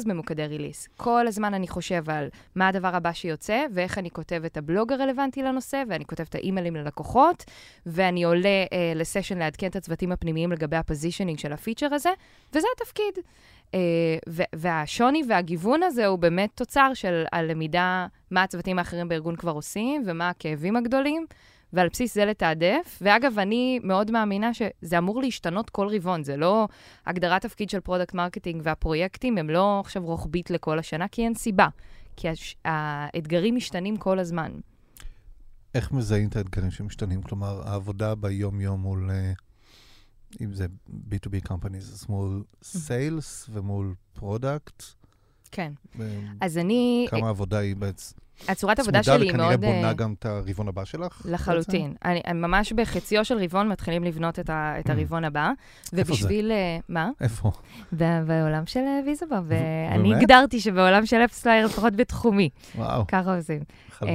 ממוקדי 0.07 0.47
release. 0.47 0.89
כל 0.97 1.27
הזמן 1.27 1.55
אני 1.55 1.69
חושב 1.69 2.11
על 2.11 2.29
מה 2.55 2.69
הדבר 2.69 2.97
הבא 2.97 3.13
שיוצא, 3.13 3.65
ואיך 3.75 3.99
אני 3.99 4.11
כותב 4.11 4.43
את 4.47 4.57
הבלוג 4.57 4.93
הרלוונטי 4.93 5.43
לנושא, 5.43 5.83
ואני 5.89 6.05
כותב 6.05 6.25
את 6.29 6.35
האימיילים 6.35 6.77
ללקוחות, 6.77 7.45
ואני 7.87 8.25
עולה 8.25 8.65
uh, 8.65 8.99
לסשן 8.99 9.39
לעדכן 9.39 9.67
את 9.67 9.77
הצוותים 9.77 10.13
הפנימיים 10.13 10.53
לגבי 10.53 10.77
ה 10.77 10.82
positioning 10.82 11.39
של 11.39 11.53
הפיצ'ר 11.53 11.95
הזה, 11.95 12.11
וזה 12.53 12.67
התפקיד. 12.77 13.15
Uh, 13.73 13.77
והשוני 14.53 15.23
והגיוון 15.29 15.83
הזה 15.83 16.07
הוא 16.07 16.19
באמת 16.19 16.51
תוצר 16.55 16.91
של 16.95 17.25
הלמידה, 17.33 18.07
מה 18.35 18.43
הצוותים 18.43 18.79
האחרים 18.79 19.09
בארגון 19.09 19.37
כבר 19.37 19.53
עושים, 19.53 20.03
ומה 20.07 20.29
הכאבים 20.29 20.77
הגדולים. 20.77 21.27
ועל 21.73 21.89
בסיס 21.89 22.15
זה 22.15 22.25
לתעדף. 22.25 22.99
ואגב, 23.03 23.39
אני 23.39 23.81
מאוד 23.83 24.11
מאמינה 24.11 24.55
שזה 24.55 24.99
אמור 24.99 25.23
להשתנות 25.23 25.71
כל 25.71 25.89
רבעון, 25.89 26.25
זה 26.25 26.37
לא 26.37 26.69
הגדרת 27.07 27.43
תפקיד 27.43 27.71
של 27.71 27.81
product 27.81 28.15
marketing 28.15 28.63
והפרויקטים, 28.65 29.39
הם 29.39 29.51
לא 29.51 29.81
עכשיו 29.81 30.05
רוחבית 30.05 30.51
לכל 30.51 30.79
השנה, 30.79 31.09
כי 31.09 31.25
אין 31.25 31.35
סיבה. 31.35 31.69
כי 32.17 32.29
הש... 32.29 32.57
האתגרים 32.65 33.55
משתנים 33.55 33.97
כל 33.97 34.19
הזמן. 34.19 34.53
איך 35.75 35.93
מזהים 35.93 36.29
את 36.29 36.37
האתגרים 36.37 36.71
שמשתנים? 36.71 37.23
כלומר, 37.23 37.69
העבודה 37.69 38.15
ביום-יום 38.15 38.81
מול, 38.81 39.11
אה, 39.11 39.33
אם 40.41 40.53
זה 40.53 40.67
B2B 40.91 41.49
companies, 41.49 41.77
אז 41.93 42.07
מול 42.09 42.45
sales 42.63 43.47
ומול 43.53 43.95
product. 44.13 44.83
כן. 45.51 45.73
אה, 46.01 46.07
אז 46.41 46.59
אני, 46.59 47.07
כמה 47.11 47.29
עבודה 47.29 47.59
היא 47.59 47.77
בעצם 47.77 48.24
הצורת 48.49 48.79
עבודה 48.79 49.03
צמודה 49.03 49.19
שלי 49.19 49.27
היא 49.27 49.31
וכנראה 49.31 49.49
מאוד... 49.49 49.61
בונה 49.61 49.89
אה, 49.89 49.93
גם 49.93 50.15
את 50.19 50.27
הרבעון 50.27 50.69
הבא 50.69 50.85
שלך? 50.85 51.23
לחלוטין. 51.25 51.95
אני, 52.05 52.21
אני 52.27 52.39
ממש 52.39 52.73
בחציו 52.73 53.25
של 53.25 53.39
רבעון 53.39 53.69
מתחילים 53.69 54.05
לבנות 54.05 54.39
את, 54.39 54.51
ה, 54.51 54.75
את 54.81 54.87
Mm. 54.87 54.93
הרבעון 54.93 55.25
הבא. 55.25 55.51
איפה 55.51 55.97
זה? 55.97 56.03
ובשביל... 56.03 56.53
אה, 56.53 56.79
מה? 56.89 57.11
איפה? 57.21 57.51
בעולם 57.93 58.67
של 58.67 58.81
אה, 58.81 59.01
ויזובה. 59.07 59.41
ואני? 59.45 60.15
הגדרתי 60.15 60.61
שבעולם 60.61 61.07
של 61.07 61.17
AppsFlyer, 61.25 61.67
לפחות 61.67 61.97
בתחומי, 61.97 62.49
וואו, 62.75 63.05
ככה 63.09 63.37
עושים. 63.37 63.61
חלום. 63.91 64.11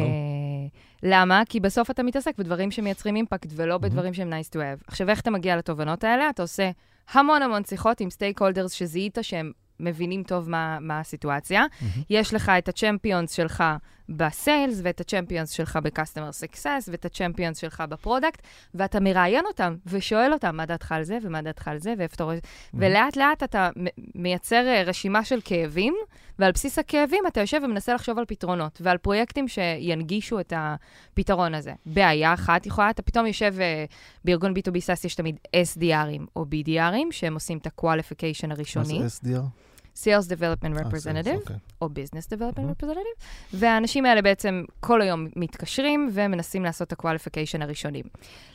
למה? 1.03 1.41
כי 1.49 1.59
בסוף 1.59 1.91
אתה 1.91 2.03
מתעסק 2.03 2.37
בדברים 2.37 2.71
שמייצרים 2.71 3.15
אימפקט 3.15 3.49
ולא 3.55 3.77
בדברים 3.77 4.13
שהם 4.13 4.29
nice 4.33 4.49
to 4.49 4.55
have. 4.55 4.83
עכשיו, 4.87 5.09
איך 5.09 5.19
אתה 5.21 5.31
מגיע 5.31 5.55
לתובנות 5.57 6.03
האלה? 6.03 6.29
אתה 6.29 6.41
עושה 6.41 6.71
המון 7.13 7.41
המון 7.41 7.63
שיחות 7.65 7.99
עם 8.01 8.09
stakeholders 8.09 8.71
שזיהית 8.71 9.17
שהם 9.21 9.51
מבינים 9.79 10.23
טוב 10.23 10.49
מה, 10.49 10.77
מה 10.81 10.99
הסיטואציה. 10.99 11.65
מהמם. 11.81 12.03
יש 12.09 12.33
לך 12.33 12.51
את 12.57 12.69
ה 12.69 12.75
champions 12.75 13.31
שלך 13.33 13.63
ב 14.09 14.19
sales, 14.19 14.79
ואת 14.83 15.01
ה 15.01 15.06
champions 15.06 15.51
שלך 15.51 15.79
ב-customer 15.83 16.43
success, 16.43 16.87
ואת 16.87 17.05
ה 17.05 17.10
champions 17.10 17.57
שלך 17.57 17.83
ב 17.89 17.95
product, 17.95 18.41
ואתה 18.73 18.99
מראיין 18.99 19.45
אותם 19.45 19.75
ושואל 19.85 20.33
אותם 20.33 20.55
מה 20.55 20.65
דעתך 20.65 20.91
על 20.91 21.03
זה, 21.03 21.17
ומה 21.21 21.41
דעתך 21.41 21.67
על 21.67 21.77
זה, 21.77 21.93
ואיפה 21.97 22.15
אתה 22.15 22.23
רואה... 22.23 22.37
ולאט 22.73 23.17
לאט 23.17 23.43
אתה 23.43 23.69
מייצר 24.15 24.67
אה, 24.67 24.83
רשימה 24.83 25.23
של 25.23 25.39
כאבים, 25.43 25.95
ועל 26.39 26.51
בסיס 26.51 26.79
הכאבים 26.79 27.23
אתה 27.27 27.39
יושב 27.39 27.61
ומנסה 27.63 27.93
לחשוב 27.93 28.17
על 28.19 28.25
פתרונות, 28.27 28.81
ועל 28.83 28.97
פרויקטים 28.97 29.47
שינגישו 29.47 30.39
את 30.39 30.53
הפתרון 30.55 31.53
הזה. 31.53 31.73
בעיה 31.85 32.33
אחת 32.33 32.65
יכולה, 32.65 32.89
אתה 32.89 33.01
פתאום 33.01 33.25
יושב, 33.25 33.55
אה, 33.59 33.85
בארגון 34.25 34.53
B2B 34.53 34.75
SaaS 34.75 35.05
יש 35.05 35.15
תמיד 35.15 35.37
SDRים 35.55 36.25
או 36.35 36.45
BDRים, 36.45 37.11
שהם 37.11 37.33
עושים 37.33 37.57
את 37.57 37.67
ה-qualification 37.67 38.47
מה 38.47 38.53
הראשוני. 38.53 39.09
זה 39.09 39.19
SDR? 39.27 39.68
Sales 40.03 40.29
Development 40.29 40.77
אה, 40.77 40.81
Representative, 40.81 41.39
אוקיי. 41.39 41.55
או 41.81 41.87
Business 41.87 42.35
Development 42.35 42.61
מהמם. 42.61 42.71
Representative, 42.71 43.23
והאנשים 43.53 44.05
האלה 44.05 44.21
בעצם 44.21 44.63
כל 44.79 45.01
היום 45.01 45.27
מתקשרים 45.35 46.09
ומנסים 46.13 46.63
לעשות 46.63 46.93
את 46.93 46.99
ה-qualification 46.99 47.63
הראשונים. 47.63 48.05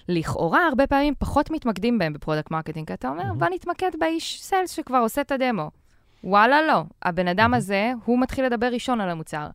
לכאורה, 0.09 0.67
הרבה 0.67 0.87
פעמים 0.87 1.15
פחות 1.19 1.51
מתמקדים 1.51 1.99
בהם 1.99 2.13
ב 2.13 2.18
product 2.18 2.51
marketing, 2.51 2.87
כי 2.87 2.95
אתה 2.95 3.09
אומר, 3.09 3.23
מהמם. 3.23 3.39
בוא 3.39 3.49
נתמקד 3.55 3.91
באיש 3.99 4.43
sales 4.43 4.71
שכבר 4.71 4.99
עושה 4.99 5.21
את 5.21 5.33
הדמו. 5.33 5.71
וואלה, 6.25 6.63
לא. 6.63 6.83
הבן 7.03 7.29
אדם 7.29 7.51
מהמם. 7.51 7.55
הזה, 7.55 7.93
הוא 8.05 8.21
מתחיל 8.21 8.47
לדבר 8.47 8.67
ראשון 8.67 9.01
על 9.01 9.11
המוצר. 9.11 9.49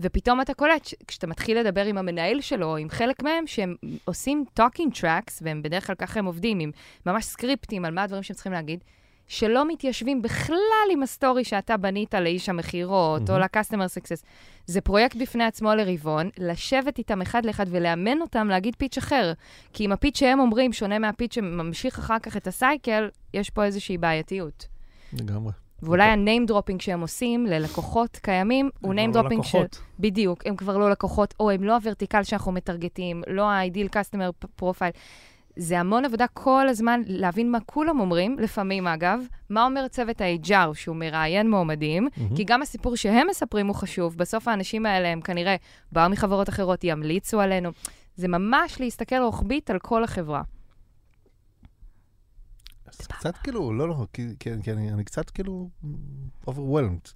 ופתאום 0.00 0.40
אתה 0.40 0.54
קולט, 0.54 0.88
כשאתה 1.06 1.26
מתחיל 1.26 1.60
לדבר 1.60 1.84
עם 1.84 1.98
המנהל 1.98 2.40
שלו, 2.40 2.66
או 2.66 2.76
עם 2.76 2.90
חלק 2.90 3.22
מהם, 3.22 3.46
שהם 3.46 3.74
עושים 4.04 4.44
talking 4.60 5.00
tracks, 5.00 5.38
והם 5.42 5.62
בדרך 5.62 5.86
כלל 5.86 5.96
ככה 5.96 6.18
הם 6.18 6.26
עובדים, 6.26 6.60
עם 6.60 6.70
ממש 7.06 7.24
סקריפטים 7.24 7.84
על 7.84 7.94
מה 7.94 8.02
הדברים 8.02 8.22
שהם 8.22 8.34
צריכים 8.34 8.52
להגיד, 8.52 8.84
שלא 9.30 9.68
מתיישבים 9.68 10.22
בכלל 10.22 10.56
עם 10.92 11.02
ה 11.02 11.09
story 11.09 11.44
שאתה 11.44 11.76
בנית 11.76 12.14
לאיש 12.14 12.48
המכירות, 12.48 13.30
או 13.30 13.34
מהמם. 13.34 13.44
ל-customer 13.44 14.00
success. 14.00 14.24
זה 14.66 14.80
פרויקט 14.80 15.16
בפני 15.16 15.44
עצמו 15.44 15.74
לרבעון, 15.74 16.30
לשבת 16.38 16.98
איתם 16.98 17.22
אחד 17.22 17.46
לאחד 17.46 17.66
ולאמן 17.68 18.22
אותם 18.22 18.48
להגיד 18.48 18.76
pitch 18.78 18.98
אחר. 18.98 19.32
כי 19.72 19.86
אם 19.86 19.92
הפיץ' 19.92 20.18
שהם 20.18 20.40
אומרים 20.40 20.72
שונה 20.72 20.98
מהפיץ' 20.98 21.34
שממשיך 21.34 21.98
אחר 21.98 22.18
כך 22.18 22.36
את 22.36 22.46
הסייקל, 22.46 23.08
יש 23.34 23.50
פה 23.50 23.64
איזושהי 23.64 23.98
בעייתיות. 23.98 24.66
לגמרי. 25.12 25.52
ואולי 25.82 26.10
אוקיי. 26.10 26.36
ה-name 26.36 26.50
dropping 26.50 26.82
שהם 26.82 27.00
עושים 27.00 27.46
ללקוחות 27.46 28.16
קיימים, 28.16 28.70
הוא 28.80 28.94
name 28.94 29.14
לא 29.14 29.20
dropping 29.20 29.42
של... 29.42 29.58
בדיוק, 29.98 30.46
הם 30.46 30.56
כבר 30.56 30.78
לא 30.78 30.90
לקוחות, 30.90 31.34
או 31.40 31.50
הם 31.50 31.64
לא 31.64 31.74
הוורטיקל 31.74 32.22
שאנחנו 32.22 32.52
מטרגטים, 32.52 33.22
לא 33.26 33.50
ה-ideal 33.50 33.88
customer 33.96 34.46
profile. 34.62 34.96
זה 35.60 35.80
המון 35.80 36.04
עבודה 36.04 36.26
כל 36.34 36.68
הזמן 36.68 37.00
להבין 37.06 37.50
מה 37.50 37.58
כולם 37.60 38.00
אומרים, 38.00 38.38
לפעמים 38.38 38.86
אגב, 38.86 39.20
מה 39.50 39.64
אומר 39.64 39.88
צוות 39.88 40.20
ה-HR 40.20 40.74
שהוא 40.74 40.96
מראיין 40.96 41.50
מועמדים, 41.50 42.08
מהמם. 42.16 42.36
כי 42.36 42.44
גם 42.44 42.62
הסיפור 42.62 42.96
שהם 42.96 43.26
מספרים 43.30 43.66
הוא 43.66 43.74
חשוב, 43.74 44.16
בסוף 44.16 44.48
האנשים 44.48 44.86
האלה 44.86 45.08
הם 45.08 45.20
כנראה 45.20 45.56
באו 45.92 46.10
מחברות 46.10 46.48
אחרות, 46.48 46.84
ימליצו 46.84 47.40
עלינו. 47.40 47.70
זה 48.16 48.28
ממש 48.28 48.80
להסתכל 48.80 49.22
רוחבית 49.22 49.70
על 49.70 49.78
כל 49.78 50.04
החברה. 50.04 50.42
אז 52.86 53.06
קצת 53.06 53.36
כאילו, 53.36 53.72
לא, 53.72 53.88
לא, 53.88 54.06
כי, 54.12 54.26
כי, 54.38 54.50
כי 54.62 54.72
אני, 54.72 54.92
אני 54.92 55.04
קצת 55.04 55.30
כאילו 55.30 55.68
overwhelmed, 56.46 57.12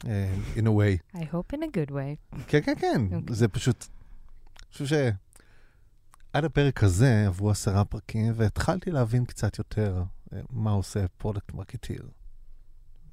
uh, 0.00 0.06
in 0.56 0.66
a 0.66 0.70
way. 0.70 1.16
I 1.16 1.24
hope 1.34 1.56
in 1.56 1.58
a 1.58 1.76
good 1.76 1.90
way. 1.90 2.38
כן, 2.46 2.60
כן, 2.60 2.74
כן, 2.78 3.00
אוקיי. 3.04 3.34
זה 3.34 3.48
פשוט, 3.48 3.84
אני 4.60 4.72
חושב 4.72 4.86
שעד 6.32 6.44
הפרק 6.44 6.82
הזה 6.82 7.26
עברו 7.26 7.50
עשרה 7.50 7.84
פרקים, 7.84 8.32
והתחלתי 8.36 8.90
להבין 8.90 9.24
קצת 9.24 9.58
יותר 9.58 10.02
אה, 10.32 10.40
מה 10.50 10.70
עושה 10.70 11.08
product 11.08 11.54
marketer. 11.54 12.08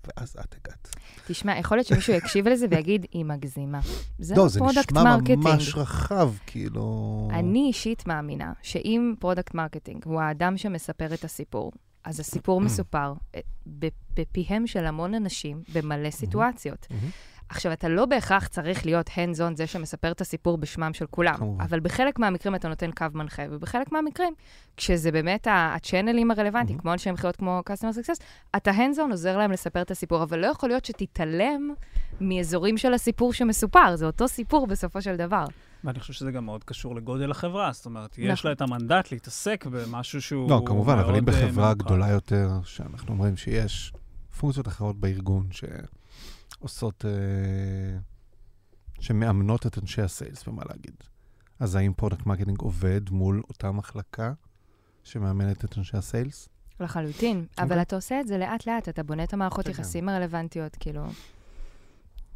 ואז 0.07 0.35
את 0.39 0.55
הגעת. 0.55 0.95
תשמע, 1.27 1.57
יכול 1.57 1.77
להיות 1.77 1.87
שמישהו 1.87 2.13
יקשיב 2.13 2.47
לזה 2.47 2.67
ויגיד, 2.69 3.05
היא 3.11 3.25
מגזימה. 3.25 3.79
זה 4.19 4.35
לא, 4.35 4.47
זה 4.47 4.59
product 4.59 4.91
נשמע 4.91 5.03
marketing. 5.03 5.47
ממש 5.47 5.75
רחב, 5.75 6.33
כאילו... 6.45 7.27
אני 7.33 7.59
אישית 7.67 8.07
מאמינה 8.07 8.53
שאם 8.61 9.13
product 9.19 9.53
marketing 9.53 10.05
הוא 10.05 10.21
האדם 10.21 10.57
שמספר 10.57 11.13
את 11.13 11.23
הסיפור, 11.23 11.71
אז 12.03 12.19
הסיפור 12.19 12.61
מסופר 12.61 13.13
אה, 13.35 13.39
בפיהם 14.13 14.67
של 14.67 14.85
המון 14.85 15.13
אנשים 15.13 15.61
במלא 15.73 16.11
סיטואציות. 16.11 16.87
עכשיו, 17.49 17.71
אתה 17.73 17.89
לא 17.89 18.05
בהכרח 18.05 18.47
צריך 18.47 18.85
להיות 18.85 19.07
hands 19.07 19.37
on 19.39 19.55
זה 19.55 19.67
שמספר 19.67 20.11
את 20.11 20.21
הסיפור 20.21 20.57
בשמם 20.57 20.93
של 20.93 21.05
כולם, 21.05 21.35
כמובן. 21.37 21.63
אבל 21.63 21.79
בחלק 21.79 22.19
מהמקרים 22.19 22.55
אתה 22.55 22.67
נותן 22.69 22.91
קו 22.91 23.05
מנחה, 23.13 23.43
ובחלק 23.49 23.91
מהמקרים, 23.91 24.33
כשזה 24.77 25.11
באמת 25.11 25.47
הצ'אנלים 25.51 26.31
הרלוונטיים, 26.31 26.77
Mhm. 26.79 26.81
כמו 26.81 26.93
אנשי 26.93 27.11
מכירות 27.11 27.35
כמו 27.35 27.61
customer 27.69 27.93
success, 28.05 28.23
אתה 28.55 28.71
hands 28.71 28.97
on 28.97 29.11
עוזר 29.11 29.37
להם 29.37 29.51
לספר 29.51 29.81
את 29.81 29.91
הסיפור, 29.91 30.23
אבל 30.23 30.39
לא 30.39 30.47
יכול 30.47 30.69
להיות 30.69 30.85
שתתעלם 30.85 31.73
מאזורים 32.21 32.77
של 32.77 32.93
הסיפור 32.93 33.33
שמסופר, 33.33 33.95
זה 33.95 34.05
אותו 34.05 34.27
סיפור 34.27 34.67
בסופו 34.67 35.01
של 35.01 35.15
דבר. 35.15 35.45
ואני 35.83 35.99
חושב 35.99 36.13
שזה 36.13 36.31
גם 36.31 36.45
מאוד 36.45 36.63
קשור 36.63 36.95
לגודל 36.95 37.31
החברה, 37.31 37.71
זאת 37.73 37.85
אומרת, 37.85 38.17
יש 38.17 38.39
נכון. 38.39 38.49
לה 38.49 38.55
את 38.55 38.61
המנדט 38.61 39.11
להתעסק 39.11 39.65
במשהו 39.65 40.21
שהוא 40.21 40.49
לא, 40.49 40.61
כמובן, 40.65 40.97
אבל 40.97 41.09
אם 41.15 41.29
אה, 41.29 41.33
בחברה. 41.33 41.73
גדולה 41.73 42.07
יותר, 42.09 42.49
שאנחנו 42.63 43.13
אומרים 43.13 43.37
שיש 43.37 43.93
פונקציות 44.39 44.67
אחרות 44.67 44.99
בארגון 44.99 45.47
שעושות, 46.59 47.05
אה, 47.05 47.99
שמאמנות 48.99 49.65
את 49.65 49.77
אנשי 49.77 50.01
ה 50.01 50.09
sales 50.09 50.47
ומה 50.47 50.63
להגיד. 50.69 50.95
אז 51.59 51.75
האם 51.75 51.93
product 51.93 52.25
marketing 52.25 52.59
עובד 52.59 53.09
מול 53.09 53.41
אותה 53.49 53.71
מחלקה 53.71 54.33
שמאמנת 55.03 55.65
את 55.65 55.77
אנשי 55.77 55.97
הסיילס? 55.97 56.49
לחלוטין, 56.79 57.45
אבל 57.57 57.63
אוקיי. 57.63 57.81
אתה 57.81 57.95
עושה 57.95 58.21
את 58.21 58.27
זה 58.27 58.37
לאט-לאט, 58.37 58.89
אתה 58.89 59.03
בונה 59.03 59.23
את 59.23 59.33
המערכות 59.33 59.65
כן, 59.65 59.71
יחסים 59.71 60.09
הרלוונטיות, 60.09 60.75
כאילו, 60.75 61.07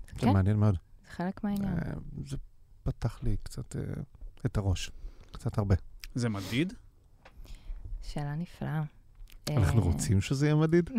זה 0.07 0.19
כן. 0.19 0.33
מעניין 0.33 0.57
מאוד. 0.57 0.75
זה 0.75 1.11
חלק 1.11 1.43
מהעניין. 1.43 1.73
אה, 1.73 1.93
זה 2.25 2.37
פתח 2.83 3.19
לי 3.23 3.37
קצת 3.43 3.75
אה, 3.75 3.81
את 4.45 4.57
הראש, 4.57 4.91
קצת 5.31 5.57
הרבה. 5.57 5.75
זה 6.15 6.29
מדיד? 6.29 6.73
שאלה 8.01 8.35
נפלאה. 8.35 8.83
אנחנו 9.49 9.79
אה, 9.79 9.85
רוצים 9.85 10.21
שזה 10.21 10.45
יהיה 10.45 10.55
מדיד? 10.55 10.89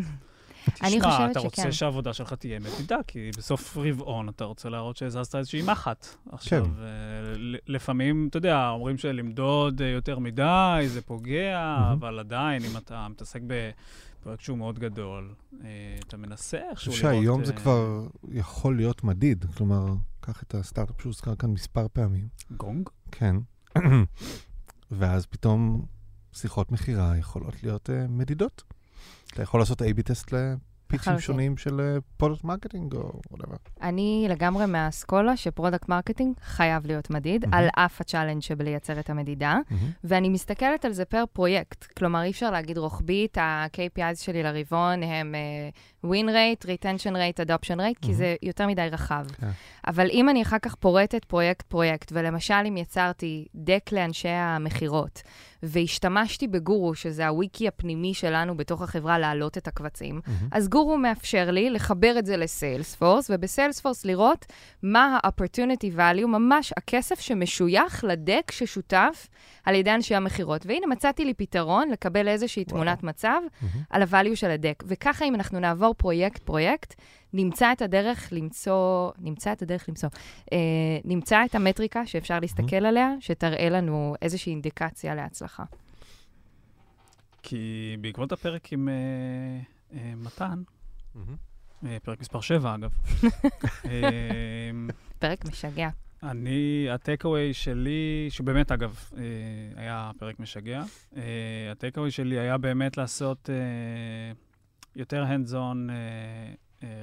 אני 0.82 0.98
תשמע, 0.98 1.10
חושבת 1.10 1.30
אתה 1.30 1.40
שכן. 1.40 1.46
רוצה 1.46 1.72
שהעבודה 1.72 2.12
שלך 2.12 2.32
תהיה 2.32 2.58
מדידה, 2.60 2.96
כי 3.06 3.30
בסוף 3.38 3.76
רבעון 3.76 4.28
אתה 4.28 4.44
רוצה 4.44 4.68
להראות 4.68 4.96
שהזזת 4.96 5.34
איזושהי 5.34 5.62
מחט. 5.62 6.06
עכשיו, 6.32 6.64
כן. 6.64 6.70
אה, 6.82 6.86
ל- 7.36 7.56
לפעמים, 7.66 8.26
אתה 8.30 8.36
יודע, 8.38 8.68
אומרים 8.68 8.98
שלמדוד 8.98 9.82
אה, 9.82 9.88
יותר 9.88 10.18
מדי, 10.18 10.84
זה 10.86 11.02
פוגע, 11.02 11.76
מהמם. 11.80 11.92
אבל 11.92 12.18
עדיין, 12.18 12.62
אם 12.64 12.76
אתה 12.76 13.06
מתעסק 13.10 13.40
בפרויקט 13.46 14.42
שהוא 14.42 14.58
מאוד 14.58 14.78
גדול, 14.78 15.34
אה, 15.64 15.68
אתה 16.08 16.16
מנסה 16.16 16.58
אני 16.58 16.66
איכשהו 16.70 16.92
חושב 16.92 17.04
לראות... 17.06 17.16
שהיום 17.22 17.44
זה 17.44 17.52
אה, 17.52 17.56
כבר 17.58 18.06
יכול 18.32 18.76
להיות 18.76 19.04
מדיד. 19.04 19.44
כלומר, 19.56 19.86
קח 20.20 20.42
את 20.42 20.54
הסטארט-אפ 20.54 21.02
שהוזכר 21.02 21.34
כאן 21.36 21.50
מספר 21.50 21.86
פעמים. 21.92 22.28
גונג? 22.56 22.88
כן. 23.10 23.36
ואז 24.90 25.26
פתאום 25.26 25.84
שיחות 26.32 26.72
מכירה 26.72 27.16
יכולות 27.16 27.62
להיות 27.62 27.90
מדידות. 28.08 28.62
אתה 29.34 29.42
יכול 29.42 29.60
לעשות 29.60 29.82
A-B 29.82 30.02
test 30.02 30.32
ל 30.32 30.41
פיצ'רים. 30.41 31.18
שונים 31.18 31.56
של 31.56 31.98
product 32.16 32.44
marketing 32.44 32.94
או 32.94 33.20
whatever. 33.32 33.56
אני 33.82 34.26
לגמרי 34.28 34.66
מהאסכולה 34.66 35.36
ש 35.36 35.48
product 35.48 35.88
marketing 35.88 36.34
חייב 36.42 36.86
להיות 36.86 37.10
מדיד, 37.10 37.46
מהמם. 37.46 37.54
על 37.54 37.68
אף 37.76 38.00
ה 38.00 38.04
challenge 38.04 38.42
שבלייצר 38.42 39.00
את 39.00 39.10
המדידה, 39.10 39.58
ואני 40.04 40.28
מסתכלת 40.28 40.84
על 40.84 40.92
זה 40.92 41.04
per 41.04 41.24
פרויקט. 41.32 41.84
כלומר, 41.84 42.22
אי 42.22 42.30
אפשר 42.30 42.50
להגיד 42.50 42.78
רוחבית, 42.78 43.38
ה-KPIs 43.38 44.16
שלי 44.22 44.42
לרבעון 44.42 45.02
הם 45.02 45.34
uh, 46.02 46.06
win 46.06 46.28
rate, 46.28 46.66
retention 46.66 47.12
rate, 47.12 47.46
adoption 47.46 47.78
rate, 47.78 48.00
כי 48.00 48.08
מהמם. 48.08 48.14
זה 48.14 48.36
יותר 48.42 48.66
מדי 48.66 48.88
רחב. 48.92 49.26
כן. 49.40 49.50
אבל 49.88 50.08
אם 50.10 50.28
אני 50.28 50.42
אחר 50.42 50.58
כך 50.62 50.74
פורטת 50.74 51.24
פרויקט-פרויקט, 51.24 52.12
ולמשל 52.14 52.54
אם 52.68 52.76
יצרתי 52.76 53.46
deck 53.54 53.90
לאנשי 53.92 54.28
המכירות, 54.28 55.22
והשתמשתי 55.62 56.48
בגורו, 56.48 56.94
שזה 56.94 57.28
הוויקי 57.28 57.68
הפנימי 57.68 58.14
שלנו 58.14 58.56
בתוך 58.56 58.82
החברה, 58.82 59.18
להעלות 59.18 59.58
את 59.58 59.68
הקבצים, 59.68 60.20
אז 60.52 60.68
גורו 60.68 60.96
מאפשר 60.96 61.50
לי 61.50 61.70
לחבר 61.70 62.18
את 62.18 62.26
זה 62.26 62.36
לסיילספורס, 62.36 63.30
ובסיילספורס 63.34 64.04
לראות 64.04 64.46
מה 64.82 65.18
ה-opportunity 65.24 65.98
value, 65.98 66.26
ממש 66.26 66.72
הכסף 66.76 67.20
שמשוייך 67.20 68.04
ל 68.04 68.13
deck 68.13 68.50
ששותף 68.50 69.28
על 69.64 69.74
ידי 69.74 69.90
אנשי 69.90 70.14
המכירות. 70.14 70.66
והנה, 70.66 70.86
מצאתי 70.86 71.24
לי 71.24 71.34
פתרון 71.34 71.90
לקבל 71.90 72.28
איזושהי 72.28 72.62
וואו. 72.62 72.76
תמונת 72.76 73.02
מצב 73.02 73.40
על 73.90 74.02
ה-value 74.02 74.36
של 74.36 74.50
ה 74.50 74.56
deck. 74.56 74.84
וככה, 74.86 75.24
אם 75.24 75.34
אנחנו 75.34 75.60
נעבור 75.60 75.94
פרויקט-פרויקט, 75.94 76.94
נמצא 77.34 77.72
את 77.72 77.82
הדרך 77.82 78.28
למצוא, 78.32 79.10
נמצא 79.18 79.52
את 79.52 79.62
הדרך 79.62 79.88
למצוא, 79.88 80.08
אה, 80.52 80.58
נמצא 81.04 81.44
את 81.44 81.54
המטריקה 81.54 82.06
שאפשר 82.06 82.40
להסתכל 82.40 82.86
עליה, 82.86 83.10
שתראה 83.20 83.68
לנו 83.68 84.14
איזושהי 84.22 84.50
אינדיקציה 84.50 85.14
להצלחה. 85.14 85.64
כי 87.42 87.96
בעקבות 88.00 88.32
הפרק 88.32 88.72
עם 88.72 88.88
אה, 88.88 88.94
אה, 89.98 90.12
מתן, 90.16 90.62
אה, 91.86 91.96
פרק 92.02 92.20
מספר 92.20 92.40
7 92.40 92.74
אגב, 92.74 92.90
אה, 93.90 94.70
פרק 95.18 95.44
משגע. 95.44 95.88
אני, 96.22 96.86
ה 96.90 96.97
takeaway 96.97 97.54
שלי, 97.54 98.26
שבאמת 98.30 98.72
אגב, 98.72 99.10
אה, 99.16 99.22
היה 99.76 100.10
פרק 100.18 100.40
משגע, 100.40 100.82
אה, 101.16 101.22
ה 101.72 101.76
takeaway 101.76 102.10
שלי 102.10 102.38
היה 102.38 102.58
באמת 102.58 102.96
לעשות 102.96 103.50
אה, 103.50 104.32
יותר 104.96 105.24
hands-on 105.24 105.90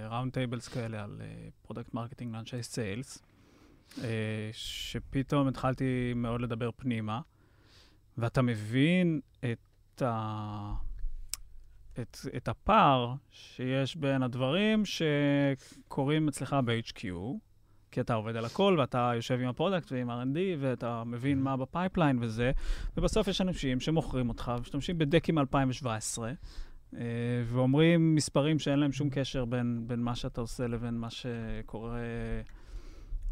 round 0.10 0.34
tables 0.34 0.68
כאלה 0.68 1.04
על 1.04 1.22
product 1.62 1.94
marketing 1.94 2.36
לאנשי 2.36 2.64
sales, 2.64 3.24
שפתאום 4.52 5.48
התחלתי 5.48 6.14
מאוד 6.16 6.42
לדבר 6.42 6.70
פנימה, 6.78 7.22
ואתה 8.18 8.42
מבין 8.42 9.20
את, 9.40 10.02
ה... 10.02 10.74
את, 12.00 12.18
את 12.38 12.48
הפער 12.48 13.14
שיש 13.32 13.96
בין 13.96 14.24
הדברים 14.24 14.84
שקורים 14.86 16.28
אצלך 16.28 16.56
ב-HQ, 16.66 17.06
כי 17.92 18.02
אתה 18.02 18.14
עובד 18.14 18.36
על 18.36 18.46
הכל, 18.46 18.76
ואתה 18.80 19.12
יושב 19.16 19.40
עם 19.42 19.48
ה 19.48 19.53
product 19.53 19.92
ועם 19.92 20.10
R&D, 20.10 20.38
ואתה 20.60 21.04
מבין 21.04 21.42
מה 21.42 21.58
ב 21.58 21.65
pipeline 21.65 22.18
וזה, 22.22 22.52
ובסוף 22.98 23.28
יש 23.28 23.42
אנשים 23.42 23.80
שמוכרים 23.80 24.30
אותך 24.30 24.52
ומשתמשים 24.58 24.98
ב 24.98 25.03
deckים 25.03 25.36
מ-2017, 25.36 25.88
אה, 26.24 26.32
ואומרים 27.46 28.16
מספרים 28.16 28.60
שאין 28.60 28.80
להם 28.80 28.92
שום 28.92 29.10
קשר 29.10 29.46
בין, 29.46 29.84
בין 29.88 30.00
מה 30.00 30.16
שאתה 30.16 30.42
עושה 30.42 30.68
לבין 30.68 30.94
מה 30.94 31.10
שקורה 31.10 32.00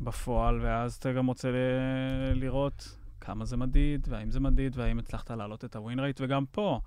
בפועל, 0.01 0.59
ואז 0.61 0.95
אתה 0.95 1.13
גם 1.13 1.27
רוצה 1.27 1.51
ל- 1.51 2.33
לראות 2.33 2.97
כמה 3.21 3.45
זה 3.45 3.57
מדיד, 3.57 4.07
והאם 4.09 4.31
זה 4.31 4.39
מדיד, 4.39 4.77
והאם 4.77 4.99
הצלחת 4.99 5.31
להעלות 5.31 5.65
את 5.65 5.75
הווין 5.75 5.99
רייט, 5.99 6.21
וגם 6.23 6.45
פה, 6.51 6.79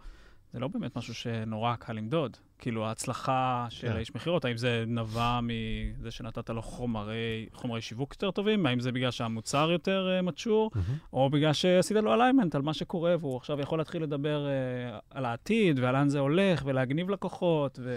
זה 0.52 0.58
לא 0.60 0.68
באמת 0.68 0.96
משהו 0.96 1.14
שנורא 1.14 1.76
קל 1.76 1.92
למדוד. 1.92 2.36
כאילו, 2.62 2.86
ההצלחה 2.86 3.66
של 3.70 3.88
כן. 3.88 3.96
האיש 3.96 4.14
מכירות, 4.14 4.44
האם 4.44 4.56
זה 4.56 4.84
נבע 4.86 5.40
מזה 5.42 6.10
שנתת 6.10 6.50
לו 6.50 6.62
חומרי, 6.62 7.46
חומרי 7.52 7.80
שיווק 7.80 8.12
יותר 8.12 8.30
טובים, 8.30 8.66
האם 8.66 8.80
זה 8.80 8.92
בגלל 8.92 9.10
שהמוצר 9.10 9.70
יותר 9.70 10.18
uh, 10.18 10.22
מצ'ור, 10.22 10.70
מהמם. 10.74 10.98
או 11.12 11.30
בגלל 11.30 11.52
שעשית 11.52 11.96
לו 11.96 12.14
אליימנט 12.14 12.54
על 12.54 12.62
מה 12.62 12.74
שקורה, 12.74 13.16
והוא 13.20 13.36
עכשיו 13.36 13.60
יכול 13.60 13.78
להתחיל 13.78 14.02
לדבר 14.02 14.46
uh, 14.46 15.00
על 15.10 15.24
העתיד 15.24 15.78
ועל 15.78 15.94
לאן 15.94 16.08
זה 16.08 16.18
הולך, 16.18 16.62
ולהגניב 16.66 17.10
לקוחות, 17.10 17.78
ו... 17.82 17.96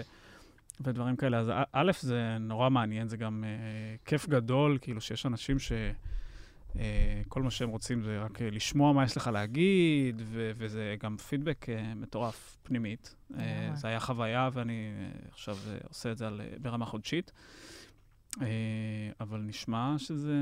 ודברים 0.80 1.16
כאלה. 1.16 1.38
אז 1.38 1.48
א- 1.48 1.62
א', 1.72 1.92
זה 2.00 2.36
נורא 2.40 2.70
מעניין, 2.70 3.08
זה 3.08 3.16
גם 3.16 3.44
uh, 3.44 4.06
כיף 4.08 4.28
גדול, 4.28 4.78
כאילו 4.80 5.00
שיש 5.00 5.26
אנשים 5.26 5.58
ש... 5.58 5.72
uh, 6.76 7.28
כל 7.28 7.42
מה 7.42 7.50
שהם 7.50 7.68
רוצים 7.68 8.02
זה 8.02 8.22
רק 8.22 8.38
uh, 8.38 8.42
לשמוע 8.42 8.92
מה 8.92 9.04
יש 9.04 9.16
לך 9.16 9.26
להגיד, 9.26 10.22
ו- 10.24 10.50
וזה 10.56 10.96
גם 11.02 11.16
פידבק 11.16 11.66
uh, 11.68 11.94
מטורף 11.96 12.58
פנימית. 12.62 13.14
זה 13.74 13.88
היה 13.88 14.00
חוויה, 14.00 14.48
ואני 14.52 14.90
עכשיו 15.32 15.56
עושה 15.88 16.12
את 16.12 16.18
זה 16.18 16.26
על, 16.26 16.40
ברמה 16.60 16.86
חודשית. 16.86 17.32
אבל 19.20 19.40
נשמע 19.40 19.94
שזה... 19.98 20.34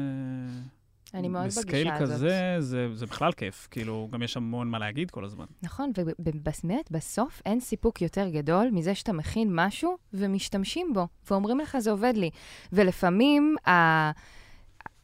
אני 1.14 1.28
מאוד 1.28 1.47
בסקייל 1.47 1.89
בגישה 1.89 2.05
הזאת. 2.05 2.16
כזה, 2.16 2.57
זה, 2.59 2.95
זה 2.95 3.07
בכלל 3.07 3.32
כיף. 3.32 3.68
כאילו, 3.70 4.09
גם 4.12 4.22
יש 4.22 4.37
המון 4.37 4.68
מה 4.68 4.78
להגיד 4.78 5.11
כל 5.11 5.24
הזמן. 5.24 5.45
נכון, 5.62 5.93
ובאמת, 6.18 6.91
בסוף 6.91 7.43
אין 7.47 7.61
סיפוק 7.61 8.03
יותר 8.03 8.28
גדול 8.28 8.70
מזה 8.72 8.95
שאתה 8.95 9.12
מכין 9.12 9.49
משהו 9.53 9.97
ומשתמשים 10.12 10.93
בו, 10.95 11.09
ואומרים 11.30 11.59
לך, 11.59 11.78
זה 11.78 11.91
עובד 11.91 12.12
לי. 12.16 12.30
ולפעמים, 12.72 13.57
ה... 13.68 14.11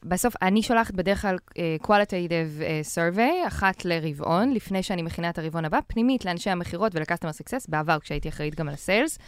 בסוף, 0.04 0.34
אני 0.42 0.62
שולחת 0.62 0.94
בדרך 0.94 1.22
כלל 1.22 1.36
uh, 1.48 1.86
qualitative 1.86 2.60
uh, 2.60 2.94
survey, 2.94 3.48
אחת 3.48 3.84
לרבעון, 3.84 4.52
לפני 4.52 4.82
שאני 4.82 5.02
מכינה 5.02 5.30
את 5.30 5.38
הרבעון 5.38 5.64
הבא, 5.64 5.78
פנימית 5.86 6.24
לאנשי 6.24 6.50
המכירות 6.50 6.94
ול-customer 6.94 7.32
success, 7.32 7.64
בעבר 7.68 7.98
כשהייתי 7.98 8.28
אחראית 8.28 8.54
גם 8.54 8.68
על 8.68 8.74
הסיילס, 8.74 9.18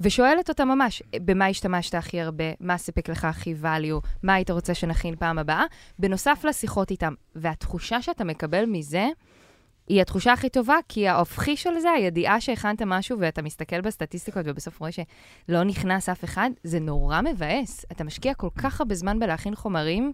ושואלת 0.00 0.48
אותם 0.48 0.68
ממש, 0.68 1.02
במה 1.24 1.46
השתמשת 1.46 1.94
הכי 1.94 2.20
הרבה, 2.20 2.44
מה 2.60 2.78
סיפק 2.78 3.08
לך 3.08 3.24
הכי 3.24 3.54
value, 3.62 4.06
מה 4.22 4.34
היית 4.34 4.50
רוצה 4.50 4.74
שנכין 4.74 5.16
פעם 5.16 5.38
הבאה, 5.38 5.64
בנוסף 5.98 6.44
לשיחות 6.48 6.90
איתם. 6.90 7.14
והתחושה 7.34 8.02
שאתה 8.02 8.24
מקבל 8.24 8.64
מזה, 8.66 9.08
היא 9.90 10.00
התחושה 10.00 10.32
הכי 10.32 10.48
טובה, 10.48 10.76
כי 10.88 11.08
ההופכי 11.08 11.56
של 11.56 11.78
זה, 11.78 11.90
הידיעה 11.90 12.40
שהכנת 12.40 12.82
משהו 12.82 13.18
ואתה 13.20 13.42
מסתכל 13.42 13.80
בסטטיסטיקות 13.80 14.42
ובסוף 14.44 14.80
רואה 14.80 14.90
שלא 14.92 15.64
נכנס 15.64 16.08
אף 16.08 16.24
אחד, 16.24 16.50
זה 16.64 16.80
נורא 16.80 17.20
מבאס. 17.20 17.86
אתה 17.92 18.04
משקיע 18.04 18.34
כל 18.34 18.48
כך 18.56 18.80
הרבה 18.80 18.94
זמן 18.94 19.18
בלהכין 19.18 19.54
חומרים, 19.54 20.12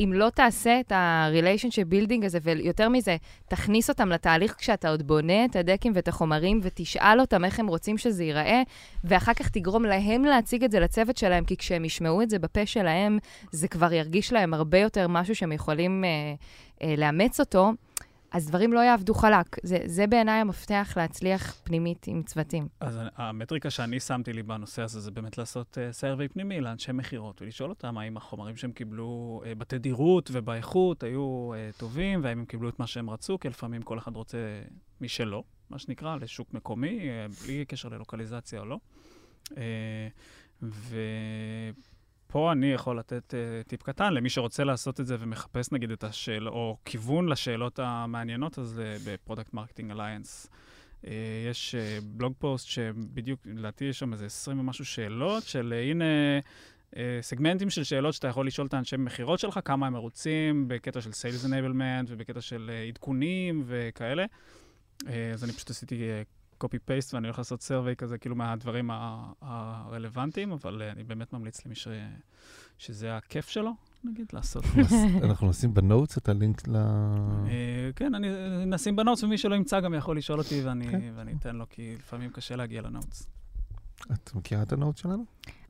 אם 0.00 0.12
לא 0.14 0.30
תעשה 0.30 0.80
את 0.80 0.92
ה-relationship 0.92 1.92
building 1.92 2.26
הזה, 2.26 2.38
ויותר 2.42 2.88
מזה, 2.88 3.16
תכניס 3.48 3.90
אותם 3.90 4.08
לתהליך 4.08 4.54
כשאתה 4.58 4.88
עוד 4.88 5.06
בונה 5.06 5.44
את 5.44 5.56
הדקים 5.56 5.92
ואת 5.94 6.08
החומרים, 6.08 6.60
ותשאל 6.62 7.20
אותם 7.20 7.44
איך 7.44 7.60
הם 7.60 7.66
רוצים 7.66 7.98
שזה 7.98 8.24
ייראה, 8.24 8.62
ואחר 9.04 9.34
כך 9.34 9.48
תגרום 9.48 9.84
להם 9.84 10.24
להציג 10.24 10.64
את 10.64 10.70
זה 10.70 10.80
לצוות 10.80 11.16
שלהם, 11.16 11.44
כי 11.44 11.56
כשהם 11.56 11.84
ישמעו 11.84 12.22
את 12.22 12.30
זה 12.30 12.38
בפה 12.38 12.66
שלהם, 12.66 13.18
זה 13.52 13.68
כבר 13.68 13.92
ירגיש 13.92 14.32
להם 14.32 14.54
הרבה 14.54 14.78
יותר 14.78 15.08
משהו 15.08 15.34
שהם 15.34 15.52
יכולים 15.52 16.04
אה, 16.04 16.34
אה, 16.82 16.94
לאמץ 16.96 17.40
אותו. 17.40 17.72
אז 18.34 18.48
דברים 18.48 18.72
לא 18.72 18.80
יעבדו 18.80 19.14
חלק. 19.14 19.56
זה, 19.62 19.78
זה 19.86 20.06
בעיניי 20.06 20.40
המפתח 20.40 20.92
להצליח 20.96 21.54
פנימית 21.64 22.06
עם 22.06 22.22
צוותים. 22.22 22.68
אז 22.80 22.98
המטריקה 23.16 23.70
שאני 23.70 24.00
שמתי 24.00 24.32
לי 24.32 24.42
בנושא 24.42 24.82
הזה, 24.82 25.00
זה 25.00 25.10
באמת 25.10 25.38
לעשות 25.38 25.78
uh, 25.78 25.92
סרבי 25.92 26.28
פנימי 26.28 26.60
לאנשי 26.60 26.92
מכירות, 26.92 27.42
ולשאול 27.42 27.70
אותם 27.70 27.98
האם 27.98 28.16
החומרים 28.16 28.56
שהם 28.56 28.72
קיבלו 28.72 29.42
uh, 29.44 29.58
בתדירות 29.58 30.30
ובאיכות 30.32 31.02
היו 31.02 31.50
uh, 31.52 31.78
טובים, 31.78 32.24
והאם 32.24 32.38
הם 32.38 32.44
קיבלו 32.44 32.68
את 32.68 32.78
מה 32.78 32.86
שהם 32.86 33.10
רצו, 33.10 33.38
כי 33.38 33.48
לפעמים 33.48 33.82
כל 33.82 33.98
אחד 33.98 34.16
רוצה 34.16 34.38
משלו, 35.00 35.44
מה 35.70 35.78
שנקרא, 35.78 36.16
לשוק 36.16 36.54
מקומי, 36.54 37.00
uh, 37.00 37.44
בלי 37.44 37.64
קשר 37.64 37.88
ללוקליזציה 37.88 38.60
או 38.60 38.64
לא. 38.64 38.78
Uh, 39.50 39.54
ופה 42.34 42.52
אני 42.52 42.72
יכול 42.72 42.98
לתת 42.98 43.34
uh, 43.34 43.68
טיפ 43.68 43.82
קטן 43.82 44.12
למי 44.12 44.30
שרוצה 44.30 44.64
לעשות 44.64 45.00
את 45.00 45.06
זה 45.06 45.16
ומחפש 45.20 45.72
נגיד 45.72 45.90
את 45.90 46.04
השאל, 46.04 46.48
או 46.48 46.76
כיוון 46.84 47.28
לשאלות 47.28 47.78
המעניינות, 47.78 48.58
אז 48.58 48.80
uh, 48.80 49.02
ב 49.08 49.14
Product 49.14 49.54
Marketing 49.54 49.90
Alliance. 49.90 50.46
Uh, 51.02 51.06
יש 51.50 51.74
uh, 51.74 52.04
blog 52.04 52.34
post 52.38 52.66
שבדיוק, 52.66 53.40
לדעתי 53.46 53.84
יש 53.84 53.98
שם 53.98 54.12
איזה 54.12 54.26
20 54.26 54.60
ומשהו 54.60 54.84
שאלות, 54.84 55.42
של 55.42 55.74
uh, 55.76 55.90
הנה 55.90 56.04
סגמנטים 57.20 57.70
של 57.70 57.84
שאלות 57.84 58.14
שאתה 58.14 58.28
יכול 58.28 58.46
לשאול 58.46 58.66
את 58.66 58.74
האנשי 58.74 58.96
מכירות 58.96 59.38
שלך, 59.38 59.60
כמה 59.64 59.86
הם 59.86 59.92
מרוצים 59.92 60.68
בקטע 60.68 61.00
של 61.00 61.10
Sales 61.10 61.46
Enablement 61.46 62.06
ובקטע 62.08 62.40
של 62.40 62.70
עדכונים 62.88 63.62
וכאלה. 63.66 64.24
אז 65.06 65.44
אני 65.44 65.52
פשוט 65.52 65.70
עשיתי 65.70 66.02
copy-paste 66.64 67.10
ואני 67.14 67.26
הולך 67.26 67.38
לעשות 67.38 67.60
survey 67.60 67.94
כזה, 67.94 68.18
כאילו 68.18 68.36
מהדברים 68.36 68.90
הרלוונטיים, 69.40 70.52
אבל 70.52 70.82
uh, 70.82 70.92
אני 70.92 71.04
באמת 71.04 71.32
ממליץ 71.32 71.66
למי 71.66 71.74
ש... 71.74 71.88
שזה 72.78 73.16
הכיף 73.16 73.48
שלו, 73.48 73.72
נגיד, 74.04 74.26
לעשות. 74.32 74.64
אנחנו 75.24 75.48
נשים 75.48 75.74
ב 75.74 75.81
notes 75.81 76.18
את 76.18 76.28
הלינק 76.28 76.68
ל... 76.68 76.76
אה, 76.76 77.90
כן, 77.96 78.14
אני 78.14 78.28
נשים 78.66 78.96
ב 78.96 79.00
notes, 79.00 79.22
ומי 79.24 79.38
שלא 79.38 79.54
ימצא 79.54 79.80
גם 79.80 79.94
יכול 79.94 80.18
לשאול 80.18 80.38
אותי 80.38 80.62
ואני, 80.64 80.88
כן. 80.90 81.12
ואני 81.16 81.32
אתן 81.32 81.56
לו, 81.56 81.66
כי 81.70 81.94
לפעמים 81.98 82.30
קשה 82.30 82.56
להגיע 82.56 82.82
ל 82.82 82.89
notes. 82.89 83.28
את 84.12 84.34
מכירה 84.34 84.62
את 84.62 84.72
ה 84.72 84.77
notes 84.77 85.00
שלנו? 85.00 85.24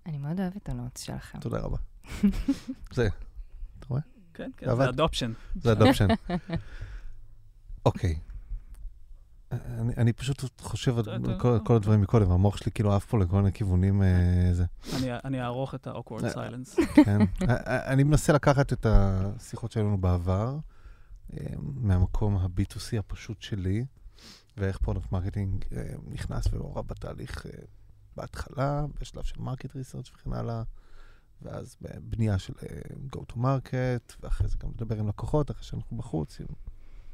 אני 0.07 0.19
מאוד 0.19 0.41
אוהבת 0.41 0.57
את 0.57 0.69
ה 0.69 0.74
notes 0.74 1.03
שלכם. 1.03 1.39
תודה 1.39 1.59
רבה. 1.59 1.77
זה, 2.97 3.09
אתה 3.79 3.87
רואה? 3.89 4.01
כן, 4.35 4.51
כן. 4.57 4.77
זה 4.77 4.89
adoption. 4.89 5.33
זה 5.55 5.73
adoption. 5.73 6.07
אוקיי. 7.87 8.19
אני, 9.53 9.93
אני 9.97 10.13
פשוט 10.13 10.61
חושב 10.61 10.99
על 10.99 11.05
כל, 11.39 11.59
כל 11.65 11.77
הדברים 11.77 12.01
מקודם, 12.01 12.31
המוח 12.31 12.57
שלי 12.57 12.73
כאילו 12.73 12.93
עף 12.93 13.05
פה 13.05 13.19
לכל 13.19 13.37
מיני 13.37 13.53
כיוונים. 13.53 14.03
אה, 14.03 14.51
זה, 14.53 14.65
אני, 14.97 15.07
אני 15.25 15.43
אערוך 15.43 15.75
את 15.75 15.87
ה-awkward 15.87 16.25
אה, 16.25 16.33
silence. 16.33 16.87
כן. 17.05 17.21
אה, 17.49 17.93
אני 17.93 18.03
מנסה 18.03 18.33
לקחת 18.33 18.73
את 18.73 18.87
השיחות 18.89 19.73
שהיו 19.73 19.85
לנו 19.87 19.99
בעבר, 19.99 20.59
אה, 21.33 21.47
מהמקום 21.59 22.37
ה-B2C 22.37 22.99
הפשוט 22.99 23.43
שלי, 23.43 23.85
ואיך 24.57 24.79
product 24.79 25.13
marketing 25.13 25.65
אה, 25.77 25.95
נכנס 26.09 26.47
ומעורב 26.53 26.87
בתהליך 26.87 27.47
אה, 27.47 27.51
בהתחלה, 28.17 28.85
בשלב 29.01 29.23
של 29.23 29.41
market 29.41 29.77
research 29.77 30.11
וכן 30.15 30.33
הלאה, 30.33 30.63
ואז 31.43 31.77
בבנייה 31.81 32.39
של 32.39 32.53
אה, 32.63 32.81
go 33.17 33.21
to 33.33 33.37
market, 33.37 34.15
ואחרי 34.21 34.49
זה 34.49 34.57
גם 34.59 34.71
לדבר 34.71 34.99
עם 34.99 35.09
לקוחות, 35.09 35.51
אחרי 35.51 35.65
שאנחנו 35.65 35.97
בחוץ, 35.97 36.41
עם 36.41 36.47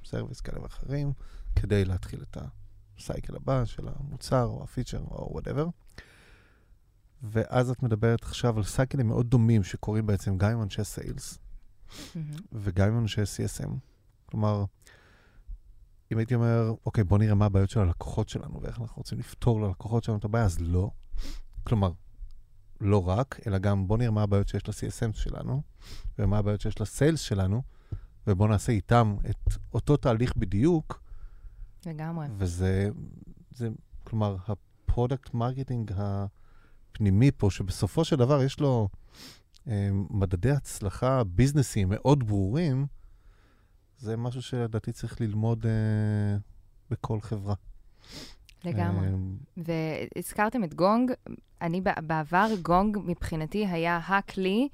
surveys 0.05 0.41
כאלה 0.41 0.63
ואחרים, 0.63 1.13
כדי 1.57 1.85
להתחיל 1.85 2.23
את 2.23 2.37
ה 2.99 3.05
cycle 3.05 3.37
הבא 3.37 3.65
של 3.65 3.89
המוצר 3.89 4.45
או 4.45 4.63
הפיצ'ר 4.63 5.01
או 5.01 5.29
whatever. 5.33 5.67
ואז 7.23 7.71
את 7.71 7.83
מדברת 7.83 8.23
עכשיו 8.23 8.57
על 8.57 8.65
cycleים 8.65 9.09
מאוד 9.09 9.31
דומים 9.31 9.63
שקורים 9.63 10.07
בעצם 10.07 10.39
גם 10.39 10.51
עם 10.51 10.63
אנשי 10.63 10.85
sales 10.85 11.39
מהמם. 12.15 12.31
וגם 12.53 12.89
עם 12.89 12.99
אנשי 12.99 13.23
CSM. 13.23 13.71
כלומר, 14.27 14.65
אם 16.13 16.19
הייתי 16.19 16.35
אומר, 16.35 16.75
אוקיי, 16.87 17.05
בוא 17.05 17.19
נראה 17.19 17.35
מה 17.35 17.45
הבעיות 17.45 17.71
של 17.71 17.81
הלקוחות 17.81 18.29
שלנו 18.29 18.63
ואיך 18.63 18.81
אנחנו 18.81 18.97
רוצים 18.97 19.19
לפתור 19.19 19.61
ללקוחות 19.61 20.05
שלנו 20.05 20.19
את 20.19 20.25
הבעיה, 20.25 20.45
אז 20.45 20.61
לא. 20.61 20.91
כלומר, 21.65 21.93
לא 22.81 23.09
רק, 23.09 23.41
אלא 23.47 23.59
גם 23.59 23.89
בוא 23.89 23.99
נראה 23.99 24.11
מה 24.11 24.23
הבעיות 24.23 24.49
שיש 24.49 24.69
ל-CSM 24.69 25.13
שלנו, 25.13 25.63
ומה 26.19 26.39
הבעיות 26.39 26.61
שיש 26.61 26.81
ל 26.81 26.88
sales 26.88 27.21
שלנו, 27.21 27.63
ובוא 28.27 28.49
נעשה 28.49 28.73
איתם 28.73 29.17
את 29.31 29.55
אותו 29.75 29.97
תהליך 29.97 30.37
בדיוק, 30.37 31.03
לגמרי. 31.87 32.27
וזה, 32.37 32.89
זה, 33.51 33.69
כלומר, 34.05 34.37
ה 34.49 34.60
product 34.60 35.35
marketing 35.35 35.93
הפנימי 35.97 37.31
פה, 37.37 37.51
שבסופו 37.51 38.05
של 38.05 38.17
דבר 38.17 38.43
יש 38.43 38.61
לו 38.61 38.89
אה, 39.69 39.91
מדדי 40.11 40.51
הצלחה 40.51 41.25
businessיים 41.25 41.89
מאוד 41.91 42.25
ברורים, 42.29 42.87
זה 43.99 44.17
משהו 44.17 44.43
שלדעתי 44.43 44.93
צריך 44.93 45.21
ללמוד 45.21 45.67
אה, 45.67 46.37
בכל 46.91 47.21
חברה. 47.21 47.55
לגמרי. 48.65 49.07
אה, 49.07 49.13
והזכרתם 50.17 50.65
את 50.65 50.75
גונג, 50.75 51.13
אני 51.63 51.81
בעבר, 51.81 52.47
גונג 52.63 52.99
מבחינתי 53.05 53.67
היה 53.67 53.97
הכלי 53.97 54.69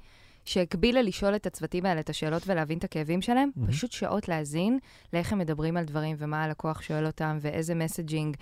שהקביל 0.47 0.99
לשאול 0.99 1.35
את 1.35 1.45
הצוותים 1.45 1.85
האלה 1.85 1.99
את 1.99 2.09
השאלות 2.09 2.43
ולהבין 2.47 2.77
את 2.77 2.83
הכאבים 2.83 3.21
שלהם, 3.21 3.49
מהמם. 3.55 3.71
פשוט 3.71 3.91
שעות 3.91 4.27
להאזין 4.27 4.79
לאיך 5.13 5.31
הם 5.33 5.39
מדברים 5.39 5.77
על 5.77 5.83
דברים 5.85 6.15
ומה 6.19 6.43
הלקוח 6.43 6.81
שואל 6.81 7.05
אותם 7.05 7.37
ואיזה 7.41 7.75
מסג'ינג, 7.75 8.37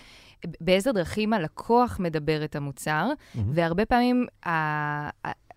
באיזה 0.61 0.91
דרכים 0.91 1.33
הלקוח 1.33 1.99
מדבר 1.99 2.43
את 2.45 2.55
המוצר, 2.55 3.07
מהמם. 3.35 3.51
והרבה 3.55 3.85
פעמים 3.85 4.25
ה- 4.45 5.09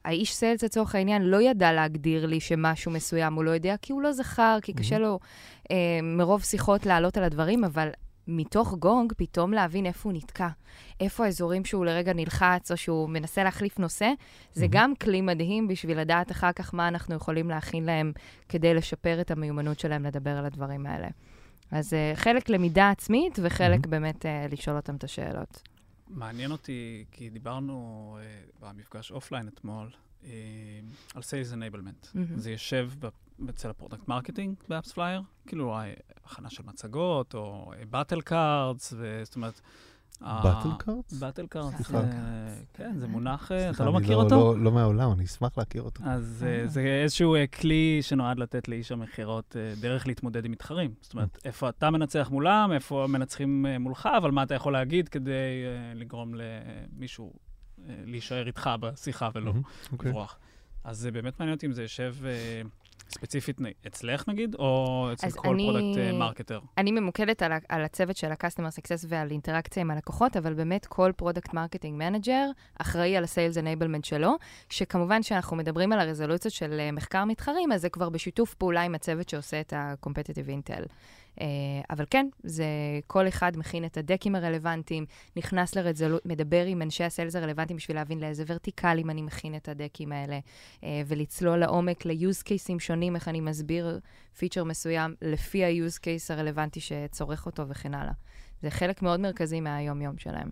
האיש 0.04 0.34
סיילס 0.34 0.64
לצורך 0.64 0.94
העניין 0.94 1.22
לא 1.22 1.42
ידע 1.42 1.72
להגדיר 1.72 2.26
לי 2.26 2.40
שמשהו 2.40 2.92
מסוים 2.92 3.34
הוא 3.34 3.44
לא 3.44 3.50
יודע, 3.50 3.74
כי 3.82 3.92
הוא 3.92 4.02
לא 4.02 4.12
זכר, 4.12 4.58
כי 4.62 4.72
קשה 4.72 4.98
לו 4.98 5.18
אה, 5.70 5.76
מרוב 6.02 6.42
שיחות 6.42 6.86
לעלות 6.86 7.16
על 7.16 7.24
הדברים, 7.24 7.64
אבל 7.64 7.88
מתוך 8.28 8.74
גונג 8.74 9.12
פתאום 9.16 9.52
להבין 9.52 9.86
איפה 9.86 10.08
הוא 10.08 10.16
נתקע, 10.16 10.48
איפה 11.00 11.24
האזורים 11.24 11.64
שהוא 11.64 11.84
לרגע 11.86 12.12
נלחץ 12.12 12.70
או 12.72 12.76
שהוא 12.76 13.08
מנסה 13.08 13.44
להחליף 13.44 13.78
נושא, 13.78 14.10
זה 14.54 14.64
Mhm. 14.64 14.68
גם 14.70 14.94
כלי 14.96 15.20
מדהים 15.20 15.68
בשביל 15.68 16.00
לדעת 16.00 16.30
אחר 16.30 16.52
כך 16.52 16.74
מה 16.74 16.88
אנחנו 16.88 17.14
יכולים 17.14 17.48
להכין 17.50 17.84
להם 17.84 18.12
כדי 18.48 18.74
לשפר 18.74 19.20
את 19.20 19.30
המיומנות 19.30 19.80
שלהם 19.80 20.04
לדבר 20.06 20.30
על 20.38 20.44
הדברים 20.46 20.86
האלה. 20.86 21.08
אז 21.70 21.92
uh, 21.92 22.16
חלק 22.16 22.48
למידה 22.48 22.90
עצמית 22.90 23.38
וחלק 23.42 23.84
Mhm. 23.86 23.88
באמת 23.88 24.24
uh, 24.24 24.52
לשאול 24.52 24.76
אותם 24.76 24.96
את 24.96 25.04
השאלות. 25.04 25.62
מעניין 26.08 26.50
אותי, 26.52 27.04
כי 27.12 27.30
דיברנו 27.30 28.18
uh, 28.20 28.64
במפגש 28.66 29.12
offline 29.12 29.48
אתמול 29.48 29.90
על 31.14 31.22
Sales 31.22 31.52
Enablement. 31.52 32.08
מהמם. 32.14 32.38
זה 32.38 32.50
יושב 32.50 32.90
ב- 32.98 33.08
אצל 33.50 33.70
ה 33.70 33.75
product 33.75 34.08
marketing 34.08 34.54
באפס 34.68 34.92
פלייר, 34.92 35.22
כאילו 35.46 35.76
אה, 35.76 35.92
הכנה 36.24 36.50
של 36.50 36.62
מצגות, 36.66 37.34
או 37.34 37.72
battle 37.90 38.20
cards, 38.20 38.94
זאת 39.24 39.36
אומרת... 39.36 39.60
battle 40.20 40.68
cards? 40.78 41.12
battle 41.12 41.46
cards, 41.46 41.74
סליחה. 41.76 42.02
כן, 42.74 42.98
זה 42.98 43.06
מונח, 43.06 43.52
אה, 43.52 43.70
אתה 43.70 43.84
לא 43.84 43.92
מכיר 43.92 44.16
אותו? 44.16 44.36
לא, 44.36 44.64
לא 44.64 44.72
מהעולם, 44.72 45.12
אני 45.12 45.24
אשמח 45.24 45.58
להכיר 45.58 45.82
אותו. 45.82 46.02
אז 46.06 46.44
אה, 46.46 46.62
אה. 46.62 46.66
זה 46.68 46.80
איזשהו 46.80 47.34
אה, 47.34 47.46
כלי 47.46 47.98
שנועד 48.02 48.38
לתת 48.38 48.68
לאיש 48.68 48.92
המכירות 48.92 49.56
אה, 49.56 49.74
דרך 49.80 50.06
להתמודד 50.06 50.44
עם 50.44 50.52
מתחרים. 50.52 50.94
זאת 51.00 51.12
אומרת, 51.12 51.38
איפה 51.44 51.68
אתה 51.68 51.90
מנצח 51.90 52.28
מולם, 52.30 52.70
איפה 52.72 53.06
מנצחים 53.08 53.66
אה, 53.66 53.78
מולך, 53.78 54.08
אבל 54.16 54.30
מה 54.30 54.42
אתה 54.42 54.54
יכול 54.54 54.72
להגיד 54.72 55.08
כדי 55.08 55.30
אה, 55.30 55.94
לגרום 55.94 56.34
למישהו 56.34 57.26
אה, 57.26 57.47
להישאר 57.86 58.46
איתך 58.46 58.70
בשיחה 58.80 59.28
ולא 59.34 59.52
אוקיי. 59.92 60.08
לברוח. 60.10 60.38
אז 60.84 60.98
זה 60.98 61.10
באמת 61.10 61.40
מעניין 61.40 61.54
אותי 61.56 61.66
אם 61.66 61.72
זה 61.72 61.82
יושב 61.82 62.14
אה, 62.26 62.62
ספציפית 63.10 63.56
אצלך 63.86 64.28
נגיד, 64.28 64.54
או 64.54 65.08
אצל 65.12 65.30
כל 65.30 65.48
אני- 65.48 65.62
product 65.72 65.98
אה, 65.98 66.12
marketer. 66.12 66.60
אני 66.78 66.90
ממוקדת 66.92 67.42
על, 67.42 67.52
על 67.68 67.84
הצוות 67.84 68.16
של 68.16 68.30
ה-customer 68.32 68.70
success 68.80 69.06
ועל 69.08 69.30
אינטראקציה 69.30 69.80
עם 69.80 69.90
הלקוחות, 69.90 70.36
אבל 70.36 70.54
באמת 70.54 70.86
כל 70.86 71.12
product 71.16 71.54
marketing 71.54 71.98
manager 71.98 72.46
אחראי 72.80 73.16
על 73.16 73.24
ה-sales 73.24 73.56
enablement 73.56 74.06
שלו, 74.06 74.36
שכמובן 74.70 75.22
שאנחנו 75.22 75.56
מדברים 75.56 75.92
על 75.92 76.00
הרזולוציות 76.00 76.54
של 76.54 76.76
אה, 76.80 76.92
מחקר 76.92 77.24
מתחרים, 77.24 77.72
אז 77.72 77.80
זה 77.80 77.88
כבר 77.88 78.08
בשיתוף 78.08 78.54
פעולה 78.54 78.82
עם 78.82 78.94
הצוות 78.94 79.28
שעושה 79.28 79.60
את 79.60 79.72
ה-competitive 79.72 80.48
intel. 80.70 80.84
אה, 81.40 81.46
אבל 81.90 82.04
כן, 82.10 82.28
זה 82.42 82.64
כל 83.06 83.28
אחד 83.28 83.52
מכין 83.56 83.84
את 83.84 83.96
הדקים 83.96 84.34
הרלוונטיים, 84.34 85.06
נכנס 85.36 85.74
לרזולוציות, 85.76 86.26
מדבר 86.26 86.64
עם 86.64 86.82
אנשי 86.82 87.04
ה 87.04 87.10
sales 87.10 87.36
הרלוונטיים 87.36 87.76
בשביל 87.76 87.96
להבין 87.96 88.20
לאיזה 88.20 88.44
ורטיקלים 88.46 89.10
אני 89.10 89.22
מכין 89.22 89.56
את 89.56 89.68
הדקים 89.68 90.12
האלה, 90.12 90.38
אה, 90.84 91.02
ולצלול 91.06 91.58
לעומק 91.58 92.06
ל-use 92.06 92.42
cases 92.42 92.78
שונים, 92.78 93.16
איך 93.16 93.28
אני 93.28 93.40
מסביר 93.40 94.00
פיצ'ר 94.38 94.64
מסוים 94.64 95.14
לפי 95.22 95.64
ה-use 95.64 95.98
case 95.98 96.32
הרלוונטי 96.32 96.80
שצורך 96.80 97.46
אותו 97.46 97.68
וכן 97.68 97.94
הלאה. 97.94 98.12
זה 98.62 98.70
חלק 98.70 99.02
מאוד 99.02 99.20
מרכזי 99.20 99.60
מהיום-יום 99.60 100.18
שלהם. 100.18 100.50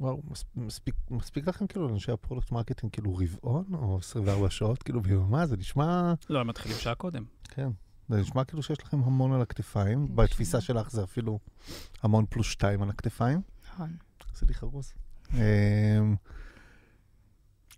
וואו, 0.00 0.20
מס- 0.30 0.44
מספיק, 0.56 0.94
מספיק 1.10 1.48
לכם 1.48 1.66
כאילו 1.66 1.88
לאנשי 1.88 2.12
ה 2.12 2.17
product 2.17 2.52
marketing 2.52 2.92
כאילו 2.92 3.14
רבעון 3.16 3.64
או 3.74 3.98
24 3.98 4.50
שעות 4.50 4.82
כאילו 4.82 5.00
ביממה? 5.00 5.46
זה 5.46 5.56
נשמע, 5.56 6.14
לא, 6.30 6.40
הם 6.40 6.46
מתחילים 6.46 6.78
שעה 6.78 6.94
קודם. 6.94 7.24
כן, 7.48 7.68
זה 8.12 8.20
נשמע 8.20 8.44
כאילו 8.44 8.62
שיש 8.62 8.82
לכם 8.82 9.02
המון 9.02 9.32
על 9.32 9.42
הכתפיים. 9.42 10.16
בתפיסה 10.16 10.60
שלך 10.60 10.90
זה 10.90 11.04
אפילו 11.04 11.38
המון 12.02 12.24
פלוס 12.30 12.46
שתיים 12.46 12.82
על 12.82 12.90
הכתפיים. 12.90 13.40
נכון. 13.66 13.96
עשיתי 14.34 14.52
לי 14.52 14.54
חרוז. 14.54 14.92
אמ, 15.34 16.16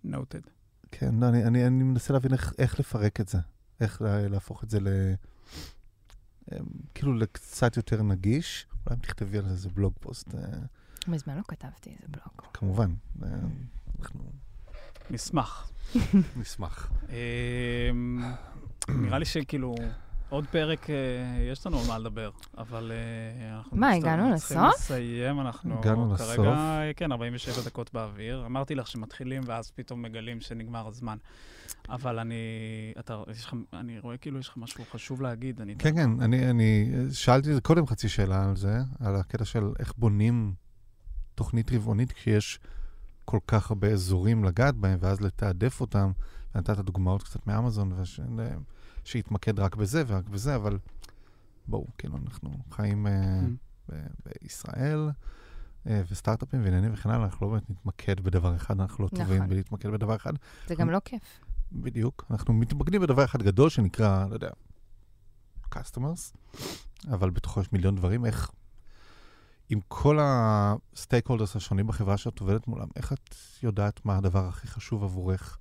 noted. 0.05 0.49
כן, 0.91 1.15
לא, 1.19 1.29
אני, 1.29 1.43
אני, 1.43 1.67
אני 1.67 1.83
מנסה 1.83 2.13
להבין 2.13 2.33
איך, 2.33 2.53
איך 2.57 2.79
לפרק 2.79 3.19
את 3.21 3.27
זה. 3.27 3.37
איך 3.79 4.01
לה, 4.01 4.27
להפוך 4.27 4.63
את 4.63 4.69
זה 4.69 4.79
ל... 4.79 4.87
אמ, 6.51 6.65
כאילו 6.95 7.13
לקצת 7.13 7.77
יותר 7.77 8.03
נגיש. 8.03 8.67
אולי 8.85 8.95
אם 8.95 9.01
תכתבי 9.01 9.37
על 9.37 9.45
זה 9.45 9.51
איזה 9.51 9.69
בלוג 9.69 9.93
פוסט, 9.99 10.35
אה, 10.35 10.41
מזמן 11.07 11.37
לא 11.37 11.41
כתבתי 11.47 11.89
איזה 11.89 12.07
בלוג. 12.07 12.41
כמובן. 12.53 12.93
אה, 13.23 13.29
אנחנו 13.99 14.31
נשמח. 15.09 15.71
נשמח. 16.37 16.91
נראה 18.89 19.19
לי 19.19 19.25
שכאילו, 19.25 19.75
עוד 20.29 20.45
פרק, 20.51 20.89
אה, 20.89 20.95
יש 21.51 21.67
לנו 21.67 21.79
על 21.79 21.87
מה 21.87 21.97
לדבר, 21.99 22.29
אבל 22.57 22.91
אה, 22.91 23.57
אנחנו... 23.57 23.77
מה, 23.77 23.91
הגענו 23.91 24.37
צריכים 24.37 24.57
לסוף? 24.57 24.75
לסיים, 24.75 25.39
אנחנו 25.39 25.79
הגענו 25.79 26.15
כרגע, 26.17 26.33
לסוף. 26.33 26.45
אה, 26.45 26.91
כן, 26.95 27.11
47 27.11 27.65
דקות 27.65 27.93
באוויר. 27.93 28.45
אמרתי 28.45 28.75
לך 28.75 28.87
שמתחילים, 28.87 29.43
ואז 29.45 29.71
פתאום 29.71 30.01
מגלים 30.01 30.41
שנגמר 30.41 30.87
הזמן. 30.87 31.17
אבל 31.89 32.19
אני, 32.19 32.35
אתה, 32.99 33.23
יש 33.31 33.45
לך, 33.45 33.53
אני 33.73 33.99
רואה 33.99 34.17
כאילו 34.17 34.39
יש 34.39 34.49
לך 34.49 34.57
משהו 34.57 34.83
חשוב 34.91 35.21
להגיד. 35.21 35.61
אני 35.61 35.75
כן, 35.75 35.95
כן, 35.95 36.21
אני, 36.21 36.49
אני 36.49 36.91
שאלתי 37.11 37.49
קודם 37.63 37.87
חצי 37.87 38.09
שאלה 38.09 38.45
על 38.45 38.55
זה, 38.55 38.77
על 38.99 39.15
הקטע 39.15 39.45
של 39.45 39.63
איך 39.79 39.93
בונים 39.97 40.53
תוכנית 41.35 41.71
רבעונית 41.71 42.11
כשיש 42.11 42.59
כל 43.25 43.39
כך 43.47 43.71
הרבה 43.71 43.87
אזורים 43.87 44.43
לגעת 44.43 44.75
בהם, 44.75 44.97
ואז 45.01 45.21
לתעדף 45.21 45.81
אותם. 45.81 46.11
ונתת 46.55 46.79
דוגמאות 46.79 47.23
קצת 47.23 47.47
מאמזון, 47.47 47.93
וש... 47.97 48.19
שהתמקד 49.05 49.59
רק 49.59 49.75
בזה 49.75 50.03
ורק 50.07 50.29
בזה, 50.29 50.55
אבל 50.55 50.77
בואו, 51.67 51.87
כאילו, 51.97 52.17
אנחנו 52.17 52.49
חיים 52.71 53.07
uh, 53.07 53.91
בישראל, 54.25 55.09
uh, 55.09 55.89
וסטארט-אפים 56.11 56.63
ועניינים 56.63 56.93
וכן 56.93 57.09
הלאה, 57.09 57.25
אנחנו 57.25 57.45
לא 57.45 57.51
באמת 57.51 57.69
נתמקד 57.69 58.19
בדבר 58.19 58.55
אחד, 58.55 58.81
אנחנו 58.81 59.03
לא 59.03 59.09
טובים 59.09 59.37
נכון. 59.37 59.49
בלהתמקד 59.49 59.89
בדבר 59.89 60.15
אחד. 60.15 60.33
זה 60.67 60.75
גם 60.75 60.89
לא 60.89 60.99
כיף. 61.05 61.39
בדיוק. 61.71 62.25
אנחנו 62.31 62.53
מתמקדים 62.53 63.01
בדבר 63.01 63.25
אחד 63.25 63.43
גדול 63.43 63.69
שנקרא, 63.69 64.25
לא 64.29 64.33
יודע, 64.33 64.49
customers, 65.75 66.35
אבל 67.07 67.29
בתוכו 67.29 67.61
יש 67.61 67.71
מיליון 67.71 67.95
דברים. 67.95 68.25
איך, 68.25 68.51
עם 69.69 69.79
כל 69.87 70.19
ה 70.21 71.27
stakeholders 71.27 71.55
השונים 71.55 71.87
בחברה 71.87 72.17
שאת 72.17 72.39
עובדת 72.39 72.67
מולם, 72.67 72.87
איך 72.95 73.13
את 73.13 73.35
יודעת 73.63 74.05
מה 74.05 74.17
הדבר 74.17 74.45
הכי 74.47 74.67
חשוב 74.67 75.03
עבורך, 75.03 75.57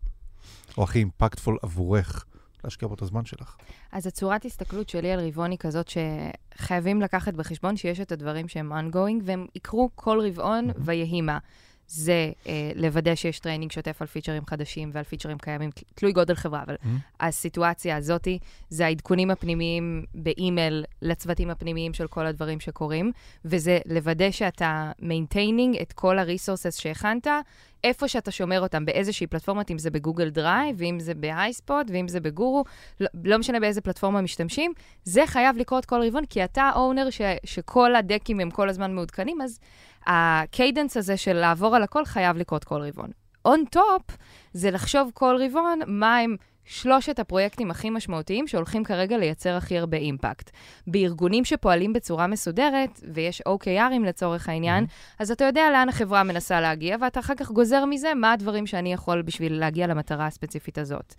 או 0.79 0.83
הכי 0.85 0.99
impactful 0.99 1.59
עבורך, 1.63 2.25
להשקיע 2.65 2.89
בו 2.89 2.95
את 2.95 3.03
הזמן 3.03 3.25
שלך? 3.25 3.57
אז 3.93 4.07
הצורת 4.07 4.45
הסתכלות 4.45 4.89
שלי 4.89 5.11
על 5.11 5.27
רבעון 5.27 5.51
היא 5.51 5.59
כזאת 5.59 5.89
שחייבים 5.89 7.01
לקחת 7.03 7.35
בחשבון 7.35 7.77
שיש 7.77 8.01
את 8.01 8.13
הדברים 8.13 8.49
שהם 8.49 8.73
ongoing, 8.73 9.23
והם 9.25 9.47
יקרו 9.55 9.91
כל 9.95 10.21
רבעון 10.27 10.67
Mm-hmm. 10.67 10.73
ויהי 10.79 11.21
מה. 11.21 11.39
זה 11.87 12.31
אה, 12.47 12.71
לוודא 12.75 13.15
שיש 13.15 13.39
training 13.39 13.73
שוטף 13.73 14.03
על 14.03 14.07
פיצ'רים 14.07 14.43
חדשים 14.47 14.91
ועל 14.93 15.05
פיצ'רים 15.05 15.39
קיימים, 15.39 15.71
תל- 15.71 15.83
תלוי 15.95 16.13
גודל 16.13 16.35
חברה, 16.35 16.63
אבל 16.63 16.75
הסיטואציה 17.21 17.97
הזאתי 17.97 18.39
זה 18.69 18.87
העדכונים 18.87 19.31
הפנימיים 19.31 20.05
באימייל 20.15 20.85
לצוותים 21.03 21.51
הפנימיים 21.51 21.95
של 21.95 22.07
כל 22.07 22.27
הדברים 22.27 22.61
שקורים, 22.61 23.13
וזה 23.45 23.79
לוודא 23.87 24.31
שאתה 24.31 24.93
maintaining 24.99 25.77
את 25.83 25.93
כל 25.93 26.19
ה 26.19 26.25
resources 26.25 26.79
שהכנת, 26.79 27.27
איפה 27.85 28.09
שאתה 28.09 28.31
שומר 28.31 28.61
אותם, 28.61 28.85
באיזושהי 28.85 29.27
פלטפורמה, 29.27 29.63
אם 29.71 29.79
זה 29.79 29.91
ב 29.91 29.97
Google 29.97 30.31
Drive, 30.31 30.77
ואם 30.79 31.01
זה 31.01 31.15
ב 31.15 31.22
Highspot, 31.22 31.87
ואם 31.91 32.09
זה 32.09 32.21
ב 32.21 32.28
Guru, 32.28 32.65
לא, 33.01 33.09
לא 33.25 33.39
משנה 33.39 33.61
באיזה 33.61 33.81
פלטפורמה 33.81 34.21
משתמשים, 34.21 34.73
זה 35.05 35.23
חייב 35.27 35.57
לקרות 35.57 35.85
כל 35.85 36.03
רבעון, 36.07 36.27
כי 36.27 36.45
אתה 36.45 36.63
ה 36.63 36.71
owner 36.71 37.11
ש, 37.11 37.21
שכל 37.45 37.95
הדקים 37.95 38.41
הם 38.41 38.51
כל 38.51 38.69
הזמן 38.69 38.95
מעודכנים, 38.95 39.41
אז 39.41 39.59
ה 40.07 40.18
cadence 40.18 40.97
הזה 40.97 41.17
של 41.17 41.33
לעבור 41.33 41.77
על 41.77 41.83
הכל 41.83 42.05
חייב 42.05 42.37
לקרות 42.37 42.65
כל 42.65 42.83
רבעון. 42.83 43.11
on 43.45 43.65
top, 43.71 44.17
זה 44.53 44.71
לחשוב 44.71 45.11
כל 45.15 45.37
רבעון 45.41 45.81
מה 45.87 46.19
הם 46.19 46.37
שלושת 46.65 47.19
הפרויקטים 47.19 47.71
הכי 47.71 47.91
משמעותיים 47.91 48.47
שהולכים 48.47 48.85
כרגע 48.85 49.19
לייצר 49.19 49.57
הכי 49.57 49.79
הרבה 49.79 49.97
impact. 49.97 50.51
בארגונים 50.87 51.45
שפועלים 51.45 51.93
בצורה 51.93 52.27
מסודרת, 52.27 53.01
ויש 53.13 53.43
OKRים 53.49 54.07
לצורך 54.07 54.49
העניין, 54.49 54.85
Mm-hmm. 54.85 55.17
אז 55.19 55.31
אתה 55.31 55.45
יודע 55.45 55.71
לאן 55.73 55.89
החברה 55.89 56.23
מנסה 56.23 56.61
להגיע, 56.61 56.97
ואתה 57.01 57.21
אחר 57.21 57.35
כך 57.35 57.51
גוזר 57.51 57.85
מזה 57.85 58.15
מה 58.15 58.33
הדברים 58.33 58.67
שאני 58.67 58.93
יכול 58.93 59.23
בשביל 59.23 59.53
להגיע 59.59 59.87
למטרה 59.87 60.27
הספציפית 60.27 60.79
הזאת. 60.79 61.15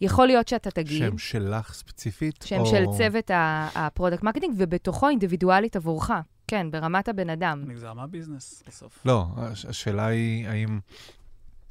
יכול 0.00 0.26
להיות 0.26 0.48
שאתה 0.48 0.70
תגיד... 0.70 0.98
שם 0.98 1.18
שלך 1.18 1.74
ספציפית? 1.74 2.44
שם 2.44 2.58
או... 2.58 2.66
של 2.66 2.84
צוות 2.96 3.30
ה 3.74 3.80
product 3.80 4.22
marketing, 4.22 4.54
ובתוכו 4.56 5.08
אינדיבידואלית 5.08 5.76
עבורך. 5.76 6.10
כן, 6.48 6.70
ברמת 6.70 7.08
הבן 7.08 7.30
אדם. 7.30 7.64
נגזר 7.66 7.92
מה 7.94 8.08
business 8.08 8.62
בסוף. 8.66 9.02
לא, 9.06 9.26
הש- 9.36 9.64
השאלה 9.64 10.06
היא, 10.06 10.48
האם... 10.48 10.80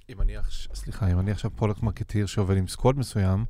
אם 0.10 0.22
אני, 0.22 0.34
סליחה, 0.74 1.12
אם 1.12 1.20
אני 1.20 1.32
עכשיו 1.32 1.52
product 1.56 1.82
marketer 1.84 2.26
שעובד 2.26 2.58
עם 2.58 2.68
squad 2.68 2.98
מסוים, 2.98 3.46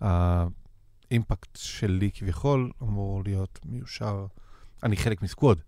ה 0.00 0.22
impact 0.22 1.56
שלי 1.56 2.10
כביכול 2.14 2.70
אמור 2.82 3.22
להיות 3.24 3.60
מיושר. 3.64 4.26
אני 4.82 4.96
חלק 4.96 5.22
מ 5.22 5.27
squad. 5.27 5.58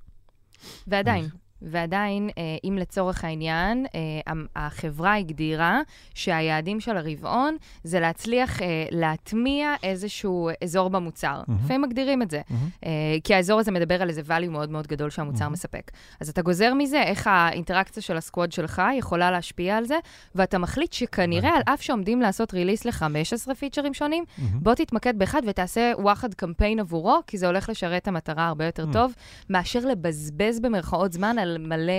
ועדיין, 0.87 1.29
ועדיין, 1.63 2.31
אה, 2.39 2.43
אם 2.65 2.79
לצורך 2.81 3.25
העניין, 3.25 3.87
אה, 3.95 4.33
החברה 4.57 5.15
הגדירה 5.15 5.81
שהיעדים 6.15 6.81
של 6.81 6.97
הרבעון 6.97 7.57
זה 7.85 8.01
להצליח 8.01 8.63
אה, 8.63 8.67
להטמיע 8.91 9.75
איזשהו 9.83 10.51
אזור 10.65 10.91
במוצר. 10.91 11.43
Mm-hmm. 11.49 11.61
לפעמים 11.65 11.83
מגדירים 11.83 12.23
את 12.23 12.31
זה. 12.31 12.41
אה, 12.85 12.91
כי 13.25 13.35
האזור 13.35 13.61
הזה 13.61 13.71
מדבר 13.71 14.03
על 14.03 14.09
איזה 14.09 14.23
value 14.29 14.51
מאוד 14.51 14.71
מאוד 14.71 14.87
גדול 14.87 15.11
שהמוצר 15.11 15.45
Mm-hmm. 15.45 15.53
מספק. 15.53 15.91
אז 16.21 16.29
אתה 16.29 16.43
גוזר 16.43 16.75
מזה 16.75 17.03
איך 17.03 17.27
האינטראקציה 17.27 18.03
של 18.03 18.17
ה 18.17 18.23
squad 18.23 18.53
שלך 18.53 18.83
יכולה 18.99 19.31
להשפיע 19.31 19.77
על 19.77 19.85
זה, 19.85 19.97
ואתה 20.35 20.59
מחליט 20.59 20.93
שכנראה, 20.93 21.49
על 21.49 21.55
הבנתי. 21.55 21.75
אף 21.75 21.83
שעומדים 21.83 22.21
לעשות 22.21 22.55
release 22.55 22.85
ל-15 22.85 23.55
פיצ'רים 23.55 23.95
שונים, 23.95 24.25
Mm-hmm. 24.39 24.61
בוא 24.63 24.75
תתמקד 24.75 25.19
באחד 25.19 25.43
ותעשה 25.47 25.93
וואחד 25.99 26.35
קמפיין 26.35 26.81
עבורו, 26.81 27.19
כי 27.27 27.39
זה 27.39 27.47
הולך 27.47 27.69
לשרת 27.69 28.03
את 28.03 28.09
המטרה 28.09 28.47
הרבה 28.47 28.65
יותר 28.67 28.85
Mm. 28.89 28.93
טוב, 28.93 29.13
מאשר 29.51 29.79
לבזבז 29.81 30.61
במרכאות 30.61 31.13
זמן 31.13 31.39
על 31.39 31.48
מלא 31.61 31.93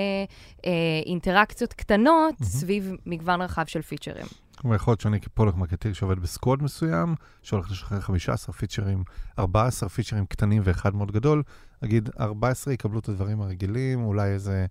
אה, 0.65 0.71
אינטראקציות 1.05 1.73
קטנות 1.73 2.33
Mm-hmm. 2.39 2.51
סביב 2.51 2.91
מגוון 3.05 3.41
רחב 3.41 3.65
של 3.65 3.81
פיצ'רים. 3.81 4.25
כלומר, 4.57 4.75
יכול 4.75 4.91
להיות 4.91 5.01
שאני 5.01 5.21
כ 5.21 5.29
product 5.29 5.55
marketer 5.55 5.93
שעובד 5.93 6.19
ב 6.19 6.27
squad 6.27 6.63
מסוים, 6.63 7.15
שהולך 7.41 7.71
לשחרר 7.71 7.99
15 7.99 8.53
פיצ'רים, 8.53 9.03
14 9.39 9.89
פיצ'רים 9.89 10.25
קטנים 10.25 10.61
ואחד 10.65 10.95
מאוד 10.95 11.11
גדול, 11.11 11.43
אגיד 11.83 12.09
14 12.19 12.73
יקבלו 12.73 12.99
את 12.99 13.09
הדברים 13.09 13.41
הרגילים, 13.41 14.03
אולי 14.03 14.29
איזה 14.29 14.65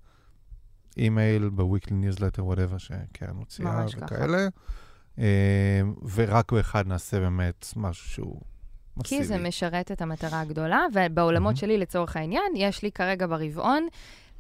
אימייל 0.97 1.49
ב 1.49 1.56
weekly 1.56 1.97
newsletter, 1.97 2.45
whatever, 2.45 2.79
שקרן 2.79 3.35
מוציאה 3.35 3.83
ממש 3.83 3.95
ככה. 3.95 4.05
וכאלה. 4.05 4.49
אה, 5.19 5.81
ורק 6.15 6.53
באחד 6.53 6.87
נעשה 6.87 7.21
באמת 7.21 7.67
משהו 7.77 8.11
שהוא. 8.11 8.41
כי 9.05 9.25
זה 9.25 9.39
משרת 9.39 9.93
את 9.93 10.03
המטרה 10.03 10.41
הגדולה, 10.41 10.87
ובעולמות 10.93 11.43
Mm-hmm. 11.43 11.57
שלי, 11.57 11.79
לצורך 11.79 12.17
העניין, 12.17 12.53
יש 12.57 12.83
לי 12.83 12.93
כרגע 12.93 13.27
ברבעון 13.27 13.87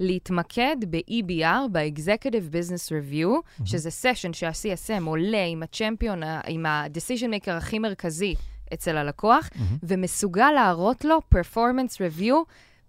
להתמקד 0.00 0.76
ב-EBR, 0.90 1.68
ב-Executive 1.72 2.52
Business 2.54 2.88
Review, 2.92 3.28
שזה 3.64 3.90
סשן 3.90 4.32
שה-CSM 4.32 5.02
עולה 5.06 5.44
עם 5.44 5.62
ה 5.62 5.68
champion, 5.68 6.22
ה- 6.22 6.40
עם 6.46 6.66
ה-decision 6.66 7.44
maker 7.44 7.50
הכי 7.50 7.78
מרכזי 7.78 8.34
אצל 8.74 8.96
הלקוח, 8.96 9.50
Mm-hmm. 9.56 9.76
ומסוגל 9.82 10.50
להראות 10.54 11.04
לו 11.04 11.18
performance 11.34 11.94
review 11.96 12.34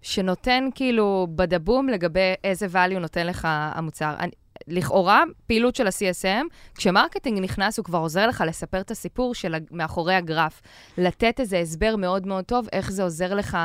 שנותן 0.02 0.68
כאילו 0.74 1.26
בדבום 1.34 1.88
לגבי 1.88 2.20
איזה 2.44 2.66
value 2.72 2.98
נותן 2.98 3.26
לך 3.26 3.48
המוצר. 3.50 4.14
אני, 4.18 4.30
לכאורה, 4.70 5.22
פעילות 5.46 5.76
של 5.76 5.86
ה-CSM, 5.86 6.74
כש 6.74 6.94
marketing 6.94 7.38
נכנס, 7.38 7.78
הוא 7.78 7.84
כבר 7.84 7.98
עוזר 7.98 8.26
לך 8.26 8.44
לספר 8.46 8.80
את 8.80 8.90
הסיפור 8.90 9.34
של 9.34 9.54
מאחורי 9.70 10.14
הגרף. 10.14 10.62
לתת 10.98 11.40
איזה 11.40 11.58
הסבר 11.58 11.96
מאוד 11.96 12.26
מאוד 12.26 12.44
טוב, 12.44 12.66
איך 12.72 12.90
זה 12.90 13.02
עוזר 13.02 13.34
לך 13.34 13.58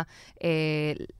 אה, 0.43 0.49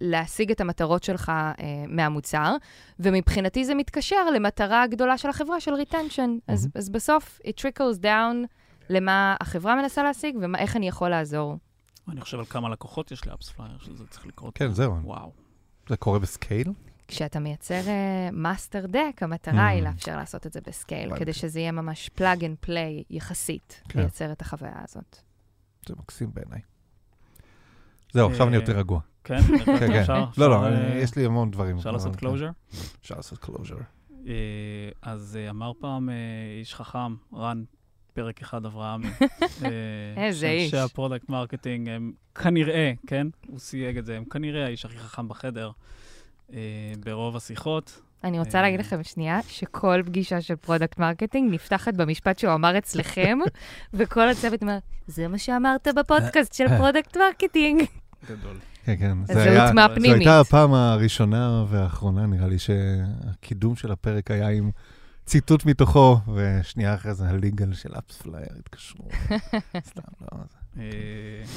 להשיג 0.01 0.51
את 0.51 0.61
המטרות 0.61 1.03
שלך 1.03 1.29
אה, 1.29 1.53
מהמוצר. 1.87 2.55
ומבחינתי 2.99 3.65
זה 3.65 3.75
מתקשר 3.75 4.29
למטרה 4.35 4.83
הגדולה 4.83 5.17
של 5.17 5.29
החברה, 5.29 5.59
של 5.59 5.71
retention. 5.73 6.29
אז, 6.47 6.67
אז 6.75 6.89
בסוף, 6.89 7.39
it 7.43 7.61
trickles 7.61 8.01
down 8.01 8.47
למה 8.89 9.35
החברה 9.41 9.75
מנסה 9.75 10.03
להשיג 10.03 10.37
ואיך 10.41 10.75
אני 10.75 10.87
יכול 10.87 11.09
לעזור. 11.09 11.57
אני 12.09 12.21
חושב 12.21 12.39
על 12.39 12.45
כמה 12.45 12.69
לקוחות 12.69 13.11
יש 13.11 13.27
ל 13.27 13.49
AppsFlyer, 13.49 13.77
שזה 13.79 14.07
צריך 14.07 14.25
לקרות. 14.25 14.57
כן, 14.57 14.71
זהו. 14.71 14.93
וואו. 15.03 15.31
זה 15.89 15.97
קורה 15.97 16.19
ב 16.19 16.26
scale? 16.26 16.67
כשאתה 17.07 17.39
מייצר 17.39 17.81
master 18.33 18.85
deck, 18.85 19.23
המטרה 19.23 19.67
היא 19.67 19.81
Mm. 19.81 19.85
לאפשר 19.85 20.17
לעשות 20.17 20.47
את 20.47 20.53
זה 20.53 20.59
ב 20.67 20.74
scale. 20.74 21.15
כדי 21.15 21.33
שזה 21.33 21.59
יהיה 21.59 21.71
ממש 21.71 22.09
plug 22.09 22.45
and 22.45 22.57
play 22.59 23.03
יחסית, 23.09 23.81
כן. 23.89 23.99
לייצר 23.99 24.31
את 24.31 24.41
החוויה 24.41 24.81
הזאת. 24.83 25.17
זה 25.87 25.93
מקסים 25.99 26.29
בעיניי. 26.33 26.59
זהו, 28.13 28.29
עכשיו 28.29 28.47
אני 28.47 28.55
אה, 28.55 28.61
יותר 28.61 28.77
רגוע. 28.77 28.99
כן? 29.23 29.41
כן, 29.65 29.77
כן. 29.79 29.91
אפשר? 29.91 30.25
לא, 30.37 30.49
לא, 30.49 30.63
אה, 30.65 30.91
אה, 30.91 30.97
יש 30.97 31.15
לי 31.15 31.25
המון 31.25 31.51
דברים. 31.51 31.77
אפשר 31.77 31.91
לעשות 31.91 32.13
כן. 32.13 32.19
closure? 32.19 32.49
אפשר 33.01 33.15
לעשות 33.15 33.39
closure. 33.39 33.75
אה, 34.27 34.33
אז 35.01 35.37
אה, 35.41 35.49
אמר 35.49 35.71
פעם 35.79 36.09
אה, 36.09 36.15
איש 36.59 36.75
חכם, 36.75 37.15
רן, 37.33 37.63
פרק 38.13 38.41
אחד 38.41 38.65
אברהמי. 38.65 39.07
אה, 39.65 39.69
איזה 40.17 40.49
איש. 40.49 40.71
שאנשי 40.71 40.83
ה 40.85 40.91
product 40.91 41.29
marketing 41.29 41.89
הם 41.89 42.11
כנראה, 42.35 42.93
כן? 43.07 43.27
הוא 43.47 43.59
סייג 43.59 43.97
את 43.97 44.05
זה, 44.05 44.17
הם 44.17 44.25
כנראה 44.25 44.65
האיש 44.65 44.85
הכי 44.85 44.97
חכם 44.97 45.27
בחדר 45.27 45.67
אה, 45.67 45.71
ברוב 46.99 47.35
השיחות. 47.35 48.01
אני 48.23 48.39
רוצה 48.39 48.57
אה. 48.57 48.63
להגיד 48.63 48.79
לכם 48.79 49.03
שנייה, 49.03 49.39
שכל 49.47 50.01
פגישה 50.05 50.41
של 50.41 50.55
product 50.55 50.99
marketing 50.99 51.53
נפתחת 51.53 51.93
במשפט 51.93 52.39
שהוא 52.39 52.53
אמר 52.53 52.77
אצלכם, 52.77 53.37
וכל 53.93 54.29
הצוות 54.29 54.61
אומר, 54.61 54.77
זה 55.07 55.27
מה 55.27 55.37
שאמרת 55.37 55.87
בפודקאסט 55.95 56.53
של 56.53 56.67
product 56.77 57.17
marketing. 57.17 57.83
גדול. 58.29 58.57
כן, 58.85 58.95
כן. 58.99 59.17
זה 59.25 59.43
היה- 59.43 59.71
מהפנימית. 59.73 60.09
זו 60.11 60.15
הייתה 60.17 60.39
הפעם 60.39 60.73
הראשונה 60.73 61.65
והאחרונה, 61.69 62.25
נראה 62.25 62.47
לי, 62.47 62.59
שהקידום 62.59 63.75
של 63.75 63.91
הפרק 63.91 64.31
היה 64.31 64.49
עם 64.49 64.71
ציטוט 65.25 65.65
מתוכו, 65.65 66.17
ושנייה 66.35 66.95
אחרי 66.95 67.13
זה 67.13 67.29
ה 67.29 67.37
legal 67.37 67.73
של 67.73 67.89
AppsFlyer 67.97 68.47
התקשרו. 68.59 69.07
סתם, 69.89 70.01
לא. 70.21 70.37
אה, 70.77 70.83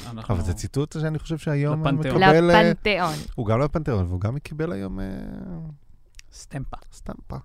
אנחנו... 0.09 0.35
אבל 0.35 0.43
זה 0.43 0.53
ציטוט 0.53 0.95
שאני 0.99 1.19
חושב 1.19 1.37
שהיום 1.37 1.81
לפנתיאון. 1.81 2.21
מקבל... 2.21 2.51
אה, 2.51 2.61
לפנתיאון. 2.61 3.15
הוא 3.35 3.45
גם 3.45 3.59
לא 3.59 3.65
לפנתיאון, 3.65 4.05
והוא 4.05 4.21
גם 4.21 4.39
קיבל 4.39 4.71
היום 4.71 4.99
אה, 4.99 5.05
סטמפה. 6.33 6.77
סטמפה. 6.93 7.37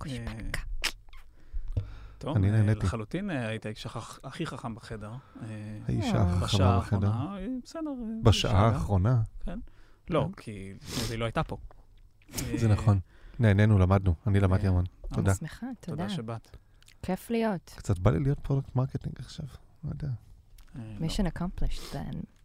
גושפנקה. 0.00 0.60
טוב, 2.18 2.36
אני 2.36 2.50
נהניתי. 2.50 2.86
לחלוטין 2.86 3.30
היית 3.30 3.66
האיש 3.66 3.86
הכי 4.24 4.46
חכם 4.46 4.74
בחדר. 4.74 5.12
האיש 5.88 6.14
אה. 6.14 6.22
החכמה 6.22 6.78
בחדר. 6.78 7.12
בסדר. 7.64 7.90
בשעה 8.22 8.52
שעה. 8.52 8.66
האחרונה, 8.66 9.20
לא, 10.10 10.28
כי 10.36 10.74
היא 11.10 11.18
לא 11.18 11.24
הייתה 11.24 11.42
פה. 11.42 11.56
זה 12.56 12.68
נכון. 12.68 13.00
נהנינו, 13.38 13.78
למדנו. 13.78 14.14
אני 14.26 14.40
למדתי 14.40 14.66
המון. 14.66 14.84
תודה. 15.14 15.30
אני 15.30 15.38
שמחה, 15.38 15.66
תודה. 15.80 15.96
תודה 15.96 16.08
שבאת. 16.08 16.56
כיף 17.02 17.30
להיות. 17.30 17.72
קצת 17.76 17.98
בא 17.98 18.10
לי 18.10 18.20
להיות 18.20 18.38
product 18.38 18.76
marketing 18.76 19.14
עכשיו, 19.18 19.46
לא 19.84 19.90
יודע. 19.90 20.08
אה, 20.76 20.82
לא. 21.00 21.06
mission 21.06 21.26
accomplished 21.26 21.94
then. 21.94 22.39